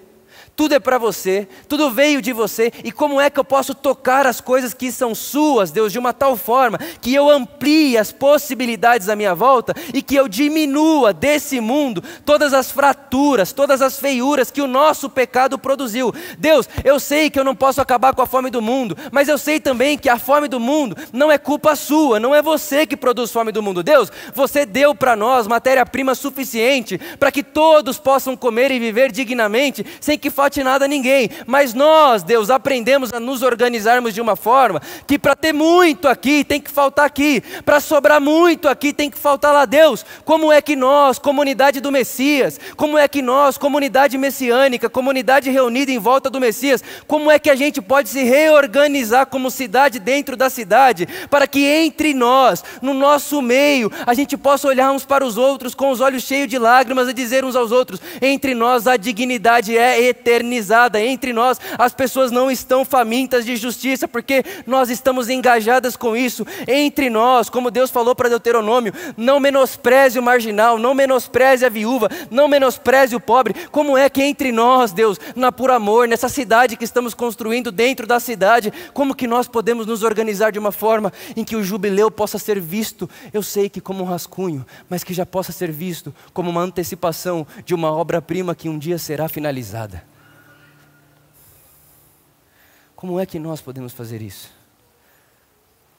tudo 0.62 0.76
é 0.76 0.80
para 0.80 1.00
você, 1.00 1.48
tudo 1.68 1.90
veio 1.90 2.22
de 2.22 2.32
você, 2.32 2.72
e 2.84 2.92
como 2.92 3.20
é 3.20 3.32
que 3.32 3.40
eu 3.40 3.44
posso 3.44 3.74
tocar 3.74 4.28
as 4.28 4.40
coisas 4.40 4.76
que 4.76 4.92
são 4.92 5.16
suas, 5.16 5.72
Deus, 5.72 5.92
de 5.92 5.98
uma 5.98 6.14
tal 6.14 6.38
forma 6.38 6.78
que 7.02 7.12
eu 7.16 7.32
amplie 7.32 7.98
as 7.98 8.12
possibilidades 8.12 9.10
à 9.10 9.16
minha 9.16 9.34
volta 9.34 9.74
e 9.92 10.04
que 10.04 10.16
eu 10.16 10.28
diminua 10.28 11.14
desse 11.14 11.60
mundo 11.60 12.04
todas 12.24 12.54
as 12.54 12.70
fraturas, 12.70 13.52
todas 13.52 13.82
as 13.82 13.98
feiuras 13.98 14.52
que 14.52 14.62
o 14.62 14.68
nosso 14.68 15.10
pecado 15.10 15.58
produziu. 15.58 16.14
Deus, 16.38 16.70
eu 16.84 17.00
sei 17.00 17.32
que 17.32 17.40
eu 17.40 17.44
não 17.44 17.56
posso 17.56 17.82
acabar 17.82 18.14
com 18.14 18.22
a 18.22 18.28
fome 18.28 18.52
do 18.52 18.62
mundo, 18.62 18.96
mas 19.12 19.28
eu 19.28 19.40
sei 19.40 19.60
também 19.60 19.98
que 19.98 20.10
a 20.10 20.20
fome 20.20 20.48
do 20.48 20.60
mundo 20.60 20.96
não 21.12 21.32
é 21.32 21.40
culpa 21.40 21.76
sua, 21.76 22.20
não 22.20 22.36
é 22.36 22.42
você 22.44 22.86
que 22.86 22.96
produz 22.96 23.32
fome 23.32 23.52
do 23.52 23.64
mundo. 23.64 23.82
Deus, 23.82 24.12
você 24.32 24.64
deu 24.64 24.94
para 24.94 25.16
nós 25.16 25.48
matéria-prima 25.48 26.14
suficiente 26.14 27.00
para 27.20 27.32
que 27.32 27.42
todos 27.42 27.98
possam 27.98 28.38
comer 28.38 28.70
e 28.70 28.78
viver 28.78 29.12
dignamente, 29.12 29.84
sem 30.00 30.20
que 30.20 30.30
falte 30.30 30.51
falte 30.52 30.64
nada 30.66 30.84
a 30.84 30.88
ninguém. 30.88 31.30
Mas 31.48 31.74
nós, 31.74 32.24
Deus, 32.24 32.50
aprendemos 32.50 33.14
a 33.14 33.20
nos 33.20 33.42
organizarmos 33.42 34.14
de 34.14 34.20
uma 34.20 34.36
forma 34.36 34.82
que 35.08 35.18
para 35.18 35.34
ter 35.34 35.54
muito 35.54 36.10
aqui 36.10 36.44
tem 36.44 36.60
que 36.60 36.70
faltar 36.70 37.06
aqui, 37.06 37.42
para 37.64 37.80
sobrar 37.80 38.20
muito 38.20 38.68
aqui 38.68 38.92
tem 38.92 39.10
que 39.10 39.18
faltar 39.18 39.54
lá, 39.54 39.66
Deus. 39.66 40.06
Como 40.26 40.52
é 40.52 40.62
que 40.62 40.76
nós, 40.76 41.18
comunidade 41.18 41.80
do 41.80 41.92
Messias, 41.92 42.60
como 42.76 42.98
é 42.98 43.08
que 43.08 43.22
nós, 43.22 43.58
comunidade 43.58 44.18
messiânica, 44.18 44.90
comunidade 44.90 45.50
reunida 45.50 45.92
em 45.92 45.98
volta 45.98 46.30
do 46.30 46.40
Messias, 46.40 46.84
como 47.08 47.32
é 47.32 47.40
que 47.40 47.50
a 47.50 47.56
gente 47.56 47.82
pode 47.82 48.10
se 48.10 48.24
reorganizar 48.24 49.26
como 49.28 49.50
cidade 49.50 50.00
dentro 50.00 50.36
da 50.36 50.50
cidade, 50.50 51.08
para 51.30 51.48
que 51.48 51.64
entre 51.64 52.14
nós, 52.14 52.62
no 52.82 52.94
nosso 52.94 53.42
meio, 53.42 53.90
a 54.06 54.14
gente 54.14 54.36
possa 54.36 54.68
olhar 54.68 54.92
uns 54.92 55.06
para 55.06 55.26
os 55.26 55.38
outros 55.38 55.74
com 55.74 55.92
os 55.92 56.02
olhos 56.02 56.24
cheios 56.24 56.50
de 56.50 56.58
lágrimas 56.58 57.08
e 57.08 57.14
dizer 57.14 57.46
uns 57.46 57.56
aos 57.56 57.72
outros: 57.72 58.02
entre 58.22 58.54
nós 58.54 58.86
a 58.86 58.98
dignidade 58.98 59.78
é 59.78 60.02
eternizada, 60.32 61.02
entre 61.02 61.34
nós 61.34 61.60
as 61.78 61.94
pessoas 61.94 62.32
não 62.32 62.50
estão 62.50 62.86
famintas 62.86 63.46
de 63.46 63.56
justiça, 63.56 64.08
porque 64.08 64.44
nós 64.66 64.90
estamos 64.90 65.30
engajadas 65.30 65.96
com 65.96 66.16
isso. 66.16 66.46
Entre 66.68 67.10
nós, 67.10 67.50
como 67.50 67.72
Deus 67.72 67.92
falou 67.92 68.16
para 68.16 68.30
Deuteronômio, 68.30 68.94
não 69.18 69.40
menospreze 69.40 70.18
o 70.18 70.24
marginal, 70.24 70.78
não 70.78 70.94
menospreze 70.94 71.66
a 71.66 71.70
viúva, 71.70 72.10
não 72.30 72.48
menospreze 72.48 73.16
o 73.16 73.20
pobre. 73.20 73.54
Como 73.72 73.98
é 73.98 74.10
que 74.10 74.24
entre 74.24 74.52
nós, 74.52 74.92
Deus, 74.92 75.20
na 75.36 75.52
por 75.52 75.70
amor, 75.70 76.08
nessa 76.08 76.30
cidade 76.30 76.78
que 76.78 76.86
estamos 76.86 77.14
construindo 77.14 77.72
dentro 77.72 78.08
da 78.08 78.20
cidade, 78.20 78.72
como 78.94 79.16
que 79.16 79.28
nós 79.28 79.48
podemos 79.48 79.86
nos 79.86 80.04
organizar 80.04 80.52
de 80.52 80.60
uma 80.60 80.72
forma 80.72 81.12
em 81.36 81.44
que 81.44 81.56
o 81.56 81.64
jubileu 81.64 82.10
possa 82.10 82.38
ser 82.38 82.60
visto, 82.60 83.10
eu 83.34 83.44
sei 83.44 83.70
que 83.70 83.82
como 83.82 84.04
um 84.04 84.08
rascunho, 84.08 84.66
mas 84.90 85.04
que 85.04 85.14
já 85.14 85.26
possa 85.26 85.52
ser 85.52 85.72
visto 85.72 86.14
como 86.34 86.50
uma 86.50 86.62
antecipação 86.62 87.46
de 87.66 87.74
uma 87.74 87.92
obra-prima 87.92 88.56
que 88.56 88.70
um 88.70 88.78
dia 88.78 88.98
será 88.98 89.28
finalizada. 89.28 90.12
Como 93.02 93.20
é 93.20 93.26
que 93.26 93.40
nós 93.40 93.60
podemos 93.60 93.94
fazer 93.94 94.22
isso? 94.22 94.54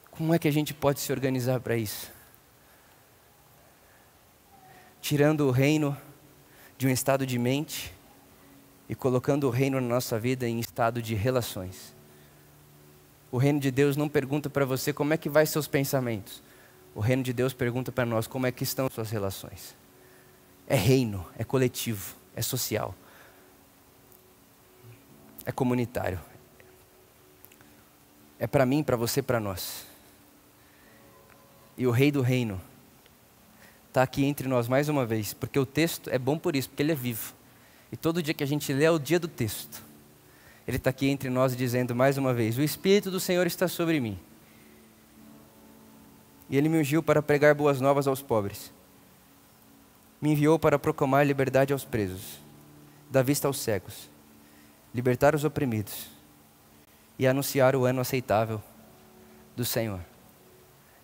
Como 0.09 0.33
é 0.33 0.39
que 0.39 0.47
a 0.47 0.51
gente 0.51 0.73
pode 0.73 1.01
se 1.01 1.11
organizar 1.11 1.59
para 1.59 1.75
isso? 1.75 2.09
Tirando 5.01 5.41
o 5.41 5.51
reino 5.51 5.97
de 6.77 6.87
um 6.87 6.89
estado 6.89 7.25
de 7.27 7.37
mente 7.37 7.93
e 8.87 8.95
colocando 8.95 9.47
o 9.47 9.49
reino 9.49 9.81
na 9.81 9.87
nossa 9.89 10.17
vida 10.17 10.47
em 10.47 10.61
estado 10.61 11.01
de 11.01 11.13
relações. 11.13 11.93
O 13.29 13.37
reino 13.37 13.59
de 13.59 13.69
Deus 13.69 13.97
não 13.97 14.07
pergunta 14.07 14.49
para 14.49 14.63
você 14.63 14.93
como 14.93 15.13
é 15.13 15.17
que 15.17 15.27
vai 15.27 15.45
seus 15.45 15.67
pensamentos. 15.67 16.41
O 16.95 17.01
reino 17.01 17.21
de 17.21 17.33
Deus 17.33 17.51
pergunta 17.53 17.91
para 17.91 18.05
nós 18.05 18.27
como 18.27 18.47
é 18.47 18.51
que 18.53 18.63
estão 18.63 18.89
suas 18.89 19.11
relações. 19.11 19.75
É 20.65 20.77
reino, 20.77 21.27
é 21.37 21.43
coletivo, 21.43 22.15
é 22.33 22.41
social. 22.41 22.95
É 25.45 25.51
comunitário, 25.51 26.21
é 28.43 28.47
para 28.47 28.65
mim, 28.65 28.83
para 28.83 28.97
você, 28.97 29.21
para 29.21 29.39
nós. 29.39 29.85
E 31.77 31.87
o 31.87 31.91
Rei 31.91 32.11
do 32.11 32.19
Reino 32.19 32.59
está 33.87 34.03
aqui 34.03 34.25
entre 34.25 34.49
nós 34.49 34.67
mais 34.67 34.89
uma 34.89 35.05
vez, 35.05 35.33
porque 35.33 35.57
o 35.57 35.65
texto 35.65 36.09
é 36.09 36.19
bom 36.19 36.37
por 36.37 36.53
isso, 36.53 36.67
porque 36.67 36.83
ele 36.83 36.91
é 36.91 36.95
vivo. 36.95 37.33
E 37.89 37.95
todo 37.95 38.21
dia 38.21 38.33
que 38.33 38.43
a 38.43 38.45
gente 38.45 38.73
lê 38.73 38.83
é 38.83 38.91
o 38.91 38.99
dia 38.99 39.17
do 39.17 39.29
texto. 39.29 39.81
Ele 40.67 40.75
está 40.75 40.89
aqui 40.89 41.07
entre 41.07 41.29
nós 41.29 41.55
dizendo 41.55 41.95
mais 41.95 42.17
uma 42.17 42.33
vez: 42.33 42.57
O 42.57 42.61
Espírito 42.61 43.09
do 43.09 43.17
Senhor 43.17 43.47
está 43.47 43.65
sobre 43.69 44.01
mim. 44.01 44.19
E 46.49 46.57
ele 46.57 46.67
me 46.67 46.77
ungiu 46.77 47.01
para 47.01 47.21
pregar 47.21 47.55
boas 47.55 47.79
novas 47.79 48.07
aos 48.07 48.21
pobres. 48.21 48.73
Me 50.21 50.33
enviou 50.33 50.59
para 50.59 50.77
proclamar 50.77 51.25
liberdade 51.25 51.71
aos 51.71 51.85
presos, 51.85 52.41
dar 53.09 53.23
vista 53.23 53.47
aos 53.47 53.57
cegos, 53.57 54.09
libertar 54.93 55.33
os 55.33 55.45
oprimidos 55.45 56.12
e 57.17 57.27
anunciar 57.27 57.75
o 57.75 57.85
ano 57.85 58.01
aceitável 58.01 58.61
do 59.55 59.63
Senhor. 59.63 59.99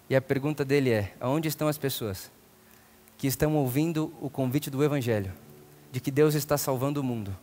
E 0.09 0.15
a 0.15 0.21
pergunta 0.21 0.65
dele 0.65 0.89
é: 0.89 1.13
aonde 1.19 1.47
estão 1.47 1.67
as 1.67 1.77
pessoas 1.77 2.31
que 3.17 3.27
estão 3.27 3.55
ouvindo 3.55 4.13
o 4.21 4.29
convite 4.29 4.69
do 4.69 4.83
Evangelho, 4.83 5.31
de 5.91 5.99
que 5.99 6.09
Deus 6.09 6.35
está 6.35 6.57
salvando 6.57 7.01
o 7.01 7.03
mundo 7.03 7.35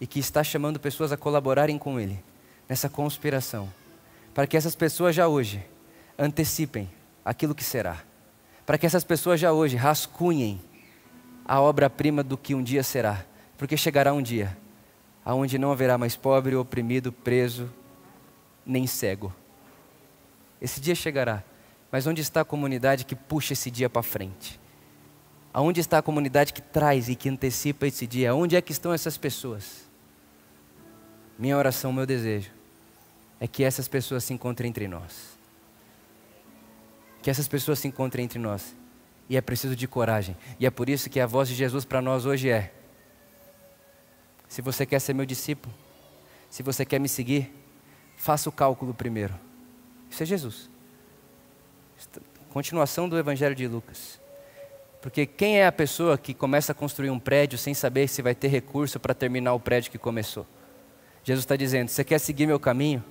e 0.00 0.06
que 0.06 0.18
está 0.18 0.42
chamando 0.42 0.80
pessoas 0.80 1.12
a 1.12 1.16
colaborarem 1.16 1.78
com 1.78 2.00
Ele 2.00 2.22
nessa 2.68 2.88
conspiração, 2.88 3.68
para 4.32 4.46
que 4.46 4.56
essas 4.56 4.74
pessoas 4.74 5.14
já 5.14 5.28
hoje 5.28 5.62
antecipem 6.18 6.90
aquilo 7.24 7.54
que 7.54 7.64
será, 7.64 8.02
para 8.64 8.78
que 8.78 8.86
essas 8.86 9.04
pessoas 9.04 9.38
já 9.38 9.52
hoje 9.52 9.76
rascunhem 9.76 10.60
a 11.44 11.60
obra-prima 11.60 12.22
do 12.22 12.36
que 12.36 12.54
um 12.54 12.62
dia 12.62 12.82
será, 12.82 13.24
porque 13.58 13.76
chegará 13.76 14.12
um 14.12 14.22
dia 14.22 14.56
aonde 15.24 15.58
não 15.58 15.70
haverá 15.70 15.98
mais 15.98 16.16
pobre, 16.16 16.56
oprimido, 16.56 17.12
preso, 17.12 17.70
nem 18.70 18.86
cego. 18.86 19.34
Esse 20.60 20.80
dia 20.80 20.94
chegará, 20.94 21.42
mas 21.90 22.06
onde 22.06 22.20
está 22.20 22.42
a 22.42 22.44
comunidade 22.44 23.04
que 23.04 23.16
puxa 23.16 23.52
esse 23.52 23.70
dia 23.70 23.90
para 23.90 24.02
frente? 24.02 24.60
Aonde 25.52 25.80
está 25.80 25.98
a 25.98 26.02
comunidade 26.02 26.52
que 26.52 26.62
traz 26.62 27.08
e 27.08 27.16
que 27.16 27.28
antecipa 27.28 27.86
esse 27.86 28.06
dia? 28.06 28.34
Onde 28.34 28.54
é 28.56 28.60
que 28.60 28.72
estão 28.72 28.92
essas 28.92 29.18
pessoas? 29.18 29.88
Minha 31.38 31.56
oração, 31.56 31.92
meu 31.92 32.06
desejo 32.06 32.52
é 33.40 33.48
que 33.48 33.64
essas 33.64 33.88
pessoas 33.88 34.22
se 34.22 34.34
encontrem 34.34 34.68
entre 34.68 34.86
nós. 34.86 35.30
Que 37.22 37.30
essas 37.30 37.48
pessoas 37.48 37.78
se 37.78 37.88
encontrem 37.88 38.26
entre 38.26 38.38
nós. 38.38 38.76
E 39.28 39.36
é 39.36 39.40
preciso 39.40 39.74
de 39.74 39.88
coragem. 39.88 40.36
E 40.58 40.66
é 40.66 40.70
por 40.70 40.90
isso 40.90 41.08
que 41.08 41.18
a 41.18 41.26
voz 41.26 41.48
de 41.48 41.54
Jesus 41.54 41.86
para 41.86 42.02
nós 42.02 42.26
hoje 42.26 42.50
é: 42.50 42.72
se 44.46 44.60
você 44.60 44.84
quer 44.84 45.00
ser 45.00 45.14
meu 45.14 45.24
discípulo, 45.24 45.74
se 46.50 46.62
você 46.62 46.84
quer 46.84 47.00
me 47.00 47.08
seguir, 47.08 47.50
Faça 48.20 48.50
o 48.50 48.52
cálculo 48.52 48.92
primeiro. 48.92 49.32
Isso 50.10 50.22
é 50.22 50.26
Jesus. 50.26 50.68
Continuação 52.50 53.08
do 53.08 53.18
Evangelho 53.18 53.54
de 53.54 53.66
Lucas. 53.66 54.20
Porque 55.00 55.24
quem 55.24 55.58
é 55.58 55.66
a 55.66 55.72
pessoa 55.72 56.18
que 56.18 56.34
começa 56.34 56.72
a 56.72 56.74
construir 56.74 57.08
um 57.08 57.18
prédio 57.18 57.56
sem 57.56 57.72
saber 57.72 58.08
se 58.08 58.20
vai 58.20 58.34
ter 58.34 58.48
recurso 58.48 59.00
para 59.00 59.14
terminar 59.14 59.54
o 59.54 59.58
prédio 59.58 59.90
que 59.90 59.96
começou? 59.96 60.46
Jesus 61.24 61.44
está 61.44 61.56
dizendo: 61.56 61.88
você 61.88 62.04
quer 62.04 62.18
seguir 62.18 62.46
meu 62.46 62.60
caminho? 62.60 63.02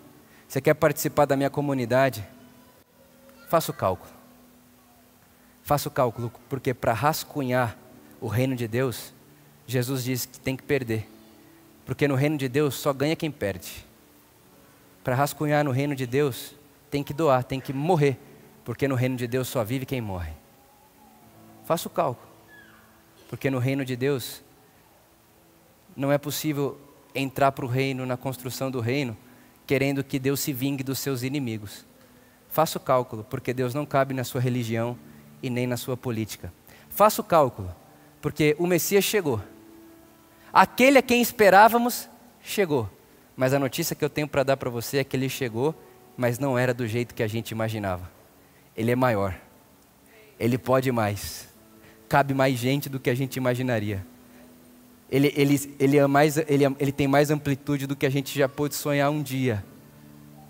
Você 0.47 0.62
quer 0.62 0.76
participar 0.76 1.26
da 1.26 1.36
minha 1.36 1.49
comunidade? 1.49 2.24
Faça 3.47 3.72
o 3.72 3.74
cálculo. 3.74 4.14
Faça 5.64 5.89
o 5.89 5.91
cálculo, 5.91 6.32
porque 6.47 6.72
para 6.72 6.93
rascunhar 6.93 7.76
o 8.22 8.28
reino 8.28 8.55
de 8.55 8.68
Deus, 8.68 9.12
Jesus 9.66 10.03
diz 10.03 10.28
que 10.28 10.39
tem 10.39 10.55
que 10.55 10.62
perder. 10.62 11.10
Porque 11.84 12.07
no 12.07 12.14
reino 12.14 12.38
de 12.38 12.47
Deus 12.47 12.76
só 12.76 12.93
ganha 12.93 13.16
quem 13.16 13.32
perde 13.32 13.89
para 15.04 15.16
rascunhar 15.16 15.64
no 15.64 15.72
reino 15.72 15.95
de 15.95 16.06
Deus, 16.06 16.56
tem 16.89 17.04
que 17.04 17.14
doar, 17.14 17.43
tem 17.43 17.60
que 17.60 17.74
morrer, 17.74 18.18
porque 18.64 18.88
no 18.88 18.95
reino 18.95 19.16
de 19.16 19.28
Deus 19.28 19.47
só 19.47 19.64
vive 19.64 19.86
quem 19.86 20.02
morre. 20.02 20.34
Faça 21.64 21.88
o 21.88 21.91
cálculo, 21.91 22.28
porque 23.30 23.50
no 23.50 23.60
reino 23.60 23.86
de 23.86 23.95
Deus 23.95 24.43
não 25.95 26.12
é 26.12 26.18
possível 26.18 26.80
entrar 27.14 27.52
para 27.52 27.66
o 27.66 27.68
reino, 27.68 28.06
na 28.06 28.18
construção 28.18 28.72
do 28.72 28.80
reino, 28.80 29.16
querendo 29.66 30.04
que 30.04 30.18
Deus 30.18 30.39
se 30.39 30.54
vingue 30.54 30.84
dos 30.84 31.00
seus 31.00 31.24
inimigos. 31.24 31.86
Faça 32.50 32.78
o 32.78 32.82
cálculo, 32.82 33.24
porque 33.24 33.54
Deus 33.54 33.74
não 33.74 33.86
cabe 33.86 34.14
na 34.14 34.24
sua 34.24 34.41
religião 34.41 34.97
e 35.41 35.50
nem 35.50 35.68
na 35.68 35.78
sua 35.78 35.95
política. 35.95 36.52
Faça 36.89 37.22
o 37.22 37.24
cálculo, 37.24 37.74
porque 38.22 38.56
o 38.58 38.66
Messias 38.66 39.04
chegou. 39.04 39.41
Aquele 40.52 40.97
a 40.97 41.02
quem 41.04 41.22
esperávamos 41.22 42.10
chegou. 42.41 42.89
Mas 43.40 43.54
a 43.54 43.60
notícia 43.60 43.96
que 43.96 44.04
eu 44.04 44.10
tenho 44.10 44.28
para 44.28 44.44
dar 44.44 44.58
para 44.58 44.70
você 44.70 44.98
é 44.98 45.04
que 45.06 45.16
ele 45.16 45.30
chegou, 45.30 45.74
mas 46.18 46.38
não 46.38 46.60
era 46.60 46.74
do 46.74 46.86
jeito 46.86 47.16
que 47.16 47.24
a 47.24 47.28
gente 47.28 47.52
imaginava. 47.52 48.12
Ele 48.76 48.92
é 48.92 48.98
maior. 48.98 49.34
Ele 50.38 50.58
pode 50.58 50.92
mais. 50.92 51.48
Cabe 52.10 52.34
mais 52.34 52.58
gente 52.58 52.90
do 52.90 53.00
que 53.00 53.10
a 53.10 53.16
gente 53.16 53.38
imaginaria. 53.38 54.06
Ele, 55.10 55.34
ele, 55.38 55.74
ele, 55.80 55.98
é 55.98 56.06
mais, 56.06 56.36
ele, 56.36 56.66
é, 56.66 56.76
ele 56.80 56.92
tem 56.92 57.08
mais 57.08 57.32
amplitude 57.32 57.88
do 57.88 57.96
que 57.96 58.06
a 58.06 58.10
gente 58.10 58.38
já 58.38 58.50
pôde 58.50 58.76
sonhar 58.76 59.10
um 59.10 59.24
dia. 59.24 59.64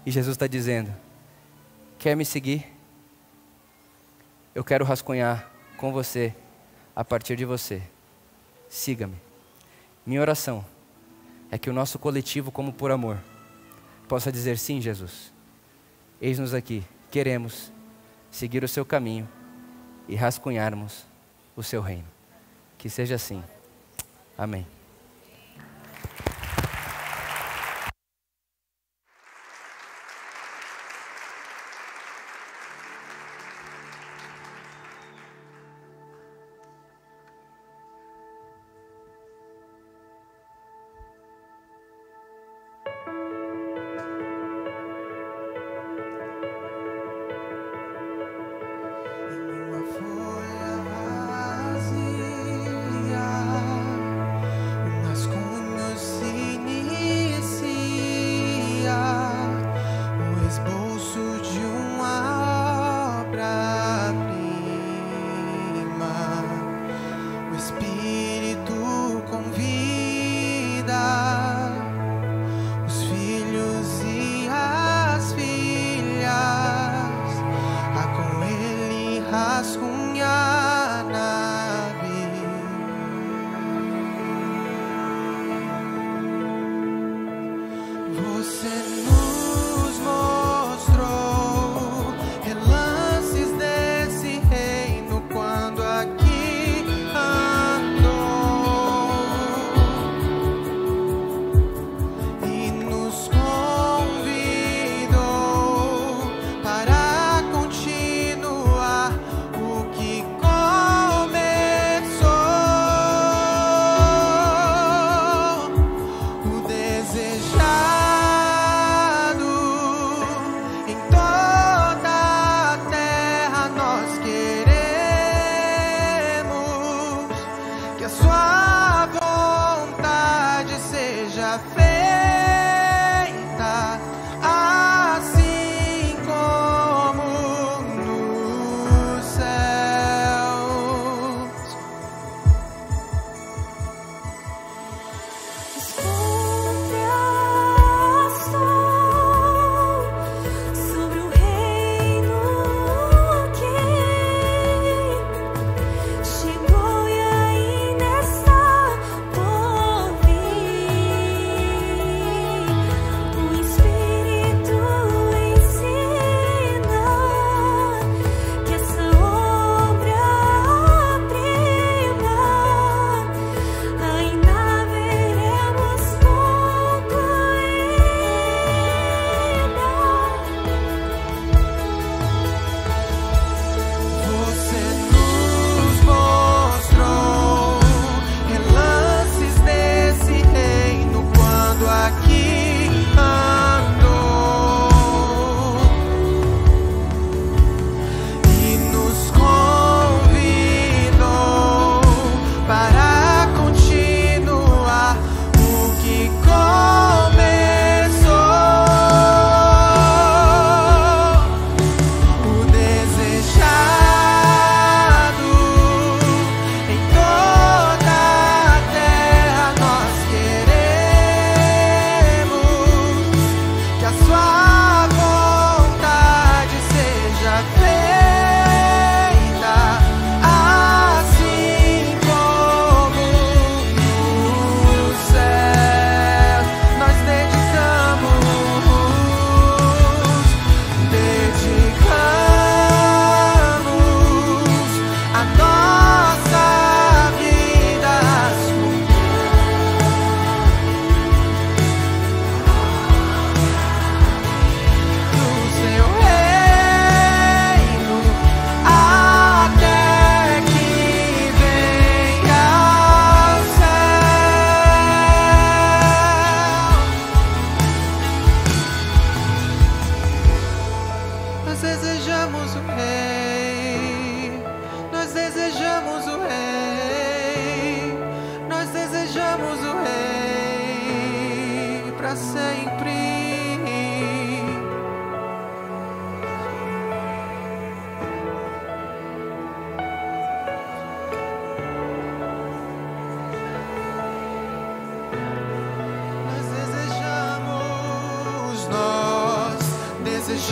E 0.04 0.10
Jesus 0.10 0.34
está 0.34 0.48
dizendo: 0.48 0.92
Quer 2.00 2.16
me 2.16 2.26
seguir? 2.26 2.66
Eu 4.56 4.64
quero 4.64 4.84
rascunhar 4.84 5.48
com 5.78 5.92
você, 5.92 6.34
a 6.96 7.06
partir 7.06 7.36
de 7.36 7.46
você. 7.46 7.84
Siga-me. 8.68 9.18
Minha 10.08 10.22
oração 10.22 10.66
é 11.52 11.58
que 11.58 11.70
o 11.70 11.74
nosso 11.74 11.98
coletivo, 11.98 12.52
como 12.52 12.72
por 12.72 12.92
amor, 12.92 13.18
possa 14.08 14.32
dizer 14.32 14.58
sim, 14.58 14.80
Jesus. 14.82 15.34
Eis-nos 16.22 16.54
aqui, 16.54 16.84
queremos 17.10 17.72
seguir 18.32 18.64
o 18.64 18.68
seu 18.68 18.86
caminho 18.86 19.28
e 20.08 20.16
rascunharmos 20.16 21.06
o 21.56 21.64
seu 21.64 21.82
reino. 21.82 22.08
Que 22.78 22.90
seja 22.90 23.16
assim. 23.16 23.44
Amém. 24.38 24.79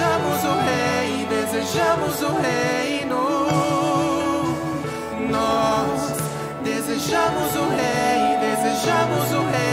Desejamos 0.07 0.43
o 0.45 0.53
Rei, 0.61 1.25
desejamos 1.25 2.21
o 2.21 2.31
reino. 2.39 3.21
Nós 5.29 6.13
desejamos 6.63 7.55
o 7.55 7.67
Rei, 7.75 8.37
desejamos 8.39 9.31
o 9.33 9.41
Rei. 9.51 9.66